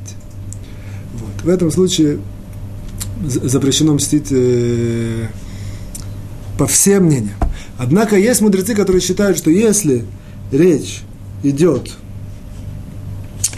Вот. 1.14 1.44
В 1.44 1.48
этом 1.48 1.70
случае 1.70 2.18
запрещено 3.24 3.94
мстить 3.94 4.28
э, 4.32 5.28
по 6.58 6.66
всем 6.66 7.04
мнениям. 7.04 7.36
Однако 7.82 8.16
есть 8.16 8.40
мудрецы, 8.40 8.76
которые 8.76 9.02
считают, 9.02 9.36
что 9.36 9.50
если 9.50 10.04
речь 10.52 11.02
идет 11.42 11.90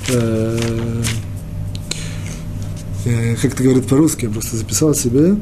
э, 0.08 1.02
э, 3.04 3.36
как 3.36 3.52
это 3.52 3.62
говорит 3.62 3.86
по-русски, 3.86 4.24
я 4.24 4.30
просто 4.30 4.56
записал 4.56 4.94
себе. 4.94 5.36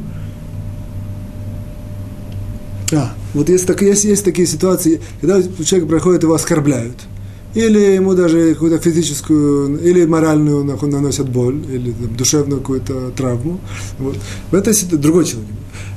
А, 2.92 3.12
вот 3.34 3.48
есть, 3.48 3.68
так, 3.68 3.82
есть, 3.82 4.02
есть 4.02 4.24
такие 4.24 4.48
ситуации, 4.48 5.00
когда 5.20 5.40
человек 5.64 5.88
проходит, 5.88 6.24
его 6.24 6.34
оскорбляют. 6.34 6.96
Или 7.54 7.78
ему 7.78 8.14
даже 8.14 8.54
какую-то 8.54 8.78
физическую, 8.78 9.78
или 9.78 10.06
моральную 10.06 10.64
наносят 10.64 11.28
боль, 11.28 11.62
или 11.70 11.92
там, 11.92 12.16
душевную 12.16 12.60
какую-то 12.60 13.10
травму. 13.10 13.60
Вот. 14.00 14.16
В 14.50 14.54
этой, 14.56 14.74
другой 14.96 15.24
человек. 15.26 15.50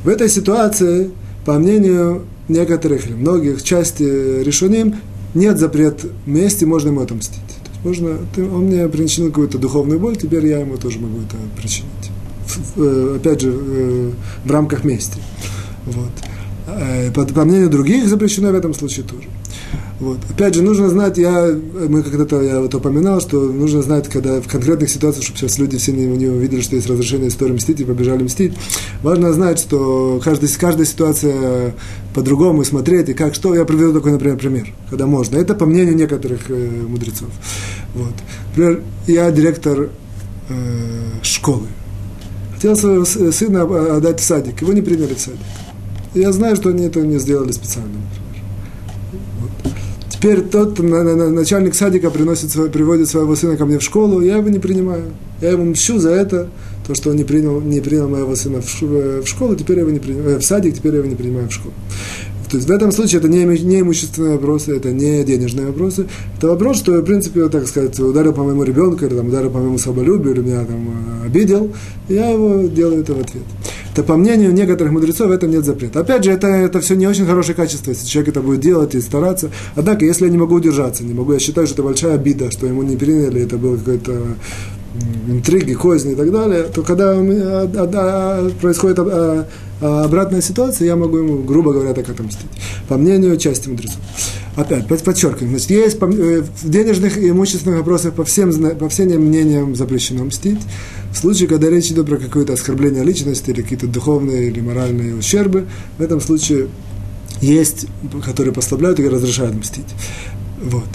В 0.03 0.07
этой 0.07 0.29
ситуации, 0.29 1.09
по 1.46 1.54
мнению 1.54 2.24
некоторых 2.48 3.08
или 3.08 3.14
многих 3.14 3.64
части 3.64 4.04
решением 4.43 4.96
нет 5.34 5.58
запрет 5.60 6.06
мести, 6.26 6.66
можно 6.66 6.89
ему 6.89 7.02
отомстить. 7.02 7.41
То 7.64 7.70
есть 7.72 8.02
можно, 8.02 8.18
ты, 8.34 8.43
он 8.43 8.66
мне 8.66 8.88
причинил 8.88 9.30
какую-то 9.30 9.58
духовную 9.58 10.00
боль, 10.00 10.16
теперь 10.16 10.46
я 10.48 10.60
ему 10.60 10.78
тоже 10.78 11.00
могу 11.00 11.20
это 11.20 11.38
причинить. 11.60 11.91
В, 12.48 12.82
э, 12.82 13.16
опять 13.18 13.41
же, 13.41 13.54
э, 13.54 14.12
в 14.46 14.52
рамках 14.52 14.84
мести. 14.84 15.20
Вот. 15.86 16.12
Э, 16.68 17.12
по, 17.12 17.26
по 17.26 17.46
мнению 17.46 17.70
других 17.70 18.08
запрещено 18.08 18.52
в 18.52 18.56
этом 18.56 18.74
случае 18.74 19.06
тоже. 19.06 19.28
Вот. 20.00 20.20
Опять 20.30 20.56
же, 20.56 20.62
нужно 20.62 20.89
знать, 20.89 21.18
я, 21.18 21.56
мы 21.88 22.04
когда-то, 22.04 22.41
я 22.41 22.60
вот 22.60 22.76
упоминал, 22.76 23.22
что 23.22 23.39
нужно 23.39 23.82
знать, 23.82 24.10
когда 24.10 24.41
в 24.41 24.48
конкретных 24.48 24.89
ситуациях, 24.89 25.24
чтобы 25.24 25.39
сейчас 25.39 25.58
люди 25.58 25.78
все 25.78 25.93
не, 25.93 26.06
не 26.06 26.28
увидели, 26.28 26.60
что 26.60 26.76
есть 26.76 26.89
разрешение 26.89 27.30
истории 27.30 27.54
мстить 27.54 27.80
и 27.80 27.86
побежали 27.86 28.24
мстить, 28.24 28.54
важно 29.02 29.32
знать, 29.32 29.58
что 29.58 30.20
каждая, 30.22 30.50
каждая 30.60 30.86
ситуация 30.86 31.76
по-другому 32.14 32.66
смотреть, 32.66 33.08
и 33.10 33.14
как 33.14 33.36
что. 33.36 33.56
Я 33.56 33.64
приведу 33.64 33.93
такой, 33.93 34.12
например, 34.12 34.38
пример, 34.38 34.74
когда 34.89 35.08
можно. 35.08 35.38
Это 35.38 35.56
по 35.56 35.66
мнению 35.66 35.96
некоторых 35.96 36.50
э, 36.50 36.70
мудрецов. 36.88 37.30
Вот. 37.93 38.14
Например, 38.50 38.82
я 39.08 39.32
директор 39.32 39.89
э, 40.50 41.20
школы. 41.22 41.68
Хотел 42.56 42.76
своего 42.76 43.06
сына 43.06 43.96
отдать 43.96 44.20
в 44.20 44.24
садик, 44.24 44.62
его 44.62 44.74
не 44.74 44.82
приняли 44.82 45.14
в 45.14 45.20
садик. 45.20 45.39
Я 46.14 46.34
знаю, 46.34 46.58
что 46.58 46.70
они 46.70 46.86
это 46.86 47.00
не 47.02 47.18
сделали 47.18 47.54
специально. 47.54 47.96
Теперь 50.18 50.41
тот 50.41 50.80
начальник 50.80 51.76
садика 51.76 52.09
приносит, 52.09 52.51
приводит 52.72 53.09
своего 53.09 53.36
сына 53.36 53.57
ко 53.57 53.66
мне 53.66 53.80
в 53.80 53.84
школу, 53.84 54.22
я 54.22 54.38
его 54.38 54.49
не 54.49 54.59
принимаю. 54.59 55.11
Я 55.41 55.51
ему 55.51 55.66
мщу 55.66 55.99
за 55.99 56.11
это, 56.11 56.47
то, 56.88 56.95
что 56.95 57.09
он 57.09 57.18
не 57.18 57.26
принял, 57.26 57.59
не 57.59 57.82
принял 57.82 58.07
моего 58.07 58.36
сына 58.36 58.61
в 58.61 59.26
школу, 59.26 59.55
теперь 59.55 59.78
я 59.78 59.82
его 59.82 59.91
не 59.91 59.99
принимаю, 59.99 60.38
э, 60.38 60.39
в 60.39 60.45
садик, 60.45 60.76
теперь 60.76 60.93
я 60.93 60.99
его 60.99 61.09
не 61.09 61.16
принимаю 61.16 61.49
в 61.49 61.51
школу. 61.51 61.74
То 62.49 62.57
есть 62.57 62.70
в 62.70 62.72
этом 62.72 62.91
случае 62.91 63.20
это 63.20 63.28
не, 63.28 63.43
не 63.43 63.82
имущественные 63.82 64.34
вопросы, 64.34 64.78
это 64.78 64.91
не 64.91 65.24
денежные 65.24 65.68
вопросы. 65.68 66.07
Это 66.38 66.47
вопрос, 66.47 66.78
что, 66.78 66.93
в 66.93 67.03
принципе, 67.03 67.49
так 67.49 67.68
сказать, 67.68 67.99
ударил 67.99 68.34
по 68.34 68.43
моему 68.43 68.63
ребенку, 68.63 69.03
или 69.03 69.16
там, 69.16 69.28
ударил 69.28 69.49
по 69.49 69.59
моему 69.59 69.78
самолюбию, 69.78 70.36
или 70.36 70.41
меня 70.41 70.63
там 70.63 70.88
э, 71.24 71.26
обидел, 71.26 71.72
я 72.07 72.30
его 72.30 72.68
делаю 72.68 73.01
это 73.01 73.13
в 73.13 73.20
ответ 73.20 73.43
то 73.96 74.04
по 74.04 74.18
мнению 74.18 74.54
некоторых 74.54 74.91
мудрецов 74.91 75.30
в 75.30 75.32
этом 75.32 75.50
нет 75.50 75.64
запрета. 75.64 76.02
Опять 76.02 76.26
же, 76.26 76.32
это, 76.32 76.48
это 76.48 76.82
все 76.82 76.96
не 76.96 77.08
очень 77.08 77.26
хорошее 77.26 77.56
качество, 77.56 77.91
если 77.91 78.06
человек 78.06 78.30
это 78.30 78.41
будет 78.41 78.60
делать 78.60 78.93
и 78.93 79.02
стараться. 79.02 79.50
Однако, 79.76 80.06
если 80.06 80.26
я 80.26 80.32
не 80.32 80.38
могу 80.38 80.56
удержаться, 80.56 81.04
не 81.04 81.14
могу, 81.14 81.32
я 81.32 81.39
считаю, 81.39 81.66
что 81.66 81.76
это 81.76 81.84
большая 81.84 82.16
обида, 82.16 82.52
что 82.52 82.68
ему 82.68 82.84
не 82.84 82.98
приняли, 82.98 83.41
это 83.41 83.58
было 83.58 83.78
какое-то 83.78 84.36
интриги, 85.28 85.74
козни 85.74 86.12
и 86.12 86.16
так 86.16 86.32
далее, 86.32 86.64
то 86.64 86.82
когда 86.82 87.12
а, 87.12 87.16
а, 87.16 87.89
а, 87.93 88.50
происходит 88.62 89.00
обратная 89.82 90.41
ситуация, 90.41 90.86
я 90.86 90.96
могу 90.96 91.18
ему, 91.18 91.43
грубо 91.43 91.74
говоря, 91.74 91.93
так 91.93 92.10
отомстить. 92.10 92.48
По 92.88 92.98
мнению 92.98 93.38
части 93.38 93.70
мудрецов. 93.70 94.00
Опять, 94.56 94.88
подчеркиваем, 94.88 95.49
значит, 95.49 95.70
есть 95.70 95.97
э, 96.01 96.41
в 96.41 96.70
денежных 96.70 97.18
и 97.18 97.30
имущественных 97.30 97.80
вопросах 97.80 98.14
по 98.14 98.24
всем, 98.24 98.51
по 98.78 98.88
всем 98.88 99.08
мнениям 99.10 99.76
запрещено 99.76 100.24
мстить. 100.24 100.62
В 101.12 101.18
случае, 101.18 101.49
когда 101.49 101.70
речь 101.70 101.91
идет 101.91 102.06
про 102.06 102.18
какое-то 102.18 102.53
оскорбление 102.53 103.03
личности 103.03 103.49
или 103.49 103.62
какие-то 103.62 103.88
духовные 103.88 104.47
или 104.47 104.62
моральные 104.62 105.16
ущербы, 105.16 105.68
в 105.97 106.01
этом 106.01 106.22
случае 106.22 106.70
есть, 107.41 107.88
которые 108.24 108.53
послабляют 108.53 108.99
и 109.01 109.10
разрешают 109.10 109.56
мстить. 109.56 109.93
Вот. 110.62 110.88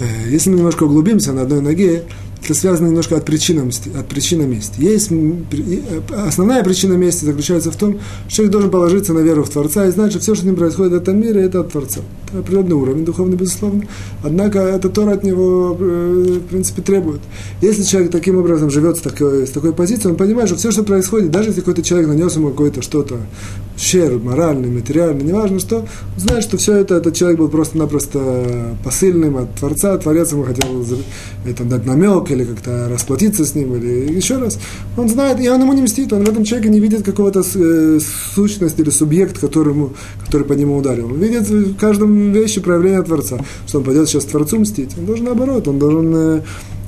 Э, 0.00 0.04
если 0.28 0.50
мы 0.50 0.56
немножко 0.56 0.82
углубимся 0.82 1.32
на 1.32 1.42
одной 1.42 1.60
ноге, 1.60 2.02
это 2.42 2.54
связано 2.54 2.86
немножко 2.88 3.16
от 3.16 3.24
причины, 3.24 3.70
от 3.98 4.08
причины 4.08 4.44
мести. 4.46 4.80
Есть, 4.80 5.10
основная 6.10 6.62
причина 6.64 6.94
мести 6.94 7.24
заключается 7.24 7.70
в 7.70 7.76
том, 7.76 7.98
что 8.28 8.36
человек 8.36 8.52
должен 8.52 8.70
положиться 8.70 9.12
на 9.12 9.20
веру 9.20 9.44
в 9.44 9.50
Творца 9.50 9.86
и 9.86 9.90
знать, 9.90 10.10
что 10.12 10.20
все, 10.20 10.34
что 10.34 10.44
с 10.44 10.46
ним 10.46 10.56
происходит 10.56 10.92
в 10.92 10.96
этом 10.96 11.20
мире, 11.20 11.42
это 11.42 11.60
от 11.60 11.72
Творца. 11.72 12.00
Это 12.28 12.38
определенный 12.38 12.76
уровень 12.76 13.04
духовный, 13.04 13.36
безусловно. 13.36 13.84
Однако 14.22 14.60
это 14.60 14.88
Тора 14.88 15.12
от 15.12 15.24
него, 15.24 15.74
в 15.74 16.40
принципе, 16.40 16.82
требует. 16.82 17.20
Если 17.60 17.82
человек 17.82 18.12
таким 18.12 18.38
образом 18.38 18.70
живет 18.70 18.96
с 18.96 19.00
такой, 19.00 19.46
с 19.46 19.50
такой 19.50 19.72
позицией, 19.72 20.12
он 20.12 20.16
понимает, 20.16 20.48
что 20.48 20.58
все, 20.58 20.70
что 20.70 20.84
происходит, 20.84 21.30
даже 21.30 21.50
если 21.50 21.60
какой-то 21.60 21.82
человек 21.82 22.08
нанес 22.08 22.34
ему 22.36 22.50
какое-то 22.50 22.82
что-то, 22.82 23.18
щер, 23.78 24.18
моральный, 24.18 24.68
материальный, 24.68 25.24
неважно 25.24 25.60
что, 25.60 25.78
он 25.78 25.86
знает, 26.16 26.42
что 26.42 26.56
все 26.56 26.74
это, 26.76 26.96
этот 26.96 27.14
человек 27.14 27.38
был 27.38 27.48
просто-напросто 27.48 28.76
посыльным 28.84 29.36
от 29.36 29.54
Творца, 29.54 29.96
Творец 29.98 30.32
ему 30.32 30.42
хотел 30.42 30.84
это, 31.46 31.64
дать 31.64 31.86
намек 31.86 32.30
или 32.30 32.44
как-то 32.44 32.88
расплатиться 32.90 33.44
с 33.44 33.54
ним, 33.54 33.76
или 33.76 34.12
еще 34.12 34.36
раз. 34.36 34.58
Он 34.96 35.08
знает, 35.08 35.40
и 35.40 35.48
он 35.48 35.60
ему 35.60 35.72
не 35.72 35.82
мстит, 35.82 36.12
он 36.12 36.24
в 36.24 36.28
этом 36.28 36.44
человеке 36.44 36.70
не 36.70 36.80
видит 36.80 37.04
какого-то 37.04 37.42
э, 37.54 38.00
сущности 38.34 38.80
или 38.80 38.90
субъект, 38.90 39.38
который, 39.38 39.72
ему, 39.72 39.92
который 40.24 40.46
по 40.46 40.54
нему 40.54 40.76
ударил. 40.76 41.06
Он 41.06 41.18
видит 41.18 41.48
в 41.48 41.76
каждом 41.76 42.32
вещи 42.32 42.60
проявление 42.60 43.02
Творца, 43.02 43.38
что 43.66 43.78
он 43.78 43.84
пойдет 43.84 44.08
сейчас 44.08 44.24
Творцу 44.24 44.58
мстить. 44.58 44.90
Он 44.98 45.06
должен 45.06 45.24
наоборот, 45.26 45.68
он 45.68 45.78
должен 45.78 46.14
э, 46.14 46.42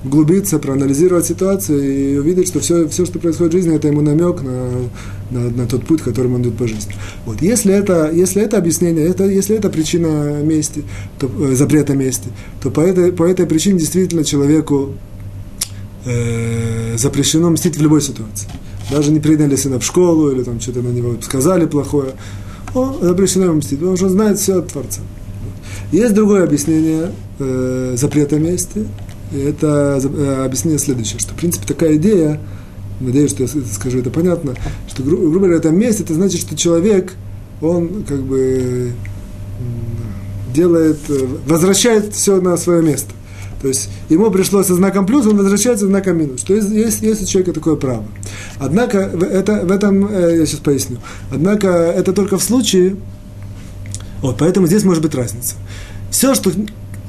углубиться, 0.05 0.59
проанализировать 0.59 1.27
ситуацию 1.27 1.83
и 1.83 2.17
увидеть, 2.17 2.49
что 2.49 2.61
все, 2.61 2.89
все, 2.89 3.05
что 3.05 3.19
происходит 3.19 3.53
в 3.53 3.57
жизни, 3.57 3.77
это 3.77 3.89
ему 3.89 4.01
намек 4.01 4.43
на, 4.43 4.69
на, 5.31 5.51
на 5.51 5.67
тот 5.67 5.85
путь, 5.85 6.01
которым 6.01 6.35
он 6.35 6.43
идет 6.43 6.57
по 6.57 6.67
жизни. 6.67 6.95
Вот. 7.27 7.43
Если, 7.43 7.73
это, 7.75 8.11
если 8.11 8.43
это 8.43 8.57
объяснение, 8.57 9.07
это, 9.07 9.25
если 9.25 9.57
это 9.57 9.69
причина 9.69 10.43
мести, 10.43 10.85
то, 11.19 11.31
э, 11.41 11.55
запрета 11.55 11.95
мести, 11.95 12.29
то 12.63 12.71
по 12.71 12.81
этой, 12.81 13.13
по 13.13 13.25
этой 13.25 13.47
причине 13.47 13.79
действительно 13.79 14.25
человеку 14.25 14.95
э, 16.07 16.97
запрещено 16.97 17.51
мстить 17.51 17.77
в 17.77 17.83
любой 17.83 18.01
ситуации. 18.01 18.49
Даже 18.91 19.13
не 19.13 19.21
приняли 19.21 19.55
сына 19.55 19.79
в 19.79 19.85
школу 19.85 20.31
или 20.31 20.43
там 20.43 20.61
что-то 20.61 20.81
на 20.81 20.89
него 20.89 21.15
сказали 21.21 21.67
плохое, 21.67 22.13
о, 22.75 22.99
запрещено 23.03 23.47
ему 23.47 23.57
мстить, 23.57 23.79
потому 23.79 23.97
что 23.97 24.07
он 24.07 24.13
знает 24.13 24.39
все 24.39 24.61
от 24.61 24.69
Творца. 24.69 25.01
Есть 25.93 26.15
другое 26.15 26.45
объяснение 26.45 27.11
э, 27.39 27.95
запрета 27.97 28.39
мести, 28.39 28.87
это 29.33 30.01
э, 30.03 30.45
объяснение 30.45 30.78
следующее, 30.78 31.18
что, 31.18 31.35
в 31.35 31.37
принципе, 31.37 31.66
такая 31.66 31.97
идея, 31.97 32.41
надеюсь, 33.01 33.31
что 33.31 33.43
я 33.43 33.49
скажу 33.49 33.99
это 33.99 34.11
понятно, 34.11 34.55
что, 34.89 35.03
гру- 35.03 35.18
грубо 35.18 35.39
говоря, 35.41 35.57
это 35.57 35.70
месть, 35.70 36.01
это 36.01 36.14
значит, 36.14 36.41
что 36.41 36.57
человек, 36.57 37.14
он 37.61 38.05
как 38.05 38.20
бы 38.22 38.93
делает, 40.53 40.99
э, 41.09 41.26
возвращает 41.47 42.14
все 42.14 42.41
на 42.41 42.57
свое 42.57 42.83
место. 42.83 43.12
То 43.62 43.68
есть 43.68 43.91
ему 44.09 44.31
пришлось 44.31 44.66
со 44.66 44.74
знаком 44.74 45.07
плюс, 45.07 45.26
он 45.26 45.37
возвращается 45.37 45.85
со 45.85 45.91
знаком 45.91 46.16
минус. 46.16 46.43
То 46.43 46.55
есть 46.55 46.70
есть, 46.70 47.03
есть 47.03 47.22
у 47.22 47.26
человека 47.26 47.53
такое 47.53 47.76
право. 47.76 48.05
Однако 48.59 48.99
это, 48.99 49.66
в 49.66 49.70
этом, 49.70 50.07
э, 50.07 50.39
я 50.39 50.47
сейчас 50.47 50.61
поясню, 50.61 50.99
однако 51.31 51.68
это 51.68 52.12
только 52.12 52.39
в 52.39 52.43
случае, 52.43 52.97
вот, 54.22 54.37
поэтому 54.39 54.66
здесь 54.66 54.85
может 54.85 55.03
быть 55.03 55.14
разница. 55.14 55.55
Все, 56.11 56.35
что 56.35 56.51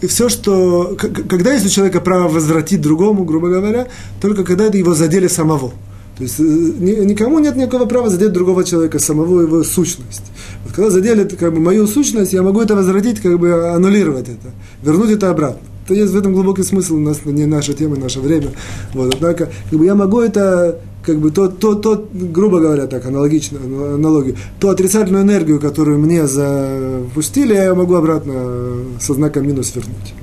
все, 0.08 0.30
что... 0.30 0.95
Когда 0.97 1.54
есть 1.54 1.66
у 1.66 1.70
человека 1.70 2.02
право 2.02 2.28
возвратить 2.28 2.82
другому, 2.82 3.24
грубо 3.24 3.49
говоря, 3.49 3.88
только 4.20 4.43
когда 4.43 4.66
это 4.66 4.78
его 4.78 4.93
задели 4.93 5.28
самого. 5.28 5.74
То 6.18 6.24
есть 6.24 6.39
э, 6.39 6.43
никому 6.43 7.39
нет 7.39 7.56
никакого 7.56 7.86
права 7.86 8.10
задеть 8.10 8.32
другого 8.32 8.64
человека, 8.64 8.99
самого 8.99 9.41
его 9.41 9.64
сущность. 9.64 10.24
Вот 10.64 10.74
когда 10.74 10.91
задели 10.91 11.24
как 11.24 11.54
бы, 11.54 11.60
мою 11.60 11.88
сущность, 11.88 12.34
я 12.34 12.43
могу 12.43 12.62
это 12.62 12.76
возвратить, 12.76 13.20
как 13.22 13.39
бы 13.39 13.70
аннулировать 13.74 14.28
это, 14.30 14.52
вернуть 14.84 15.12
это 15.12 15.30
обратно. 15.30 15.62
То 15.88 15.95
есть 15.95 16.14
в 16.14 16.18
этом 16.18 16.34
глубокий 16.34 16.64
смысл, 16.64 16.95
у 16.95 16.99
нас 16.99 17.26
не 17.26 17.45
наша 17.45 17.74
тема, 17.74 17.95
наше 17.95 18.20
время. 18.20 18.49
Вот, 18.93 19.16
однако, 19.16 19.49
как 19.70 19.80
бы 19.80 19.86
я 19.86 19.95
могу 19.95 20.20
это 20.20 20.80
как 21.04 21.20
бы 21.20 21.32
то, 21.32 21.47
то, 21.47 21.76
то, 21.76 22.08
грубо 22.14 22.60
говоря, 22.60 22.88
так, 22.88 23.06
аналогично, 23.06 23.60
аналогию, 23.60 24.36
ту 24.60 24.70
отрицательную 24.70 25.24
энергию, 25.24 25.60
которую 25.60 25.99
мне 25.99 26.28
запустили, 26.28 27.54
я 27.54 27.74
могу 27.74 27.95
обратно 27.95 28.76
со 28.99 29.14
знаком 29.14 29.47
минус 29.47 29.76
вернуть. 29.76 30.14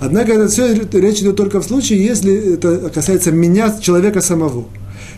Однако 0.00 0.32
это 0.32 0.48
все 0.48 0.74
речь 0.74 1.20
идет 1.20 1.36
только 1.36 1.60
в 1.60 1.64
случае, 1.64 2.04
если 2.04 2.54
это 2.54 2.90
касается 2.90 3.32
меня, 3.32 3.76
человека 3.80 4.20
самого. 4.20 4.64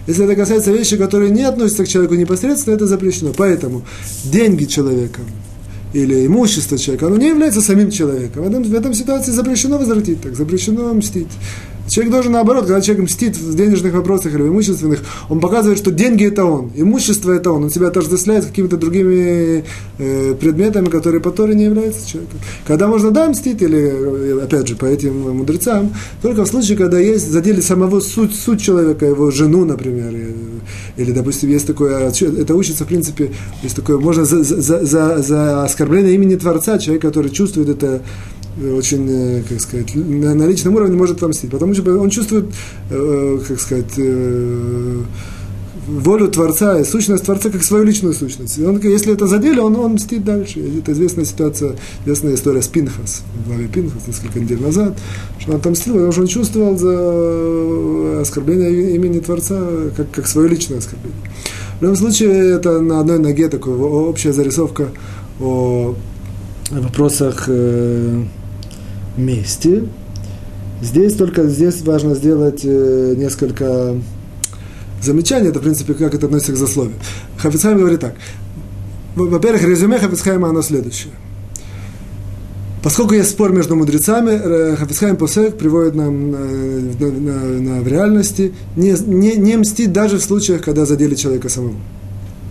Если 0.08 0.24
это 0.24 0.34
касается 0.34 0.72
вещи, 0.72 0.96
которые 0.96 1.30
не 1.30 1.44
относятся 1.44 1.84
к 1.84 1.88
человеку 1.88 2.14
непосредственно, 2.14 2.74
это 2.74 2.86
запрещено. 2.86 3.32
Поэтому 3.36 3.82
деньги 4.24 4.64
человека 4.64 5.20
или 5.92 6.26
имущество 6.26 6.78
человека, 6.78 7.06
оно 7.06 7.16
не 7.16 7.28
является 7.28 7.60
самим 7.60 7.90
человеком. 7.90 8.42
В 8.42 8.48
этом, 8.48 8.62
в 8.64 8.74
этом 8.74 8.94
ситуации 8.94 9.30
запрещено 9.30 9.78
возвратить, 9.78 10.20
так 10.20 10.34
запрещено 10.34 10.92
мстить. 10.94 11.28
Человек 11.88 12.12
должен 12.12 12.32
наоборот, 12.32 12.66
когда 12.66 12.80
человек 12.80 13.04
мстит 13.04 13.36
в 13.36 13.54
денежных 13.56 13.92
вопросах 13.92 14.34
или 14.34 14.42
в 14.42 14.48
имущественных, 14.48 15.00
он 15.28 15.40
показывает, 15.40 15.78
что 15.78 15.90
деньги 15.90 16.26
это 16.26 16.44
он, 16.44 16.70
имущество 16.74 17.32
это 17.32 17.50
он, 17.50 17.64
он 17.64 17.70
себя 17.70 17.88
отождествляет 17.88 18.44
с 18.44 18.46
какими-то 18.46 18.76
другими 18.76 19.64
э, 19.98 20.34
предметами, 20.34 20.86
которые 20.86 21.20
по 21.20 21.30
Торе 21.30 21.54
не 21.54 21.64
являются 21.64 22.08
человеком. 22.08 22.38
Когда 22.66 22.86
можно 22.86 23.10
да 23.10 23.28
мстить, 23.28 23.62
или, 23.62 23.78
э, 23.78 24.44
опять 24.44 24.68
же, 24.68 24.76
по 24.76 24.86
этим 24.86 25.36
мудрецам, 25.36 25.92
только 26.22 26.44
в 26.44 26.48
случае, 26.48 26.78
когда 26.78 26.98
есть 26.98 27.30
задели 27.30 27.60
самого 27.60 28.00
суть, 28.00 28.34
суть 28.34 28.62
человека, 28.62 29.06
его 29.06 29.30
жену, 29.30 29.64
например, 29.64 30.14
или, 30.96 31.12
допустим, 31.12 31.50
есть 31.50 31.66
такое, 31.66 32.10
это 32.10 32.54
учится, 32.54 32.84
в 32.84 32.88
принципе, 32.88 33.32
есть 33.62 33.76
такое, 33.76 33.98
можно 33.98 34.24
за, 34.24 34.42
за, 34.42 34.84
за, 34.84 35.18
за 35.18 35.64
оскорбление 35.64 36.14
имени 36.14 36.36
Творца, 36.36 36.78
человек, 36.78 37.02
который 37.02 37.30
чувствует 37.30 37.68
это 37.68 38.02
очень, 38.60 39.06
э, 39.08 39.42
как 39.48 39.60
сказать, 39.60 39.94
на, 39.94 40.34
на 40.34 40.46
личном 40.46 40.74
уровне 40.74 40.96
может 40.96 41.18
отомстить. 41.18 41.50
Потому 41.50 41.74
что 41.74 41.98
он 41.98 42.10
чувствует, 42.10 42.46
э, 42.90 43.38
как 43.48 43.60
сказать, 43.60 43.92
э, 43.96 45.02
волю 45.86 46.28
Творца 46.28 46.78
и 46.78 46.84
сущность 46.84 47.24
Творца 47.24 47.50
как 47.50 47.62
свою 47.62 47.84
личную 47.84 48.14
сущность. 48.14 48.58
И 48.58 48.64
он, 48.64 48.78
если 48.80 49.12
это 49.12 49.26
задели, 49.26 49.58
он, 49.58 49.76
он 49.76 49.94
мстит 49.94 50.24
дальше. 50.24 50.60
Это 50.78 50.92
известная 50.92 51.24
ситуация, 51.24 51.76
известная 52.04 52.34
история 52.34 52.62
с 52.62 52.68
Пинхас, 52.68 53.22
в 53.44 53.48
главе 53.48 53.66
Пинхас 53.68 54.06
несколько 54.06 54.38
недель 54.38 54.60
назад, 54.60 54.96
что 55.38 55.52
он 55.52 55.56
отомстил, 55.58 55.94
потому 55.94 56.12
что 56.12 56.20
он 56.22 56.26
чувствовал 56.28 56.78
за 56.78 58.20
оскорбление 58.20 58.94
имени 58.94 59.18
Творца 59.18 59.58
как, 59.96 60.10
как 60.10 60.26
свое 60.26 60.48
личное 60.48 60.78
оскорбление. 60.78 61.18
В 61.80 61.82
любом 61.82 61.96
случае, 61.96 62.54
это 62.54 62.80
на 62.80 63.00
одной 63.00 63.18
ноге 63.18 63.48
такая 63.48 63.74
общая 63.74 64.32
зарисовка 64.32 64.88
о 65.40 65.96
вопросах 66.70 67.44
э, 67.48 68.22
месте. 69.16 69.84
Здесь 70.80 71.14
только 71.14 71.46
здесь 71.46 71.82
важно 71.82 72.14
сделать 72.14 72.62
э, 72.64 73.14
несколько 73.16 73.96
замечаний. 75.00 75.48
Это, 75.48 75.60
в 75.60 75.62
принципе, 75.62 75.94
как 75.94 76.14
это 76.14 76.26
относится 76.26 76.52
к 76.52 76.56
засловию. 76.56 76.94
Хафицхайм 77.38 77.78
говорит 77.78 78.00
так. 78.00 78.14
Во-первых, 79.14 79.62
резюме 79.62 79.98
Хафицхайма 79.98 80.48
оно 80.48 80.62
следующее. 80.62 81.12
Поскольку 82.82 83.14
есть 83.14 83.30
спор 83.30 83.52
между 83.52 83.76
мудрецами, 83.76 84.30
э, 84.30 84.76
Хафицхайм 84.76 85.16
Посек 85.16 85.56
приводит 85.56 85.94
нам 85.94 86.34
э, 86.34 86.80
на, 86.98 87.10
на, 87.10 87.40
на, 87.74 87.80
в 87.80 87.86
реальности 87.86 88.52
не, 88.74 88.96
не, 89.06 89.36
не 89.36 89.56
мстить 89.56 89.92
даже 89.92 90.18
в 90.18 90.22
случаях, 90.22 90.62
когда 90.62 90.84
задели 90.84 91.14
человека 91.14 91.48
самого. 91.48 91.76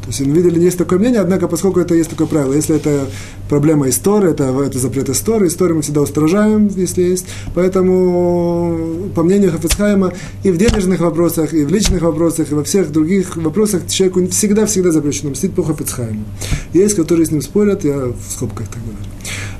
То 0.02 0.08
есть, 0.08 0.20
видели, 0.20 0.60
есть 0.60 0.80
такое 0.80 0.98
мнение, 0.98 1.22
однако, 1.22 1.48
поскольку 1.48 1.80
это 1.80 1.94
есть 1.94 2.10
такое 2.10 2.26
правило, 2.26 2.54
если 2.54 2.76
это 2.76 3.08
проблема 3.48 3.88
истории, 3.88 4.32
это, 4.32 4.46
это 4.46 4.80
запрет 4.80 5.10
истории, 5.10 5.48
историю 5.48 5.76
мы 5.76 5.84
всегда 5.84 6.02
устражаем, 6.02 6.72
если 6.76 7.04
есть. 7.04 7.28
Поэтому, 7.54 9.12
по 9.14 9.22
мнению 9.22 9.52
Хафицхайма, 9.52 10.12
и 10.44 10.50
в 10.50 10.58
денежных 10.58 11.02
вопросах, 11.02 11.54
и 11.54 11.64
в 11.64 11.72
личных 11.72 12.02
вопросах, 12.02 12.52
и 12.52 12.56
во 12.56 12.64
всех 12.64 12.92
других 12.92 13.38
вопросах 13.38 13.88
человеку 13.88 14.28
всегда-всегда 14.28 14.92
запрещено 14.92 15.32
мстить 15.32 15.54
по 15.54 15.64
Хафицхайму. 15.64 16.26
Есть, 16.74 16.96
которые 16.96 17.28
с 17.28 17.32
ним 17.32 17.44
спорят, 17.44 17.84
я 17.84 17.98
в 17.98 18.32
скобках 18.32 18.68
так 18.70 18.82
говорю. 18.82 18.98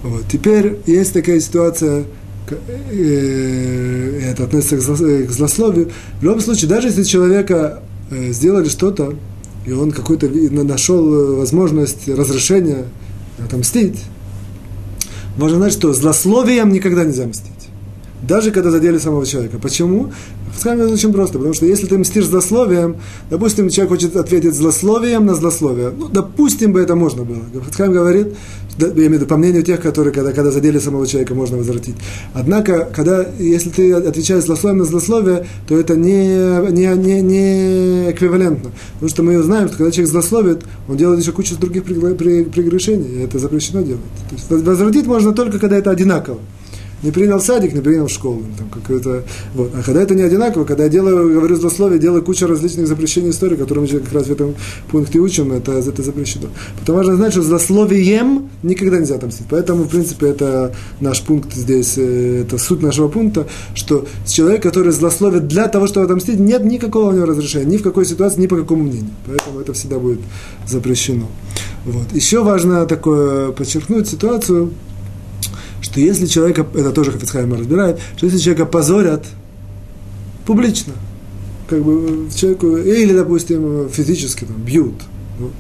Вот. 0.02 0.24
Теперь 0.32 0.80
есть 0.88 1.14
такая 1.14 1.40
ситуация, 1.40 2.06
э, 2.90 4.22
это 4.32 4.46
относится 4.46 4.78
к 4.78 5.32
злословию. 5.32 5.92
В 6.20 6.24
любом 6.24 6.40
случае, 6.40 6.68
даже 6.68 6.88
если 6.88 7.04
человека 7.04 7.84
э, 8.10 8.32
сделали 8.32 8.68
что-то, 8.68 9.14
и 9.66 9.72
он 9.72 9.92
какой-то 9.92 10.28
нашел 10.28 11.14
э, 11.14 11.36
возможность 11.36 12.08
разрешения 12.08 12.86
отомстить, 13.40 14.00
важно 15.38 15.58
знать, 15.58 15.74
что 15.74 15.94
злословием 15.94 16.72
никогда 16.72 17.04
нельзя 17.04 17.28
мстить. 17.28 17.52
Даже 18.22 18.52
когда 18.52 18.70
задели 18.70 18.98
самого 18.98 19.26
человека. 19.26 19.58
Почему? 19.58 20.12
Скажем, 20.58 20.82
это 20.82 20.94
очень 20.94 21.12
просто, 21.12 21.38
потому 21.38 21.54
что 21.54 21.66
если 21.66 21.88
ты 21.88 21.98
мстишь 21.98 22.26
злословием, 22.26 22.98
допустим, 23.30 23.70
человек 23.70 23.94
хочет 23.94 24.16
ответить 24.16 24.54
злословием 24.54 25.26
на 25.26 25.34
злословие, 25.34 25.92
ну, 25.98 26.08
допустим 26.08 26.74
бы 26.74 26.82
это 26.82 26.96
можно 26.96 27.24
было. 27.24 27.42
Хацхайм 27.66 27.94
говорит, 27.94 28.36
я 28.78 28.88
имею 28.88 29.10
в 29.10 29.14
виду, 29.14 29.26
по 29.26 29.38
мнению 29.38 29.64
тех, 29.64 29.82
которые, 29.82 30.14
когда, 30.14 30.34
когда 30.34 30.52
задели 30.52 30.78
самого 30.80 31.08
человека, 31.08 31.34
можно 31.34 31.58
возвратить. 31.58 31.96
Однако, 32.34 32.90
когда, 32.94 33.26
если 33.40 33.70
ты 33.70 33.94
отвечаешь 33.94 34.44
злословием 34.44 34.80
на 34.80 34.86
злословие, 34.86 35.48
то 35.68 35.80
это 35.80 35.96
не, 35.96 36.72
не, 36.72 36.96
не, 36.96 37.22
не 37.22 38.12
эквивалентно. 38.12 38.72
Потому 38.94 39.10
что 39.10 39.24
мы 39.24 39.42
знаем, 39.42 39.68
что 39.68 39.78
когда 39.78 39.92
человек 39.92 40.12
злословит, 40.12 40.64
он 40.88 40.98
делает 40.98 41.22
еще 41.22 41.32
кучу 41.32 41.58
других 41.58 41.84
прегрешений, 41.84 43.22
и 43.22 43.24
это 43.24 43.40
запрещено 43.40 43.82
делать. 43.82 44.02
То 44.48 44.56
есть 44.56 44.66
возвратить 44.66 45.08
можно 45.08 45.32
только, 45.32 45.60
когда 45.60 45.78
это 45.78 45.90
одинаково. 45.92 46.40
Не 47.04 47.12
принял 47.12 47.40
садик, 47.40 47.74
не 47.74 47.82
принял 47.82 48.08
школу. 48.08 48.44
Там 48.58 48.70
какой-то, 48.70 49.24
вот. 49.56 49.72
А 49.76 49.82
когда 49.84 50.02
это 50.02 50.16
не 50.16 50.22
одинаково, 50.22 50.66
когда 50.66 50.84
я 50.84 50.90
делаю, 50.90 51.34
говорю 51.34 51.56
злословие, 51.56 52.00
делаю 52.00 52.24
кучу 52.24 52.48
различных 52.48 52.88
запрещений 52.88 53.32
истории, 53.32 53.56
которые 53.56 53.88
мы 53.88 54.00
как 54.00 54.14
раз 54.14 54.28
в 54.28 54.32
этом 54.32 54.56
пункте 54.90 55.20
учим, 55.20 55.52
это, 55.52 55.74
это 55.74 56.04
запрещено. 56.04 56.48
Потому 56.80 57.00
важно 57.00 57.16
знать, 57.16 57.32
что 57.32 57.42
злословием 57.42 58.50
никогда 58.64 59.00
нельзя 59.00 59.16
отомстить. 59.16 59.48
Поэтому, 59.50 59.84
в 59.84 59.90
принципе, 59.90 60.28
это 60.28 60.76
наш 61.00 61.22
пункт 61.22 61.54
здесь, 61.54 61.98
э, 61.98 62.44
это 62.46 62.58
суть 62.58 62.82
нашего 62.82 63.08
пункта, 63.08 63.48
что 63.74 64.06
человек, 64.26 64.62
который 64.62 64.92
злословит 64.92 65.48
для 65.48 65.68
того, 65.68 65.88
чтобы 65.88 66.06
отомстить, 66.06 66.40
нет 66.40 66.64
никакого 66.64 67.10
у 67.10 67.12
него 67.12 67.26
разрешения, 67.26 67.66
ни 67.66 67.78
в 67.78 67.84
какой 67.84 68.06
ситуации, 68.06 68.42
ни 68.42 68.48
по 68.48 68.58
какому 68.58 68.84
мнению. 68.84 69.12
Поэтому 69.26 69.60
это 69.60 69.74
всегда 69.74 69.98
будет 69.98 70.20
запрещено. 70.68 71.28
Вот. 71.86 72.14
Еще 72.14 72.44
важно 72.44 72.86
такое 72.86 73.52
подчеркнуть 73.52 74.08
ситуацию, 74.08 74.72
что 75.82 76.00
если 76.00 76.26
человека, 76.26 76.66
это 76.74 76.92
тоже 76.92 77.12
Хафицхайма 77.12 77.58
разбирает, 77.58 78.00
что 78.16 78.26
если 78.26 78.40
человека 78.40 78.66
позорят 78.66 79.26
публично, 80.46 80.94
как 81.70 81.84
бы 81.84 82.30
человеку, 82.34 82.78
или, 82.78 83.14
допустим, 83.14 83.90
физически 83.90 84.46
там, 84.46 84.58
бьют, 84.58 84.96
то 85.38 85.52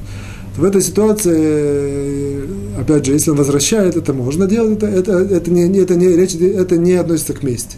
в 0.58 0.64
этой 0.64 0.82
ситуации, 0.82 2.42
опять 2.80 3.06
же, 3.06 3.14
если 3.14 3.32
он 3.32 3.38
возвращает, 3.38 3.96
это 3.96 4.14
можно 4.14 4.48
делать, 4.48 4.78
это, 4.78 4.88
это, 4.88 5.12
это, 5.14 5.52
не, 5.52 5.80
это, 5.80 5.96
не, 5.96 6.08
речь, 6.10 6.36
это 6.36 6.78
не 6.78 6.94
относится 6.94 7.34
к 7.34 7.44
мести 7.44 7.78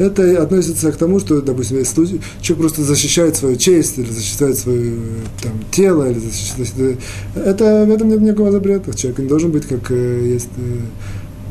это 0.00 0.42
относится 0.42 0.90
к 0.90 0.96
тому, 0.96 1.20
что, 1.20 1.40
допустим, 1.42 1.78
если 1.78 2.20
человек 2.40 2.58
просто 2.58 2.82
защищает 2.82 3.36
свою 3.36 3.56
честь, 3.56 3.98
или 3.98 4.10
защищает 4.10 4.58
свое 4.58 4.94
там, 5.42 5.52
тело, 5.70 6.10
или 6.10 6.18
защищает, 6.18 6.98
это, 7.34 7.84
в 7.86 7.90
этом 7.90 8.08
нет 8.08 8.20
никакого 8.20 8.50
запрета. 8.50 8.96
Человек 8.96 9.18
не 9.18 9.28
должен 9.28 9.50
быть, 9.50 9.66
как 9.66 9.90
э, 9.90 10.32
есть 10.32 10.48
э, 10.56 10.78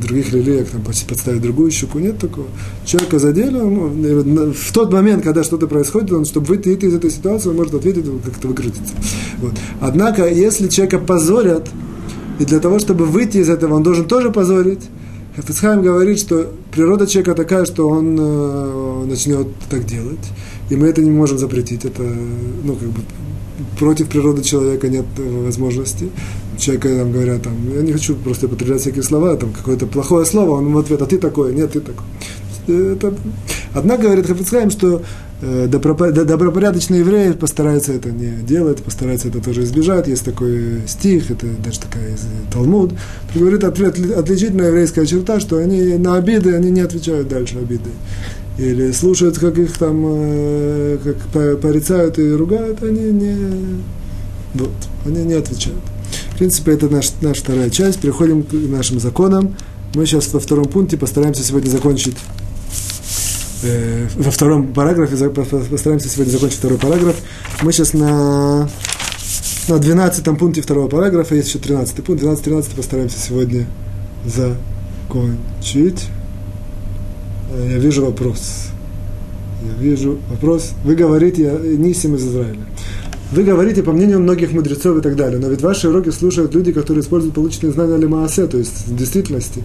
других 0.02 0.34
религиях, 0.34 0.70
там, 0.70 0.82
подставить 0.82 1.42
другую 1.42 1.70
щеку, 1.72 2.00
нет 2.00 2.18
такого. 2.18 2.48
Человека 2.86 3.20
задели, 3.20 3.60
в 4.52 4.74
тот 4.74 4.92
момент, 4.92 5.24
когда 5.24 5.44
что-то 5.44 5.68
происходит, 5.68 6.12
он, 6.12 6.26
чтобы 6.26 6.48
выйти 6.48 6.70
из 6.70 6.96
этой 6.96 7.12
ситуации, 7.12 7.50
он 7.50 7.56
может 7.56 7.76
ответить, 7.76 8.06
как-то 8.26 8.48
выкрутиться. 8.48 8.94
Вот. 9.38 9.54
Однако, 9.80 10.28
если 10.28 10.68
человека 10.68 11.00
позорят, 11.00 11.70
и 12.40 12.46
для 12.46 12.60
того, 12.60 12.80
чтобы 12.80 13.06
выйти 13.06 13.38
из 13.38 13.50
этого, 13.50 13.76
он 13.76 13.84
должен 13.84 14.08
тоже 14.08 14.32
позорить, 14.32 14.82
Хафицхайм 15.40 15.82
говорит, 15.82 16.20
что 16.20 16.52
природа 16.70 17.08
человека 17.08 17.34
такая, 17.34 17.64
что 17.64 17.88
он 17.88 18.18
э, 18.20 19.06
начнет 19.06 19.48
так 19.70 19.86
делать, 19.86 20.20
и 20.70 20.76
мы 20.76 20.88
это 20.88 21.02
не 21.02 21.12
можем 21.12 21.38
запретить. 21.38 21.86
Это, 21.86 22.04
ну, 22.04 22.76
как 22.76 22.90
бы, 22.90 23.02
против 23.80 24.10
природы 24.10 24.44
человека 24.44 24.90
нет 24.90 25.06
возможности. 25.18 26.10
Человека 26.58 26.90
там 26.90 27.14
говорят, 27.14 27.44
там, 27.44 27.54
я 27.74 27.82
не 27.82 27.94
хочу 27.94 28.16
просто 28.16 28.48
употреблять 28.48 28.82
всякие 28.82 29.04
слова, 29.04 29.38
там 29.38 29.54
какое-то 29.54 29.88
плохое 29.88 30.26
слово, 30.26 30.58
он 30.58 30.74
в 30.74 30.78
ответ, 30.78 31.02
а 31.02 31.06
ты 31.06 31.18
такой, 31.18 31.54
нет, 31.56 31.72
ты 31.72 31.80
такой. 31.80 32.04
Это... 32.74 33.14
Однако 33.74 34.04
говорит 34.04 34.28
Хафицхайм, 34.28 34.72
что 34.72 35.04
Э, 35.42 35.68
добропорядочные 35.68 37.00
евреи 37.00 37.32
постараются 37.32 37.94
это 37.94 38.12
не 38.12 38.44
делать, 38.44 38.84
постараются 38.84 39.30
это 39.30 39.40
тоже 39.40 39.64
избежать. 39.64 40.08
Есть 40.08 40.26
такой 40.26 40.82
стих, 40.86 41.32
это 41.32 41.48
даже 41.64 41.80
такая 41.80 42.14
из 42.14 42.26
Талмуд, 42.52 42.92
говорит 43.34 43.64
отличительная 43.64 44.68
еврейская 44.68 45.06
черта, 45.06 45.40
что 45.40 45.58
они 45.58 45.98
на 45.98 46.18
обиды, 46.18 46.56
они 46.56 46.72
не 46.72 46.82
отвечают 46.82 47.30
дальше 47.30 47.58
обиды. 47.58 47.90
Или 48.58 48.92
слушают, 48.92 49.38
как 49.40 49.58
их 49.58 49.78
там 49.78 50.04
э, 50.06 50.98
как 51.02 51.62
порицают 51.62 52.20
и 52.20 52.34
ругают, 52.34 52.84
они 52.84 53.10
не, 53.12 53.38
вот, 54.56 54.72
они 55.06 55.24
не 55.24 55.36
отвечают. 55.36 55.80
В 56.34 56.38
принципе, 56.38 56.74
это 56.74 56.90
наш, 56.90 57.12
наша 57.22 57.42
вторая 57.42 57.70
часть. 57.70 58.00
Переходим 58.02 58.44
к 58.44 58.52
нашим 58.52 59.00
законам. 59.00 59.56
Мы 59.94 60.06
сейчас 60.06 60.34
во 60.34 60.42
втором 60.42 60.66
пункте 60.66 60.98
постараемся 60.98 61.44
сегодня 61.44 61.70
закончить 61.70 62.16
э, 62.16 62.49
во 63.62 64.32
втором 64.32 64.74
параграфе, 64.74 65.30
постараемся 65.30 66.10
сегодня 66.10 66.32
закончить 66.32 66.60
второй 66.60 66.78
параграф. 66.78 67.16
Мы 67.62 67.74
сейчас 67.74 67.94
на, 67.94 68.70
на 69.68 69.78
12 69.78 70.38
пункте 70.38 70.62
второго 70.62 70.88
параграфа, 70.88 71.36
есть 71.36 71.50
еще 71.50 71.60
13 71.60 72.04
пункт, 72.04 72.24
12-13 72.24 72.76
постараемся 72.76 73.20
сегодня 73.20 73.68
закончить. 74.26 76.08
Э, 77.52 77.68
я 77.72 77.78
вижу 77.80 78.06
вопрос. 78.06 78.68
Я 79.62 79.84
вижу 79.84 80.20
вопрос. 80.30 80.72
Вы 80.86 80.96
говорите, 80.96 81.52
Нисим 81.78 82.16
из 82.16 82.26
Израиля. 82.26 82.66
Вы 83.32 83.44
говорите 83.44 83.84
по 83.84 83.92
мнению 83.92 84.20
многих 84.22 84.54
мудрецов 84.54 84.98
и 84.98 85.02
так 85.02 85.16
далее, 85.16 85.40
но 85.40 85.50
ведь 85.50 85.62
ваши 85.62 85.88
уроки 85.88 86.10
слушают 86.10 86.56
люди, 86.56 86.72
которые 86.72 87.04
используют 87.04 87.36
полученные 87.36 87.74
знания 87.74 87.98
Лимаасе, 87.98 88.48
то 88.48 88.58
есть 88.58 88.88
в 88.88 88.96
действительности. 88.96 89.64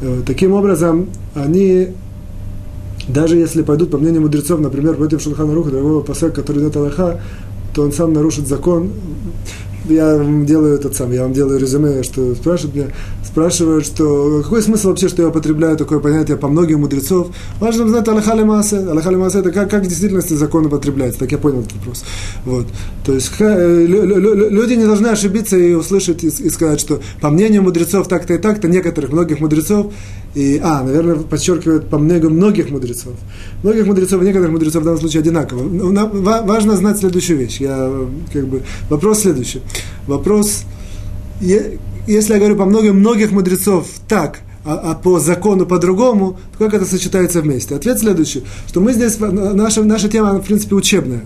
Э, 0.00 0.22
таким 0.24 0.52
образом, 0.52 1.08
они 1.34 1.88
даже 3.08 3.36
если 3.36 3.62
пойдут, 3.62 3.90
по 3.90 3.98
мнению 3.98 4.22
мудрецов, 4.22 4.60
например, 4.60 4.94
против 4.94 5.20
Шулхана 5.20 5.54
Руха, 5.54 5.70
другого 5.70 6.00
пасека, 6.02 6.42
который 6.42 6.62
идет 6.62 6.76
Аллаха, 6.76 7.20
то 7.74 7.82
он 7.82 7.92
сам 7.92 8.12
нарушит 8.12 8.46
закон. 8.46 8.90
Я 9.86 10.16
вам 10.16 10.46
делаю 10.46 10.76
этот 10.76 10.96
сам, 10.96 11.12
я 11.12 11.22
вам 11.22 11.34
делаю 11.34 11.60
резюме, 11.60 12.02
что 12.02 12.34
спрашивают 12.34 12.74
меня, 12.74 12.86
спрашивают, 13.22 13.84
что 13.84 14.40
какой 14.42 14.62
смысл 14.62 14.88
вообще, 14.88 15.08
что 15.08 15.20
я 15.20 15.28
употребляю 15.28 15.76
такое 15.76 15.98
понятие 15.98 16.38
по 16.38 16.48
многим 16.48 16.80
мудрецов. 16.80 17.28
Важно 17.60 17.86
знать 17.88 18.08
Аллаха 18.08 18.34
Маасе. 18.36 18.78
Аллаха 18.78 19.10
Маасе 19.10 19.40
это 19.40 19.50
как, 19.50 19.68
как 19.68 19.84
в 19.84 19.86
действительности 19.86 20.32
закон 20.32 20.66
употребляется. 20.66 21.20
Так 21.20 21.32
я 21.32 21.38
понял 21.38 21.60
этот 21.60 21.74
вопрос. 21.74 22.04
Вот. 22.46 22.66
То 23.04 23.12
есть 23.12 23.32
э, 23.40 23.84
люди 23.86 24.72
не 24.72 24.86
должны 24.86 25.08
ошибиться 25.08 25.58
и 25.58 25.74
услышать 25.74 26.24
и 26.24 26.48
сказать, 26.48 26.80
что 26.80 27.02
по 27.20 27.28
мнению 27.28 27.62
мудрецов 27.62 28.08
так-то 28.08 28.32
и 28.34 28.38
так-то, 28.38 28.68
некоторых, 28.68 29.12
многих 29.12 29.40
мудрецов, 29.40 29.92
и, 30.34 30.60
а, 30.62 30.82
наверное, 30.82 31.16
подчеркивают 31.16 31.88
по 31.88 31.98
мнению 31.98 32.30
многих 32.30 32.70
мудрецов. 32.70 33.14
Многих 33.62 33.86
мудрецов 33.86 34.20
и 34.20 34.24
некоторых 34.24 34.52
мудрецов 34.52 34.82
в 34.82 34.84
данном 34.84 35.00
случае 35.00 35.20
одинаково. 35.20 35.62
Но 35.62 36.08
важно 36.08 36.76
знать 36.76 36.98
следующую 36.98 37.38
вещь. 37.38 37.60
Я, 37.60 37.90
как 38.32 38.46
бы, 38.46 38.62
вопрос 38.90 39.20
следующий. 39.20 39.62
Вопрос, 40.06 40.64
если 41.40 42.32
я 42.32 42.38
говорю 42.38 42.56
по 42.56 42.64
многим 42.64 42.98
многих 42.98 43.30
мудрецов 43.30 43.86
так, 44.08 44.40
а, 44.64 44.74
а 44.76 44.94
по 44.94 45.20
закону 45.20 45.66
по-другому, 45.66 46.38
то 46.52 46.64
как 46.64 46.74
это 46.74 46.84
сочетается 46.84 47.40
вместе? 47.40 47.76
Ответ 47.76 47.98
следующий, 47.98 48.42
что 48.66 48.80
мы 48.80 48.92
здесь, 48.92 49.18
наша, 49.20 49.84
наша 49.84 50.08
тема, 50.08 50.40
в 50.40 50.46
принципе, 50.46 50.74
учебная. 50.74 51.22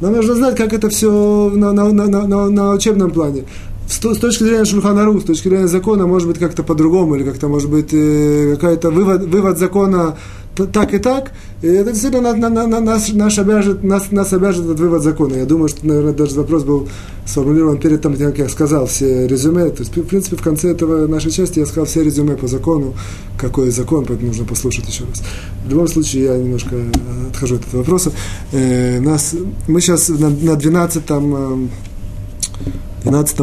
Нам 0.00 0.12
нужно 0.14 0.34
знать, 0.34 0.56
как 0.56 0.72
это 0.72 0.88
все 0.88 1.50
на, 1.54 1.72
на, 1.72 1.90
на, 1.90 2.06
на, 2.06 2.48
на 2.48 2.70
учебном 2.72 3.10
плане. 3.10 3.44
С, 3.88 3.98
точки 3.98 4.42
зрения 4.42 4.64
Шульханару, 4.64 5.20
с 5.20 5.24
точки 5.24 5.48
зрения 5.48 5.68
закона, 5.68 6.06
может 6.06 6.28
быть, 6.28 6.38
как-то 6.38 6.62
по-другому, 6.62 7.14
или 7.14 7.24
как-то, 7.24 7.48
может 7.48 7.70
быть, 7.70 7.90
э, 7.92 8.56
какой-то 8.60 8.90
вывод, 8.90 9.26
вывод 9.26 9.58
закона 9.58 10.16
так 10.72 10.94
и 10.94 10.98
так, 10.98 11.32
и 11.60 11.66
это 11.66 11.90
действительно 11.90 12.34
на, 12.34 12.48
на, 12.48 12.66
на, 12.66 12.80
нас, 12.80 13.12
нас, 13.12 13.38
обяжет, 13.38 13.84
нас, 13.84 14.10
нас 14.10 14.32
обяжет 14.32 14.64
этот 14.64 14.80
вывод 14.80 15.02
закона. 15.02 15.34
Я 15.34 15.44
думаю, 15.44 15.68
что, 15.68 15.86
наверное, 15.86 16.14
даже 16.14 16.34
вопрос 16.36 16.64
был 16.64 16.88
сформулирован 17.26 17.78
перед 17.78 18.00
тем, 18.00 18.16
как 18.16 18.38
я 18.38 18.48
сказал 18.48 18.86
все 18.86 19.26
резюме. 19.26 19.68
То 19.68 19.82
есть, 19.82 19.94
в 19.94 20.02
принципе, 20.02 20.36
в 20.36 20.42
конце 20.42 20.70
этого 20.70 21.06
нашей 21.06 21.30
части 21.30 21.58
я 21.58 21.66
сказал 21.66 21.84
все 21.84 22.02
резюме 22.02 22.36
по 22.36 22.46
закону, 22.46 22.94
какой 23.38 23.70
закон, 23.70 24.06
поэтому 24.06 24.28
нужно 24.28 24.46
послушать 24.46 24.88
еще 24.88 25.04
раз. 25.04 25.22
В 25.66 25.70
любом 25.70 25.88
случае, 25.88 26.24
я 26.24 26.38
немножко 26.38 26.76
отхожу 27.28 27.56
от 27.56 27.66
этого 27.66 27.80
вопроса. 27.80 28.12
Э, 28.52 28.98
нас, 29.00 29.34
мы 29.68 29.80
сейчас 29.82 30.08
на, 30.08 30.30
на 30.30 30.56
12, 30.56 31.04
12 31.04 31.04
э, 31.10 31.68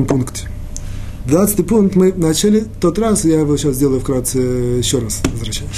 пункте. 0.06 0.48
12 1.26 1.66
пункт 1.66 1.96
мы 1.96 2.12
начали 2.14 2.66
тот 2.82 3.00
раз, 3.00 3.24
я 3.24 3.40
его 3.40 3.56
сейчас 3.56 3.76
сделаю 3.76 4.02
вкратце 4.02 4.40
еще 4.40 5.00
раз, 5.00 5.22
возвращаюсь. 5.32 5.72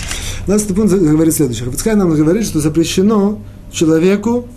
12 0.48 0.76
пункт 0.76 0.94
говорит 0.94 1.34
следующее. 1.36 1.66
Хафицкай 1.66 1.96
нам 1.96 2.12
говорит, 2.12 2.46
что 2.46 2.60
запрещено 2.60 3.40
человеку, 3.72 4.48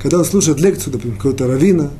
когда 0.00 0.18
он 0.18 0.24
слушает 0.24 0.60
лекцию, 0.60 0.94
например, 0.94 1.16
какого-то 1.16 1.46
равина, 1.46 1.90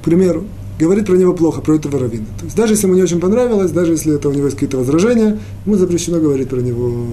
к 0.00 0.04
примеру, 0.04 0.44
говорит 0.78 1.06
про 1.06 1.16
него 1.16 1.32
плохо, 1.32 1.60
про 1.60 1.76
этого 1.76 1.98
равина. 1.98 2.26
То 2.38 2.44
есть 2.44 2.56
даже 2.56 2.74
если 2.74 2.86
ему 2.86 2.96
не 2.96 3.02
очень 3.02 3.20
понравилось, 3.20 3.70
даже 3.70 3.92
если 3.92 4.14
это 4.14 4.28
у 4.28 4.32
него 4.32 4.46
есть 4.46 4.56
какие-то 4.56 4.78
возражения, 4.78 5.38
ему 5.66 5.76
запрещено 5.76 6.18
говорить 6.18 6.48
про 6.48 6.60
него, 6.60 7.06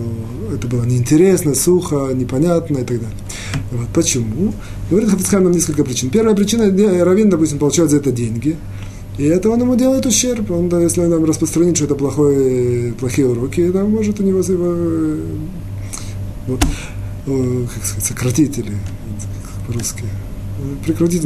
это 0.53 0.67
было 0.67 0.83
неинтересно, 0.83 1.55
сухо, 1.55 2.11
непонятно 2.13 2.77
и 2.77 2.83
так 2.83 2.99
далее. 2.99 3.17
Вот. 3.71 3.87
Почему? 3.93 4.53
Говорит 4.89 5.09
Хафицкай 5.09 5.39
нам 5.39 5.51
несколько 5.51 5.83
причин. 5.83 6.09
Первая 6.09 6.35
причина, 6.35 6.65
равин, 7.05 7.29
допустим, 7.29 7.59
получает 7.59 7.91
за 7.91 7.97
это 7.97 8.11
деньги– 8.11 8.57
и 9.17 9.25
это 9.25 9.49
он 9.49 9.61
ему 9.61 9.75
делает 9.75 10.05
ущерб. 10.05 10.49
Он, 10.51 10.69
да, 10.69 10.81
если 10.81 11.01
он 11.01 11.09
нам 11.09 11.23
распространит, 11.25 11.75
что 11.75 11.85
это 11.85 11.95
плохое, 11.95 12.93
плохие 12.93 13.27
уроки, 13.27 13.61
это 13.61 13.83
может 13.83 14.19
у 14.19 14.23
него 14.23 14.39
его, 14.39 15.17
вот, 16.47 16.59
как 17.73 17.85
сказать, 17.85 18.05
сократить 18.05 18.57
или 18.57 18.73
по-русски. 19.67 20.05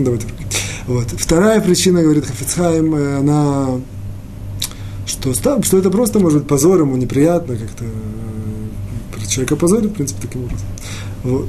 Давать 0.04 0.26
уроки. 0.26 0.46
Вот. 0.88 1.08
Вторая 1.12 1.62
причина, 1.62 2.04
говорит 2.04 2.26
Хафицхайм, 2.26 2.96
э, 2.96 3.18
она 3.18 3.80
что, 5.06 5.34
что 5.34 5.78
это 5.78 5.90
просто 5.90 6.20
может 6.20 6.40
быть 6.40 6.48
позор 6.48 6.82
ему, 6.82 6.96
неприятно 6.98 7.56
как-то. 7.56 7.86
Человека 9.28 9.56
позорит, 9.56 9.92
в 9.92 9.94
принципе, 9.96 10.28
таким 10.28 10.44
образом. 10.44 10.68
Вот. 11.24 11.48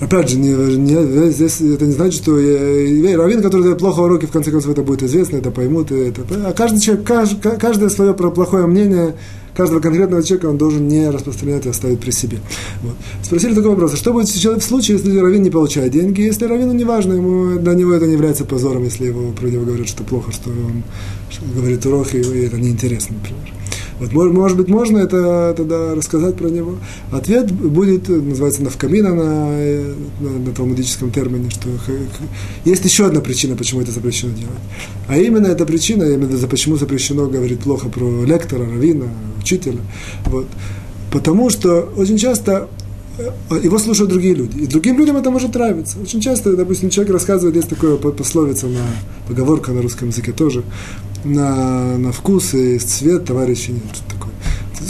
Опять 0.00 0.28
же, 0.28 0.38
не, 0.38 0.50
не, 0.50 1.30
здесь 1.32 1.60
это 1.60 1.86
не 1.86 1.92
значит, 1.92 2.20
что 2.20 2.38
я, 2.38 3.16
раввин, 3.16 3.42
который 3.42 3.62
дает 3.62 3.78
плохо 3.78 4.00
уроки, 4.00 4.26
в 4.26 4.30
конце 4.30 4.50
концов 4.50 4.72
это 4.72 4.82
будет 4.82 5.02
известно, 5.02 5.38
это 5.38 5.50
поймут. 5.50 5.90
Это, 5.90 6.22
а 6.46 6.52
каждый 6.52 6.80
человек, 6.80 7.06
каждый, 7.06 7.58
каждое 7.58 7.88
свое 7.88 8.12
плохое 8.12 8.66
мнение 8.66 9.14
каждого 9.58 9.80
конкретного 9.80 10.22
человека 10.22 10.46
он 10.46 10.56
должен 10.56 10.86
не 10.86 11.10
распространять 11.10 11.66
и 11.66 11.68
оставить 11.68 11.98
при 11.98 12.12
себе. 12.12 12.38
Вот. 12.82 12.94
Спросили 13.24 13.54
такой 13.54 13.70
вопрос, 13.70 13.92
а 13.92 13.96
что 13.96 14.12
будет 14.12 14.28
в 14.28 14.62
случае, 14.62 14.98
если 14.98 15.18
раввин 15.18 15.42
не 15.42 15.50
получает 15.50 15.90
деньги, 15.90 16.20
если 16.20 16.44
раввину 16.44 16.72
не 16.72 16.84
важно, 16.84 17.14
ему, 17.14 17.58
для 17.58 17.74
него 17.74 17.92
это 17.92 18.06
не 18.06 18.12
является 18.12 18.44
позором, 18.44 18.84
если 18.84 19.06
его, 19.06 19.32
про 19.32 19.48
него 19.48 19.64
говорят, 19.64 19.88
что 19.88 20.04
плохо, 20.04 20.30
что 20.30 20.50
он 20.50 20.84
говорит 21.56 21.84
урок, 21.86 22.14
и 22.14 22.18
это 22.18 22.56
неинтересно, 22.56 23.16
например. 23.16 23.57
Вот, 24.00 24.12
может 24.12 24.56
быть, 24.56 24.68
можно 24.68 24.98
это 24.98 25.54
тогда 25.56 25.94
рассказать 25.94 26.36
про 26.36 26.48
него. 26.48 26.76
Ответ 27.10 27.50
будет, 27.50 28.08
называется, 28.08 28.62
навкамина 28.62 29.14
на, 29.14 29.50
на, 30.20 30.38
на 30.46 30.52
талмудическом 30.52 31.10
термине, 31.10 31.50
что 31.50 31.68
есть 32.64 32.84
еще 32.84 33.06
одна 33.06 33.20
причина, 33.20 33.56
почему 33.56 33.80
это 33.80 33.90
запрещено 33.90 34.32
делать. 34.32 34.58
А 35.08 35.16
именно 35.16 35.48
эта 35.48 35.66
причина, 35.66 36.04
именно 36.04 36.46
почему 36.46 36.76
запрещено 36.76 37.26
говорить 37.26 37.60
плохо 37.60 37.88
про 37.88 38.24
лектора, 38.24 38.64
равина, 38.64 39.06
учителя. 39.40 39.80
Вот. 40.26 40.46
Потому 41.10 41.50
что 41.50 41.90
очень 41.96 42.18
часто 42.18 42.68
э, 43.18 43.30
его 43.62 43.78
слушают 43.78 44.10
другие 44.10 44.34
люди. 44.34 44.58
И 44.58 44.66
другим 44.66 44.98
людям 44.98 45.16
это 45.16 45.30
может 45.30 45.54
нравиться. 45.54 45.98
Очень 46.00 46.20
часто, 46.20 46.54
допустим, 46.54 46.90
человек 46.90 47.14
рассказывает, 47.14 47.56
есть 47.56 47.68
такое 47.68 47.96
пословица, 47.96 48.66
на, 48.66 48.84
поговорка 49.26 49.72
на 49.72 49.82
русском 49.82 50.08
языке 50.08 50.32
тоже, 50.32 50.62
на, 51.24 51.98
на 51.98 52.12
вкус 52.12 52.54
и 52.54 52.78
цвет 52.78 53.24
товарища 53.24 53.72
нет. 53.72 53.82
Такое. 54.08 54.32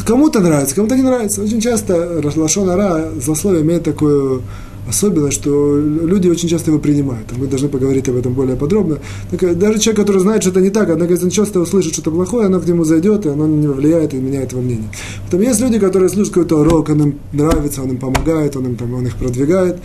Кому-то 0.07 0.41
нравится, 0.41 0.75
кому-то 0.75 0.97
не 0.97 1.03
нравится. 1.03 1.43
Очень 1.43 1.61
часто 1.61 2.21
лашон 2.37 2.71
ара, 2.71 3.11
злословие 3.21 3.63
имеет 3.63 3.85
такую 3.85 4.43
особенность, 4.89 5.37
что 5.37 5.79
люди 5.79 6.29
очень 6.29 6.49
часто 6.49 6.71
его 6.71 6.81
принимают. 6.81 7.27
Мы 7.37 7.47
должны 7.47 7.69
поговорить 7.69 8.09
об 8.09 8.17
этом 8.17 8.33
более 8.35 8.57
подробно. 8.57 8.99
Так, 9.31 9.59
даже 9.59 9.79
человек, 9.79 10.01
который 10.01 10.21
знает, 10.21 10.43
что 10.43 10.51
это 10.51 10.61
не 10.61 10.71
так, 10.71 10.89
однако, 10.91 11.13
если 11.13 11.27
он 11.27 11.31
часто 11.31 11.61
услышит 11.61 11.93
что-то 11.93 12.11
плохое, 12.11 12.47
оно 12.47 12.61
к 12.61 12.67
нему 12.67 12.85
зайдет, 12.85 13.27
и 13.27 13.29
оно 13.29 13.47
не 13.47 13.67
влияет 13.67 14.15
и 14.15 14.17
меняет 14.17 14.53
его 14.53 14.63
мнение. 14.63 14.89
Потом 15.27 15.43
есть 15.43 15.61
люди, 15.61 15.79
которые 15.79 16.09
слушают 16.09 16.35
какой-то 16.35 16.61
урок, 16.61 16.89
он 16.89 17.03
им 17.03 17.19
нравится, 17.33 17.83
он 17.83 17.91
им 17.91 17.99
помогает, 17.99 18.57
он, 18.57 18.67
им, 18.67 18.77
там, 18.77 18.95
он 18.95 19.07
их 19.07 19.17
продвигает. 19.17 19.79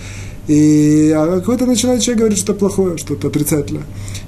И 0.47 1.14
а 1.16 1.39
какой-то 1.39 1.66
начинает 1.66 2.01
человек 2.01 2.20
говорить 2.20 2.38
что-то 2.38 2.60
плохое, 2.60 2.97
что-то 2.97 3.28
отрицательное. 3.28 3.84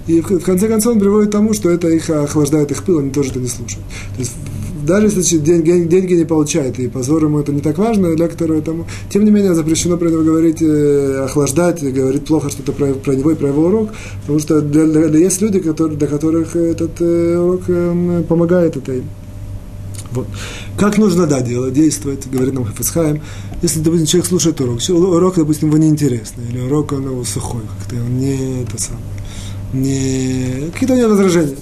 И 0.07 0.21
в, 0.21 0.29
в 0.29 0.43
конце 0.43 0.67
концов 0.67 0.93
он 0.93 0.99
приводит 0.99 1.29
к 1.29 1.31
тому, 1.33 1.53
что 1.53 1.69
это 1.69 1.89
их 1.89 2.09
охлаждает 2.09 2.71
их 2.71 2.83
пыл, 2.83 2.99
они 2.99 3.11
тоже 3.11 3.31
это 3.31 3.39
не 3.39 3.47
слушают. 3.47 3.85
То 4.15 4.19
есть 4.19 4.31
даже 4.85 5.07
если 5.07 5.37
деньги, 5.37 5.87
деньги 5.87 6.13
не 6.13 6.25
получает, 6.25 6.79
и 6.79 6.87
позор 6.87 7.23
ему 7.23 7.39
это 7.39 7.51
не 7.51 7.61
так 7.61 7.77
важно, 7.77 8.15
лектору 8.15 8.55
этому, 8.55 8.87
тем 9.09 9.25
не 9.25 9.31
менее 9.31 9.55
запрещено 9.55 9.97
про 9.97 10.09
него 10.09 10.23
говорить, 10.23 10.61
э, 10.61 11.23
охлаждать, 11.25 11.81
говорить 11.83 12.25
плохо 12.25 12.49
что-то 12.49 12.71
про, 12.71 12.93
про 12.93 13.15
него 13.15 13.31
и 13.31 13.35
про 13.35 13.49
его 13.49 13.65
урок, 13.65 13.89
потому 14.21 14.39
что 14.39 14.61
для, 14.61 14.85
для, 14.85 15.07
для, 15.07 15.19
есть 15.19 15.41
люди, 15.41 15.59
которые, 15.59 15.97
для 15.97 16.07
которых 16.07 16.55
этот 16.55 17.01
э, 17.01 17.37
урок 17.37 17.61
э, 17.67 18.23
помогает 18.27 18.77
это 18.77 18.93
им. 18.93 19.05
Вот. 20.11 20.27
Как 20.77 20.97
нужно, 20.97 21.27
да, 21.27 21.41
делать, 21.41 21.73
действовать, 21.73 22.27
говорит 22.31 22.53
нам 22.53 22.63
Хафицхайм, 22.63 23.21
если, 23.61 23.79
допустим, 23.79 24.07
человек 24.07 24.27
слушает 24.27 24.61
урок, 24.61 24.79
урок, 24.89 25.35
допустим, 25.35 25.69
его 25.69 25.77
неинтересный, 25.77 26.45
или 26.49 26.59
урок, 26.59 26.93
он 26.93 27.05
его 27.05 27.23
сухой, 27.25 27.61
как-то 27.79 27.95
он 27.95 28.17
не 28.17 28.63
это 28.63 28.81
самое, 28.81 29.03
не, 29.73 30.69
какие-то 30.71 30.93
у 30.93 30.97
него 30.97 31.09
возражения. 31.09 31.57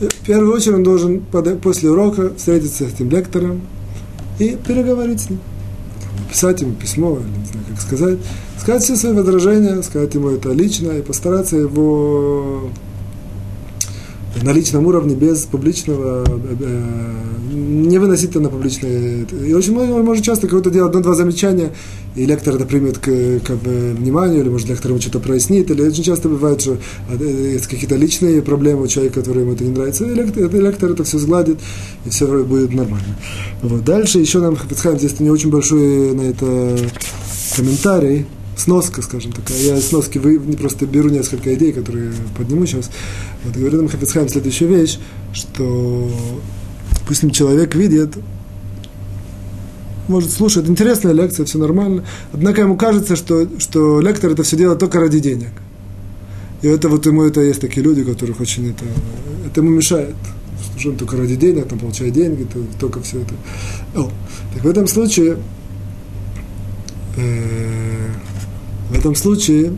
В 0.00 0.26
первую 0.26 0.54
очередь 0.54 0.76
он 0.76 0.82
должен 0.82 1.20
после 1.62 1.90
урока 1.90 2.34
встретиться 2.34 2.84
с 2.84 2.92
этим 2.94 3.10
лектором 3.10 3.60
и 4.38 4.56
переговорить 4.56 5.20
с 5.20 5.30
ним. 5.30 5.40
Написать 6.20 6.62
ему 6.62 6.72
письмо, 6.72 7.18
или 7.18 7.38
не 7.38 7.46
знаю, 7.46 7.66
как 7.68 7.80
сказать. 7.80 8.18
Сказать 8.58 8.82
все 8.82 8.96
свои 8.96 9.12
возражения, 9.12 9.82
сказать 9.82 10.14
ему 10.14 10.30
это 10.30 10.52
лично 10.52 10.92
и 10.92 11.02
постараться 11.02 11.56
его 11.56 12.70
на 14.42 14.52
личном 14.52 14.86
уровне, 14.86 15.14
без 15.14 15.40
публичного, 15.40 16.24
э, 16.26 16.56
э, 16.60 17.10
не 17.52 17.98
выносить 17.98 18.30
это 18.30 18.40
на 18.40 18.48
публичное. 18.48 19.26
И 19.46 19.52
очень 19.52 19.72
много, 19.72 20.02
может 20.02 20.24
часто 20.24 20.46
какое-то 20.46 20.70
делать 20.70 20.90
одно-два 20.90 21.14
замечания, 21.14 21.72
и 22.14 22.26
лектор 22.26 22.54
это 22.54 22.64
примет 22.64 22.98
к, 22.98 23.04
к 23.04 23.50
вниманию, 23.50 24.40
или 24.42 24.48
может 24.48 24.68
лектор 24.68 24.92
ему 24.92 25.00
что-то 25.00 25.20
прояснит, 25.20 25.70
или 25.70 25.82
очень 25.82 26.04
часто 26.04 26.28
бывает, 26.28 26.60
что 26.60 26.78
э, 27.08 27.52
есть 27.54 27.66
какие-то 27.66 27.96
личные 27.96 28.40
проблемы 28.42 28.82
у 28.82 28.86
человека, 28.86 29.20
который 29.20 29.42
ему 29.42 29.52
это 29.52 29.64
не 29.64 29.70
нравится, 29.70 30.04
и 30.04 30.14
лектор, 30.14 30.54
лектор 30.54 30.90
это 30.92 31.04
все 31.04 31.18
сгладит, 31.18 31.58
и 32.06 32.10
все 32.10 32.26
будет 32.44 32.72
нормально. 32.72 33.16
Вот. 33.62 33.84
Дальше 33.84 34.18
еще 34.18 34.38
нам 34.38 34.56
Хафицхайм, 34.56 34.98
здесь 34.98 35.18
не 35.20 35.30
очень 35.30 35.50
большой 35.50 36.14
на 36.14 36.22
это 36.22 36.78
комментарий, 37.56 38.26
сноска, 38.60 39.02
скажем 39.02 39.32
такая. 39.32 39.58
Я 39.58 39.80
сноски 39.80 40.18
вы, 40.18 40.38
просто 40.56 40.86
беру 40.86 41.08
несколько 41.08 41.54
идей, 41.54 41.72
которые 41.72 42.12
подниму 42.36 42.66
сейчас. 42.66 42.90
Вот 43.44 43.56
говорит 43.56 43.78
нам 43.78 43.88
Хафицхайм 43.88 44.28
следующую 44.28 44.70
вещь, 44.70 44.98
что 45.32 46.10
пусть 47.06 47.32
человек 47.32 47.74
видит, 47.74 48.16
может 50.10 50.30
слушать, 50.32 50.68
интересная 50.68 51.12
лекция, 51.12 51.46
все 51.46 51.58
нормально, 51.58 52.04
однако 52.32 52.60
ему 52.62 52.76
кажется, 52.76 53.16
что, 53.16 53.48
что 53.58 54.00
лектор 54.00 54.32
это 54.32 54.42
все 54.42 54.56
делает 54.56 54.78
только 54.80 55.00
ради 55.00 55.20
денег. 55.20 55.50
И 56.62 56.68
это 56.68 56.88
вот 56.88 57.06
ему 57.06 57.22
это 57.22 57.40
есть 57.40 57.60
такие 57.60 57.82
люди, 57.82 58.04
которых 58.04 58.40
очень 58.40 58.70
это, 58.70 58.84
это 59.46 59.60
ему 59.60 59.70
мешает. 59.70 60.14
Он 60.84 60.96
только 60.96 61.16
ради 61.16 61.36
денег, 61.36 61.68
там 61.68 61.78
получает 61.78 62.12
деньги, 62.12 62.44
то, 62.44 62.64
только 62.78 63.00
все 63.02 63.20
это. 63.20 63.34
О, 63.94 64.10
так 64.54 64.64
в 64.64 64.68
этом 64.68 64.86
случае 64.86 65.38
э, 67.16 67.49
в 68.90 68.98
этом 68.98 69.14
случае, 69.14 69.76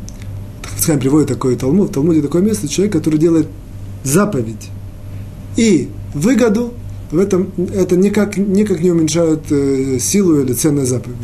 Хацхайм 0.75 0.99
приводит 0.99 1.29
такой 1.29 1.57
Талмуд, 1.57 1.91
в 1.91 1.93
Талмуде 1.93 2.23
такое 2.23 2.43
место, 2.43 2.67
человек, 2.69 2.93
который 2.95 3.19
делает 3.19 3.47
заповедь 4.05 4.71
и 5.57 5.89
выгоду, 6.15 6.75
в 7.11 7.19
этом 7.19 7.53
это 7.75 7.97
никак, 7.97 8.39
никак 8.39 8.81
не 8.81 8.91
уменьшает 8.91 9.41
э, 9.51 9.99
силу 10.01 10.41
или 10.41 10.55
ценность 10.55 10.91
заповеди. 10.91 11.19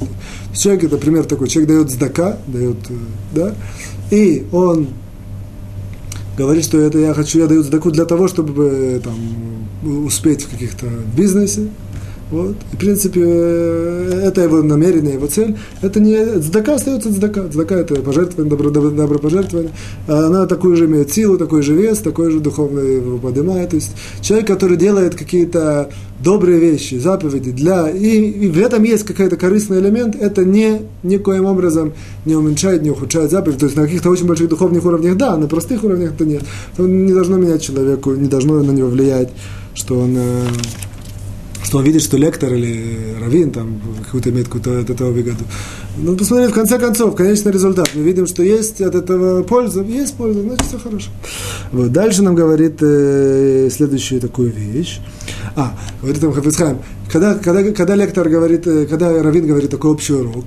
Человек, 0.54 0.84
это 0.84 0.98
пример 0.98 1.24
такой, 1.24 1.48
человек 1.48 1.70
дает 1.70 1.90
сдака, 1.90 2.38
дает, 2.46 2.76
э, 2.90 2.94
да, 3.34 3.54
и 4.10 4.46
он 4.52 4.88
говорит, 6.36 6.64
что 6.64 6.78
это 6.78 6.98
я 6.98 7.14
хочу, 7.14 7.38
я 7.38 7.46
даю 7.46 7.62
сдаку 7.62 7.90
для 7.90 8.04
того, 8.04 8.28
чтобы 8.28 8.66
э, 8.66 9.00
там, 9.02 10.04
успеть 10.04 10.42
в 10.42 10.50
каких-то 10.50 10.86
бизнесе, 11.16 11.68
вот. 12.30 12.56
В 12.72 12.76
принципе, 12.76 13.22
э, 13.24 14.22
это 14.26 14.42
его 14.42 14.62
намерение, 14.62 15.14
его 15.14 15.26
цель. 15.26 15.56
Это 15.80 15.98
не 15.98 16.40
цдака 16.40 16.74
остается 16.74 17.12
цдака. 17.12 17.48
Цдака 17.48 17.76
это 17.76 17.94
пожертвование, 17.96 18.50
добро, 18.50 18.70
добро, 18.70 18.90
добропожертвование. 18.90 19.72
А 20.06 20.26
она 20.26 20.46
такую 20.46 20.76
же 20.76 20.84
имеет 20.84 21.10
силу, 21.10 21.38
такой 21.38 21.62
же 21.62 21.74
вес, 21.74 21.98
такой 21.98 22.30
же 22.30 22.40
духовный 22.40 22.96
его 22.96 23.18
поднимает. 23.18 23.70
То 23.70 23.76
есть 23.76 23.92
человек, 24.20 24.46
который 24.46 24.76
делает 24.76 25.14
какие-то 25.14 25.90
добрые 26.22 26.58
вещи, 26.58 26.96
заповеди 26.96 27.50
для... 27.50 27.88
И, 27.88 28.30
и 28.30 28.48
в 28.48 28.58
этом 28.58 28.82
есть 28.82 29.04
какой-то 29.04 29.36
корыстный 29.36 29.78
элемент, 29.78 30.14
это 30.16 30.44
не 30.44 30.82
никоим 31.02 31.46
образом 31.46 31.92
не 32.26 32.34
уменьшает, 32.34 32.82
не 32.82 32.90
ухудшает 32.90 33.30
заповедь. 33.30 33.58
То 33.58 33.66
есть 33.66 33.76
на 33.76 33.84
каких-то 33.84 34.10
очень 34.10 34.26
больших 34.26 34.48
духовных 34.48 34.84
уровнях 34.84 35.16
да, 35.16 35.36
на 35.36 35.46
простых 35.46 35.82
уровнях 35.82 36.12
это 36.12 36.26
нет. 36.26 36.42
Это 36.74 36.82
не 36.82 37.12
должно 37.12 37.36
менять 37.38 37.62
человеку, 37.62 38.12
не 38.12 38.28
должно 38.28 38.62
на 38.62 38.72
него 38.72 38.88
влиять, 38.88 39.30
что 39.74 39.98
он 39.98 40.14
э, 40.16 40.44
что 41.68 41.76
он 41.76 41.84
видит, 41.84 42.00
что 42.00 42.16
лектор 42.16 42.54
или 42.54 43.14
раввин 43.20 43.50
там 43.50 43.78
какую-то 44.02 44.30
имеет 44.30 44.46
какую-то 44.46 44.80
от 44.80 44.88
этого 44.88 45.10
выгоду. 45.10 45.44
Ну, 45.98 46.16
посмотрим, 46.16 46.48
в 46.50 46.54
конце 46.54 46.78
концов, 46.78 47.14
конечный 47.14 47.52
результат. 47.52 47.90
Мы 47.94 48.04
видим, 48.04 48.26
что 48.26 48.42
есть 48.42 48.80
от 48.80 48.94
этого 48.94 49.42
польза, 49.42 49.82
есть 49.82 50.14
польза, 50.14 50.40
значит, 50.40 50.66
все 50.66 50.78
хорошо. 50.78 51.10
Вот. 51.70 51.92
Дальше 51.92 52.22
нам 52.22 52.34
говорит 52.34 52.78
э, 52.80 53.68
следующую 53.70 54.18
такую 54.18 54.50
вещь. 54.50 55.00
А, 55.56 55.78
говорит 56.00 56.22
там 56.22 56.32
Хафицхайм, 56.32 56.78
когда, 57.12 57.34
когда, 57.34 57.62
когда 57.72 57.94
лектор 57.96 58.30
говорит, 58.30 58.66
э, 58.66 58.86
когда 58.86 59.22
раввин 59.22 59.46
говорит 59.46 59.70
такой 59.70 59.90
общий 59.90 60.14
урок, 60.14 60.46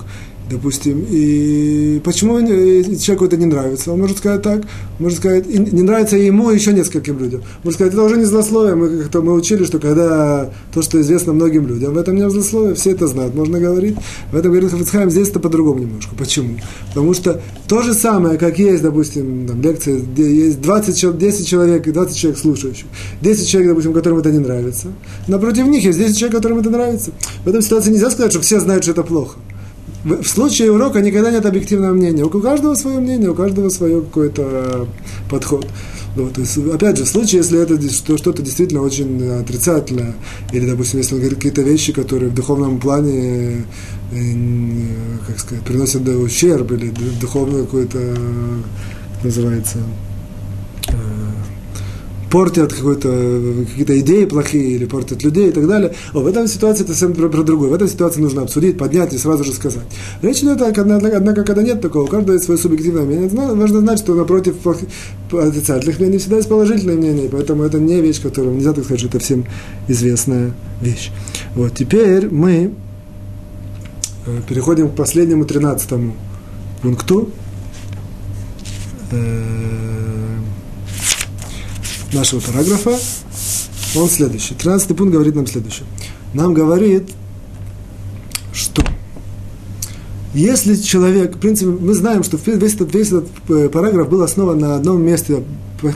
допустим, 0.52 1.06
и 1.10 2.02
почему 2.04 2.40
человеку 2.42 3.26
это 3.26 3.38
не 3.38 3.46
нравится? 3.46 3.92
Он 3.92 4.00
может 4.00 4.18
сказать 4.18 4.42
так, 4.42 4.64
может 5.00 5.20
сказать, 5.20 5.48
и 5.48 5.58
не 5.58 5.82
нравится 5.82 6.18
ему 6.18 6.52
и 6.52 6.56
еще 6.56 6.74
нескольким 6.74 7.18
людям. 7.20 7.42
Может 7.64 7.78
сказать, 7.78 7.94
это 7.94 8.04
уже 8.04 8.18
не 8.18 8.26
злословие, 8.26 8.76
мы, 8.76 8.98
как-то, 9.00 9.22
мы 9.22 9.34
учили, 9.34 9.64
что 9.64 9.80
когда 9.80 10.50
то, 10.74 10.82
что 10.82 11.00
известно 11.02 11.34
многим 11.34 11.68
людям, 11.68 11.94
в 11.94 11.98
этом 11.98 12.16
не 12.16 12.30
злословие, 12.30 12.76
все 12.76 12.92
это 12.92 13.08
знают, 13.08 13.34
можно 13.36 13.60
говорить. 13.60 13.96
В 14.32 14.36
этом 14.36 14.52
говорит 14.52 14.72
Хафицхайм, 14.72 15.10
здесь 15.10 15.30
это 15.30 15.40
по-другому 15.40 15.80
немножко. 15.80 16.16
Почему? 16.16 16.58
Потому 16.90 17.14
что 17.14 17.42
то 17.68 17.82
же 17.82 17.94
самое, 17.94 18.38
как 18.38 18.60
есть, 18.60 18.84
допустим, 18.84 19.48
там, 19.48 19.62
лекция, 19.62 20.00
где 20.00 20.46
есть 20.46 20.62
20, 20.62 21.18
10 21.18 21.48
человек 21.48 21.88
и 21.88 21.92
20 21.92 22.16
человек 22.16 22.40
слушающих, 22.40 22.86
10 23.22 23.48
человек, 23.48 23.70
допустим, 23.72 23.94
которым 23.94 24.20
это 24.20 24.32
не 24.32 24.40
нравится, 24.40 24.88
напротив 25.28 25.68
них 25.68 25.84
есть 25.84 25.98
10 25.98 26.18
человек, 26.18 26.36
которым 26.36 26.60
это 26.60 26.70
нравится. 26.70 27.12
В 27.46 27.48
этом 27.48 27.62
ситуации 27.62 27.92
нельзя 27.92 28.12
сказать, 28.12 28.32
что 28.32 28.42
все 28.42 28.60
знают, 28.60 28.84
что 28.84 28.92
это 28.92 29.04
плохо. 29.04 29.40
В 30.04 30.26
случае 30.26 30.72
урока 30.72 31.02
никогда 31.02 31.32
нет 31.32 31.46
объективного 31.46 31.94
мнения. 31.94 32.24
У 32.24 32.30
каждого 32.30 32.76
свое 32.76 33.00
мнение, 33.00 33.30
у 33.30 33.36
каждого 33.36 33.70
свое 33.70 34.02
какой-то 34.02 34.88
подход. 35.30 35.68
Вот, 36.16 36.34
то 36.34 36.42
есть, 36.42 36.58
опять 36.58 36.98
же, 36.98 37.06
в 37.06 37.08
случае, 37.08 37.38
если 37.38 37.62
это 37.62 37.80
что-то 38.18 38.42
действительно 38.42 38.82
очень 38.82 39.30
отрицательное, 39.30 40.16
или, 40.52 40.70
допустим, 40.70 41.00
если 41.00 41.14
он 41.14 41.22
говорит 41.22 41.38
какие-то 41.38 41.62
вещи, 41.62 41.94
которые 41.94 42.30
в 42.30 42.34
духовном 42.34 42.80
плане, 42.80 43.66
э, 44.12 44.34
как 45.26 45.40
сказать, 45.40 45.64
приносят 45.64 46.06
ущерб, 46.08 46.74
или 46.74 46.92
духовный 47.22 47.62
какой-то, 47.62 48.18
называется, 49.24 49.78
портят 52.32 52.74
какие-то 52.74 54.00
идеи 54.00 54.26
плохие 54.26 54.72
или 54.72 54.86
портят 54.86 55.22
людей 55.24 55.50
и 55.50 55.52
так 55.52 55.68
далее. 55.68 55.94
О, 56.14 56.22
в 56.22 56.28
этом 56.28 56.48
ситуации 56.48 56.84
это 56.84 56.94
совсем 56.94 57.14
про, 57.14 57.28
про 57.28 57.44
другое. 57.44 57.70
В 57.70 57.74
этой 57.74 57.90
ситуации 57.90 58.22
нужно 58.22 58.44
обсудить, 58.44 58.78
поднять 58.78 59.14
и 59.14 59.18
сразу 59.18 59.44
же 59.44 59.52
сказать. 59.52 59.84
Речь 60.22 60.40
идет, 60.40 60.62
однако, 60.62 61.18
однако 61.18 61.44
когда 61.44 61.62
нет 61.62 61.82
такого, 61.82 62.04
у 62.04 62.08
каждого 62.08 62.34
есть 62.34 62.46
свое 62.46 62.58
субъективное 62.58 63.04
мнение. 63.04 63.30
Важно 63.30 63.82
знать, 63.82 64.00
что 64.00 64.16
напротив 64.16 64.56
отрицательных 65.32 66.00
мнений 66.00 66.18
всегда 66.18 66.38
есть 66.38 66.50
положительное 66.50 66.96
мнение, 66.96 67.30
поэтому 67.30 67.64
это 67.64 67.80
не 67.80 68.02
вещь, 68.02 68.22
которую 68.22 68.56
нельзя 68.56 68.74
так 68.74 68.86
сказать, 68.86 69.00
что 69.02 69.10
это 69.10 69.20
всем 69.20 69.46
известная 69.90 70.54
вещь. 70.82 71.12
Вот, 71.56 71.76
теперь 71.76 72.30
мы 72.30 72.72
э, 74.26 74.42
переходим 74.48 74.90
к 74.90 74.96
последнему 74.96 75.46
тринадцатому 75.46 76.16
пункту. 76.82 77.30
Э, 79.12 79.91
нашего 82.14 82.40
параграфа, 82.40 82.98
он 83.96 84.10
следующий. 84.10 84.54
13 84.56 84.96
пункт 84.96 85.14
говорит 85.14 85.36
нам 85.36 85.48
следующее. 85.48 85.86
Нам 86.34 86.54
говорит, 86.54 87.10
что 88.54 88.84
если 90.34 90.76
человек, 90.76 91.36
в 91.36 91.40
принципе, 91.40 91.72
мы 91.72 91.94
знаем, 91.94 92.24
что 92.24 92.38
весь 92.46 92.76
этот, 92.76 92.94
весь 92.96 93.08
этот 93.08 93.28
э, 93.50 93.68
параграф 93.68 94.10
был 94.10 94.22
основан 94.22 94.60
на 94.60 94.76
одном 94.76 95.04
месте, 95.04 95.44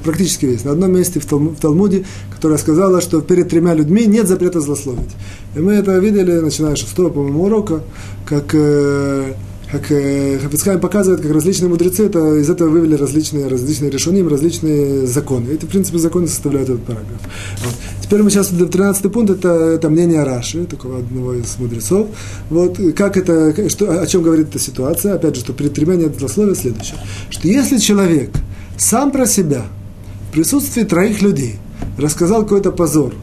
практически 0.04 0.46
весь, 0.46 0.66
на 0.66 0.72
одном 0.72 0.92
месте 0.94 1.22
в 1.22 1.26
Талмуде, 1.26 2.06
которое 2.34 2.58
сказала, 2.58 3.00
что 3.00 3.22
перед 3.22 3.50
тремя 3.50 3.74
людьми 3.74 4.06
нет 4.06 4.28
запрета 4.28 4.60
злословить. 4.60 5.12
И 5.56 5.60
мы 5.60 5.74
это 5.74 5.98
видели, 6.00 6.40
начиная 6.40 6.76
с 6.76 6.80
шестого, 6.80 7.10
по-моему, 7.10 7.44
урока, 7.44 7.82
как 8.26 8.54
э, 8.54 9.34
как 9.72 9.92
э, 9.92 10.40
Хафицхайм 10.40 10.80
показывает, 10.80 11.22
как 11.22 11.32
различные 11.32 11.70
мудрецы 11.70 12.06
это, 12.06 12.36
из 12.36 12.50
этого 12.50 12.70
вывели 12.70 12.96
различные, 12.96 13.48
различные 13.48 13.90
решения, 13.90 14.28
различные 14.28 15.08
законы. 15.08 15.50
Эти, 15.50 15.66
в 15.66 15.70
принципе, 15.70 15.98
законы 15.98 16.28
составляют 16.28 16.70
этот 16.70 16.84
параграф. 16.84 17.22
Вот. 17.64 17.74
Теперь 18.02 18.22
мы 18.22 18.30
сейчас, 18.30 18.48
13 18.48 19.12
пункт, 19.12 19.32
это, 19.32 19.50
это 19.50 19.90
мнение 19.90 20.24
Раши, 20.24 20.66
такого 20.66 21.00
одного 21.00 21.34
из 21.34 21.58
мудрецов. 21.58 22.08
Вот, 22.50 22.80
как 22.96 23.18
это, 23.18 23.70
что, 23.70 24.02
о 24.02 24.06
чем 24.06 24.22
говорит 24.22 24.50
эта 24.50 24.60
ситуация? 24.60 25.16
Опять 25.16 25.36
же, 25.36 25.42
что 25.42 25.54
при 25.54 25.70
тремя 25.70 25.96
нет 25.96 26.18
злословия 26.18 26.56
следующее. 26.56 27.00
Что 27.30 27.48
если 27.48 27.78
человек 27.78 28.30
сам 28.78 29.12
про 29.12 29.26
себя 29.26 29.64
в 30.30 30.34
присутствии 30.34 30.84
троих 30.84 31.22
людей 31.22 31.56
рассказал 31.98 32.44
какой-то 32.44 32.72
позор, 32.72 33.14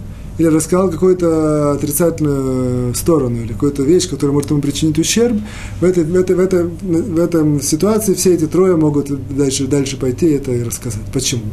или 0.42 0.48
рассказал 0.48 0.90
какую-то 0.90 1.72
отрицательную 1.72 2.94
сторону, 2.96 3.42
или 3.42 3.52
какую-то 3.52 3.84
вещь, 3.84 4.08
которая 4.08 4.34
может 4.34 4.50
ему 4.50 4.60
причинить 4.60 4.98
ущерб, 4.98 5.40
в 5.80 5.84
этой, 5.84 6.02
в 6.02 6.16
этой, 6.16 6.34
в 6.34 6.40
этой, 6.40 6.64
в 6.64 7.18
этом 7.20 7.62
ситуации 7.62 8.14
все 8.14 8.34
эти 8.34 8.46
трое 8.46 8.76
могут 8.76 9.08
дальше, 9.36 9.68
дальше 9.68 9.96
пойти 9.96 10.26
и 10.26 10.32
это 10.32 10.52
рассказать. 10.64 11.02
Почему? 11.12 11.44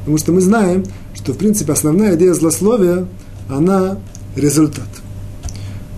Потому 0.00 0.18
что 0.18 0.32
мы 0.32 0.40
знаем, 0.40 0.84
что, 1.14 1.32
в 1.32 1.38
принципе, 1.38 1.72
основная 1.72 2.14
идея 2.14 2.34
злословия, 2.34 3.08
она 3.48 3.98
результат. 4.36 4.88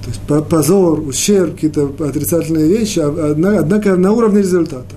То 0.04 0.08
есть 0.08 0.48
позор, 0.48 1.00
ущерб, 1.00 1.54
какие-то 1.54 1.92
отрицательные 1.98 2.66
вещи, 2.66 3.00
а, 3.00 3.58
однако 3.60 3.94
на 3.96 4.12
уровне 4.12 4.40
результата. 4.40 4.96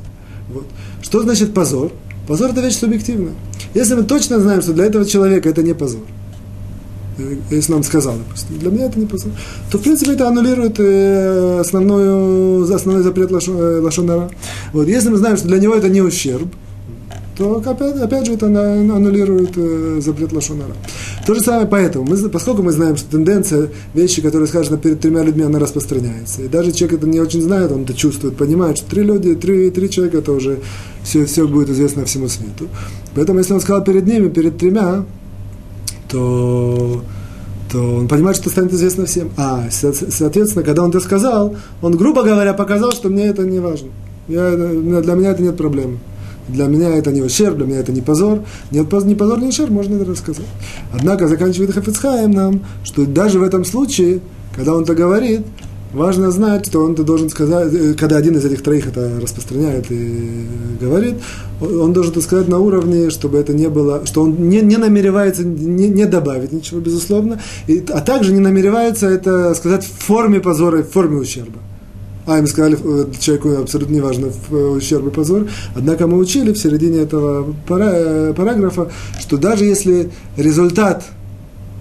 Вот. 0.53 0.65
Что 1.01 1.21
значит 1.23 1.53
позор? 1.53 1.91
Позор– 2.29 2.51
это 2.51 2.61
вещь 2.61 2.77
субъективная. 2.77 3.33
Если 3.73 3.95
мы 3.95 4.03
точно 4.03 4.39
знаем, 4.39 4.61
что 4.61 4.71
для 4.71 4.85
этого 4.85 5.05
человека 5.05 5.49
это 5.49 5.63
не 5.63 5.73
позор– 5.73 6.03
если 7.49 7.71
нам 7.71 7.83
сказал, 7.83 8.15
допустим, 8.17 8.59
для 8.59 8.71
меня 8.71 8.85
это 8.85 8.99
не 8.99 9.05
позор, 9.05 9.31
то, 9.71 9.77
в 9.77 9.81
принципе, 9.81 10.13
это 10.13 10.27
аннулирует 10.27 10.79
э, 10.79 11.59
основной, 11.59 12.73
основной 12.73 13.03
запрет 13.03 13.31
э, 13.31 13.79
лошонара. 13.79 14.29
Вот, 14.73 14.87
если 14.87 15.09
мы 15.09 15.17
знаем, 15.17 15.37
что 15.37 15.47
для 15.47 15.59
него 15.59 15.75
это 15.75 15.89
не 15.89 16.01
ущерб, 16.01 16.47
то 17.37 17.57
опять, 17.65 17.95
опять 17.95 18.25
же 18.25 18.33
это 18.33 18.45
аннулирует 18.47 19.51
э, 19.55 19.99
запрет 20.01 20.31
лошонара. 20.31 20.73
То 21.25 21.33
же 21.33 21.41
самое 21.41 21.65
поэтому, 21.65 22.05
мы, 22.05 22.29
поскольку 22.29 22.61
мы 22.61 22.71
знаем, 22.71 22.97
что 22.97 23.09
тенденция 23.09 23.69
вещи, 23.93 24.21
которые 24.21 24.47
сказаны 24.47 24.77
перед 24.77 24.99
тремя 24.99 25.23
людьми, 25.23 25.43
она 25.43 25.59
распространяется. 25.59 26.41
И 26.43 26.47
даже 26.47 26.71
человек 26.71 26.99
это 26.99 27.07
не 27.07 27.19
очень 27.19 27.41
знает, 27.41 27.71
он 27.71 27.83
это 27.83 27.93
чувствует, 27.93 28.37
понимает, 28.37 28.77
что 28.77 28.89
три 28.89 29.03
люди, 29.03 29.33
три, 29.35 29.71
три 29.71 29.89
человека, 29.89 30.19
это 30.19 30.31
уже 30.33 30.59
все, 31.03 31.25
все 31.25 31.47
будет 31.47 31.69
известно 31.69 32.05
всему 32.05 32.27
свету. 32.27 32.67
Поэтому, 33.15 33.39
если 33.39 33.53
он 33.53 33.61
сказал 33.61 33.83
перед 33.83 34.05
ними, 34.05 34.29
перед 34.29 34.57
тремя, 34.57 35.05
то, 36.11 37.01
то 37.71 37.79
он 37.79 38.07
понимает, 38.07 38.37
что 38.37 38.49
станет 38.49 38.73
известно 38.73 39.05
всем. 39.05 39.31
А, 39.37 39.65
соответственно, 39.69 40.63
когда 40.63 40.83
он 40.83 40.89
это 40.89 40.99
сказал, 40.99 41.55
он, 41.81 41.95
грубо 41.95 42.23
говоря, 42.23 42.53
показал, 42.53 42.91
что 42.91 43.09
мне 43.09 43.27
это 43.27 43.43
не 43.43 43.59
важно. 43.59 43.89
Я, 44.27 44.51
для 44.55 45.13
меня 45.13 45.31
это 45.31 45.41
нет 45.41 45.57
проблемы. 45.57 45.99
Для 46.47 46.65
меня 46.65 46.89
это 46.89 47.11
не 47.11 47.21
ущерб, 47.21 47.57
для 47.57 47.65
меня 47.65 47.79
это 47.79 47.91
не 47.91 48.01
позор. 48.01 48.43
Нет, 48.71 48.91
не 49.05 49.15
позор, 49.15 49.39
не 49.39 49.47
ущерб, 49.47 49.69
можно 49.69 49.95
это 49.95 50.05
рассказать. 50.11 50.45
Однако 50.93 51.27
заканчивает 51.27 51.73
Хафицхаем 51.73 52.31
нам, 52.31 52.61
что 52.83 53.05
даже 53.05 53.39
в 53.39 53.43
этом 53.43 53.63
случае, 53.63 54.19
когда 54.55 54.75
он 54.75 54.83
это 54.83 54.95
говорит, 54.95 55.41
важно 55.93 56.31
знать, 56.31 56.67
что 56.67 56.79
он 56.79 56.95
должен 56.95 57.29
сказать, 57.29 57.73
э, 57.73 57.93
когда 57.93 58.17
один 58.17 58.37
из 58.37 58.45
этих 58.45 58.63
троих 58.63 58.87
это 58.87 59.19
распространяет 59.21 59.91
и 59.91 60.45
говорит, 60.79 61.15
он 61.61 61.93
должен 61.93 62.11
это 62.11 62.21
сказать 62.21 62.47
на 62.47 62.59
уровне, 62.59 63.09
чтобы 63.09 63.37
это 63.37 63.53
не 63.53 63.69
было, 63.69 64.05
что 64.05 64.23
он 64.23 64.49
не, 64.49 64.61
не 64.61 64.77
намеревается 64.77 65.43
не, 65.43 65.89
не 65.89 66.05
добавить 66.05 66.51
ничего, 66.51 66.79
безусловно, 66.79 67.41
и, 67.67 67.83
а 67.89 68.01
также 68.01 68.33
не 68.33 68.39
намеревается 68.39 69.07
это 69.07 69.53
сказать 69.53 69.83
в 69.85 70.03
форме 70.05 70.39
позора 70.39 70.83
в 70.83 70.89
форме 70.89 71.17
ущерба. 71.17 71.59
А 72.27 72.37
им 72.37 72.47
сказали, 72.47 72.77
э, 72.81 73.05
человеку 73.19 73.61
абсолютно 73.61 73.93
не 73.93 74.01
важно 74.01 74.27
э, 74.51 74.55
ущерб 74.55 75.07
и 75.07 75.09
позор. 75.09 75.47
Однако 75.75 76.07
мы 76.07 76.17
учили 76.17 76.53
в 76.53 76.57
середине 76.57 76.99
этого 76.99 77.53
параграфа, 77.67 78.91
что 79.19 79.37
даже 79.37 79.65
если 79.65 80.11
результат 80.37 81.03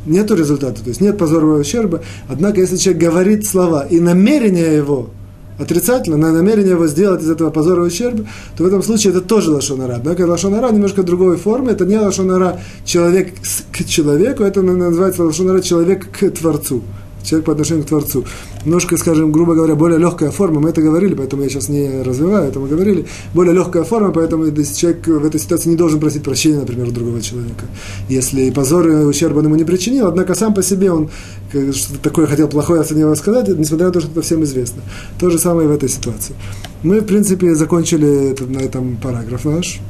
нету 0.07 0.35
результата, 0.35 0.83
то 0.83 0.89
есть 0.89 1.01
нет 1.01 1.19
позорового 1.19 1.61
ущерба. 1.61 2.03
Однако, 2.29 2.61
если 2.61 2.77
человек 2.77 3.03
говорит 3.03 3.47
слова 3.47 3.87
и 3.87 4.01
намерение 4.01 4.77
его 4.77 5.11
отрицательно, 5.59 6.17
на 6.17 6.33
намерение 6.33 6.73
его 6.73 6.87
сделать 6.87 7.23
из 7.23 7.31
этого 7.31 7.51
позора 7.51 7.83
ущерба, 7.83 8.25
то 8.57 8.65
в 8.65 8.67
этом 8.67 8.83
случае 8.83 9.11
это 9.11 9.21
тоже 9.21 9.51
лошонара. 9.51 9.97
Однако 9.97 10.27
лошонара 10.27 10.71
немножко 10.73 11.03
другой 11.03 11.37
формы, 11.37 11.73
это 11.73 11.85
не 11.85 11.99
лошонара 11.99 12.61
человек 12.85 13.35
к 13.73 13.85
человеку, 13.85 14.43
это 14.43 14.63
называется 14.63 15.25
лошонара 15.25 15.61
человек 15.61 16.11
к 16.11 16.31
Творцу 16.31 16.83
человек 17.23 17.47
по 17.47 17.53
отношению 17.53 17.85
к 17.85 17.89
Творцу. 17.89 18.25
Немножко, 18.65 18.97
скажем, 18.97 19.33
грубо 19.33 19.55
говоря, 19.55 19.75
более 19.75 19.99
легкая 19.99 20.31
форма, 20.31 20.61
мы 20.61 20.71
это 20.71 20.83
говорили, 20.83 21.15
поэтому 21.15 21.43
я 21.43 21.49
сейчас 21.49 21.69
не 21.69 22.03
развиваю, 22.03 22.49
это 22.49 22.61
мы 22.61 22.69
говорили, 22.69 23.07
более 23.35 23.55
легкая 23.55 23.85
форма, 23.85 24.13
поэтому 24.13 24.45
человек 24.51 25.07
в 25.07 25.25
этой 25.25 25.41
ситуации 25.41 25.71
не 25.71 25.77
должен 25.77 26.01
просить 26.01 26.23
прощения, 26.23 26.59
например, 26.59 26.89
у 26.89 26.91
другого 26.93 27.21
человека. 27.21 27.67
Если 28.09 28.51
позор 28.51 28.89
и 28.89 29.05
ущерб 29.05 29.37
он 29.37 29.45
ему 29.45 29.57
не 29.57 29.65
причинил, 29.65 30.07
однако 30.07 30.35
сам 30.35 30.55
по 30.55 30.63
себе 30.63 30.93
он 30.93 31.09
что-то 31.51 32.03
такое 32.03 32.27
хотел 32.27 32.49
плохое 32.49 32.83
о 32.83 32.95
него 32.95 33.15
сказать, 33.15 33.49
несмотря 33.49 33.87
на 33.87 33.93
то, 33.93 34.01
что 34.01 34.11
это 34.11 34.23
всем 34.23 34.45
известно. 34.45 34.83
То 35.19 35.31
же 35.31 35.39
самое 35.39 35.69
и 35.69 35.71
в 35.71 35.75
этой 35.75 35.89
ситуации. 35.89 36.35
Мы, 36.83 37.01
в 37.01 37.07
принципе, 37.07 37.55
закончили 37.55 38.35
на 38.49 38.59
этом 38.59 38.97
параграф 38.97 39.45
наш. 39.45 39.81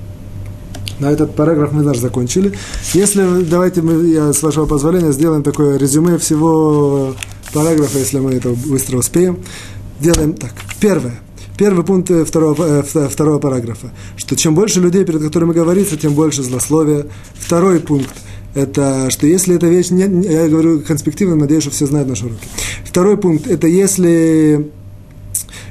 На 1.01 1.11
этот 1.11 1.35
параграф 1.35 1.73
мы 1.73 1.83
наш 1.83 1.99
закончили. 1.99 2.53
Если, 2.93 3.43
давайте 3.45 3.81
мы, 3.81 4.07
я, 4.07 4.33
с 4.33 4.43
вашего 4.43 4.67
позволения, 4.67 5.13
сделаем 5.13 5.43
такое 5.43 5.79
резюме 5.79 6.19
всего 6.19 7.15
параграфа, 7.55 7.99
если 7.99 8.19
мы 8.19 8.35
это 8.35 8.51
быстро 8.51 8.99
успеем. 8.99 9.39
Делаем 9.99 10.35
так. 10.35 10.53
Первое. 10.79 11.19
Первый 11.57 11.85
пункт 11.85 12.11
э, 12.11 12.25
второго, 12.25 12.83
э, 12.83 13.09
второго 13.09 13.39
параграфа, 13.39 13.93
что 14.17 14.35
чем 14.35 14.55
больше 14.55 14.81
людей, 14.81 15.05
перед 15.05 15.23
которыми 15.23 15.53
говорится, 15.53 15.97
тем 15.97 16.15
больше 16.15 16.43
злословия. 16.43 17.07
Второй 17.35 17.81
пункт– 17.81 18.15
это 18.55 19.11
что 19.11 19.27
если 19.27 19.57
эта 19.57 19.67
вещь, 19.67 19.91
не, 19.91 20.05
я 20.27 20.49
говорю 20.49 20.81
конспективно, 20.81 21.37
надеюсь, 21.37 21.63
что 21.63 21.73
все 21.73 21.87
знают 21.87 22.09
наши 22.09 22.25
руки. 22.25 22.47
Второй 22.85 23.19
пункт– 23.19 23.47
это 23.49 23.67
если 23.67 24.71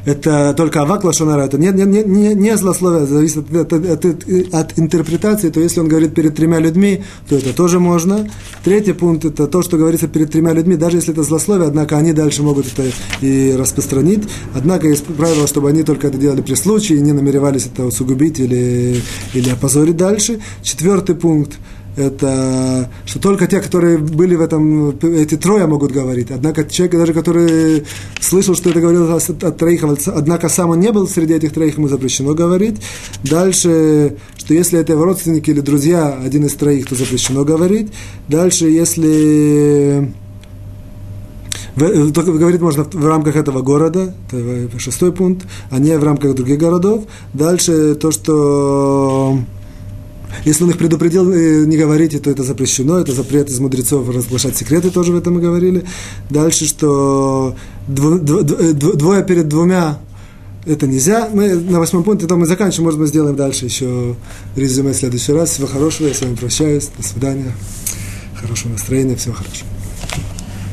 это 0.05 0.53
только 0.55 0.81
авак 0.81 1.03
лошонара, 1.03 1.43
это 1.43 1.57
не, 1.57 1.69
не, 1.71 2.03
не, 2.03 2.35
не 2.35 2.57
злословие, 2.57 3.05
зависит 3.05 3.53
от, 3.53 3.73
от, 3.73 4.05
от, 4.05 4.53
от 4.53 4.79
интерпретации, 4.79 5.49
то 5.49 5.59
если 5.59 5.79
он 5.79 5.87
говорит 5.87 6.13
перед 6.13 6.35
тремя 6.35 6.59
людьми, 6.59 7.03
то 7.27 7.35
это 7.35 7.53
тоже 7.53 7.79
можно. 7.79 8.29
Третий 8.63 8.93
пункт– 8.93 9.25
это 9.25 9.47
то, 9.47 9.61
что 9.61 9.77
говорится 9.77 10.07
перед 10.07 10.31
тремя 10.31 10.53
людьми, 10.53 10.75
даже 10.75 10.97
если 10.97 11.13
это 11.13 11.23
злословие, 11.23 11.67
однако 11.67 11.97
они 11.97 12.13
дальше 12.13 12.43
могут 12.43 12.67
это 12.67 12.91
и 13.21 13.55
распространить. 13.55 14.23
Однако 14.53 14.87
есть 14.87 15.05
правило, 15.05 15.47
чтобы 15.47 15.69
они 15.69 15.83
только 15.83 16.07
это 16.07 16.17
делали 16.17 16.41
при 16.41 16.55
случае 16.55 16.99
и 16.99 17.01
не 17.01 17.13
намеревались 17.13 17.67
это 17.67 17.85
усугубить 17.85 18.39
или, 18.39 19.01
или 19.33 19.49
опозорить 19.49 19.97
дальше. 19.97 20.39
Четвертый 20.63 21.15
пункт– 21.15 21.57
это 21.99 22.89
что 23.05 23.19
только 23.19 23.47
те, 23.47 23.59
которые 23.61 23.97
были 23.97 24.35
в 24.35 24.41
этом, 24.41 24.89
эти 25.01 25.35
трое 25.35 25.65
могут 25.67 25.91
говорить. 25.91 26.31
Однако 26.31 26.63
человек, 26.65 26.97
даже 26.97 27.13
который 27.13 27.85
слышал, 28.19 28.55
что 28.55 28.69
это 28.69 28.81
говорилось 28.81 29.29
от, 29.29 29.43
от 29.43 29.57
троих, 29.57 29.83
однако 29.83 30.49
сам 30.49 30.69
он 30.69 30.79
не 30.79 30.91
был 30.91 31.07
среди 31.07 31.33
этих 31.33 31.53
троих, 31.53 31.77
ему 31.77 31.87
запрещено 31.87 32.33
говорить. 32.33 32.81
Дальше, 33.23 34.17
что 34.37 34.53
если 34.53 34.79
это 34.79 34.93
его 34.93 35.05
родственники 35.05 35.49
или 35.49 35.59
друзья, 35.59 36.19
один 36.23 36.45
из 36.45 36.53
троих, 36.53 36.87
то 36.87 36.95
запрещено 36.95 37.43
говорить. 37.43 37.91
Дальше, 38.27 38.67
если 38.69 40.11
только 41.75 42.33
говорить 42.33 42.61
можно 42.61 42.83
в 42.83 43.05
рамках 43.05 43.35
этого 43.35 43.61
города, 43.61 44.13
это 44.31 44.79
шестой 44.79 45.13
пункт, 45.13 45.45
а 45.69 45.79
не 45.79 45.97
в 45.97 46.03
рамках 46.03 46.35
других 46.35 46.57
городов. 46.57 47.05
Дальше 47.33 47.95
то, 47.95 48.11
что 48.11 49.39
если 50.45 50.63
он 50.63 50.71
их 50.71 50.77
предупредил 50.77 51.31
э, 51.31 51.65
не 51.65 51.77
говорите, 51.77 52.19
то 52.19 52.29
это 52.29 52.43
запрещено, 52.43 52.99
это 52.99 53.11
запрет 53.13 53.49
из 53.49 53.59
мудрецов 53.59 54.09
разглашать 54.09 54.55
секреты, 54.55 54.89
тоже 54.89 55.11
в 55.11 55.17
этом 55.17 55.35
мы 55.35 55.41
говорили. 55.41 55.85
Дальше, 56.29 56.65
что 56.65 57.55
двое 57.87 59.23
перед 59.23 59.47
двумя 59.47 59.99
это 60.65 60.87
нельзя. 60.87 61.29
Мы 61.33 61.55
на 61.55 61.79
восьмом 61.79 62.03
пункте, 62.03 62.27
то 62.27 62.35
мы 62.35 62.45
заканчиваем, 62.45 62.85
может, 62.85 62.99
мы 62.99 63.07
сделаем 63.07 63.35
дальше 63.35 63.65
еще 63.65 64.15
резюме 64.55 64.93
в 64.93 64.95
следующий 64.95 65.33
раз. 65.33 65.51
Всего 65.51 65.67
хорошего, 65.67 66.07
я 66.07 66.13
с 66.13 66.21
вами 66.21 66.35
прощаюсь, 66.35 66.89
до 66.97 67.03
свидания, 67.03 67.51
хорошего 68.35 68.73
настроения, 68.73 69.15
всего 69.15 69.33
хорошего. 69.33 69.78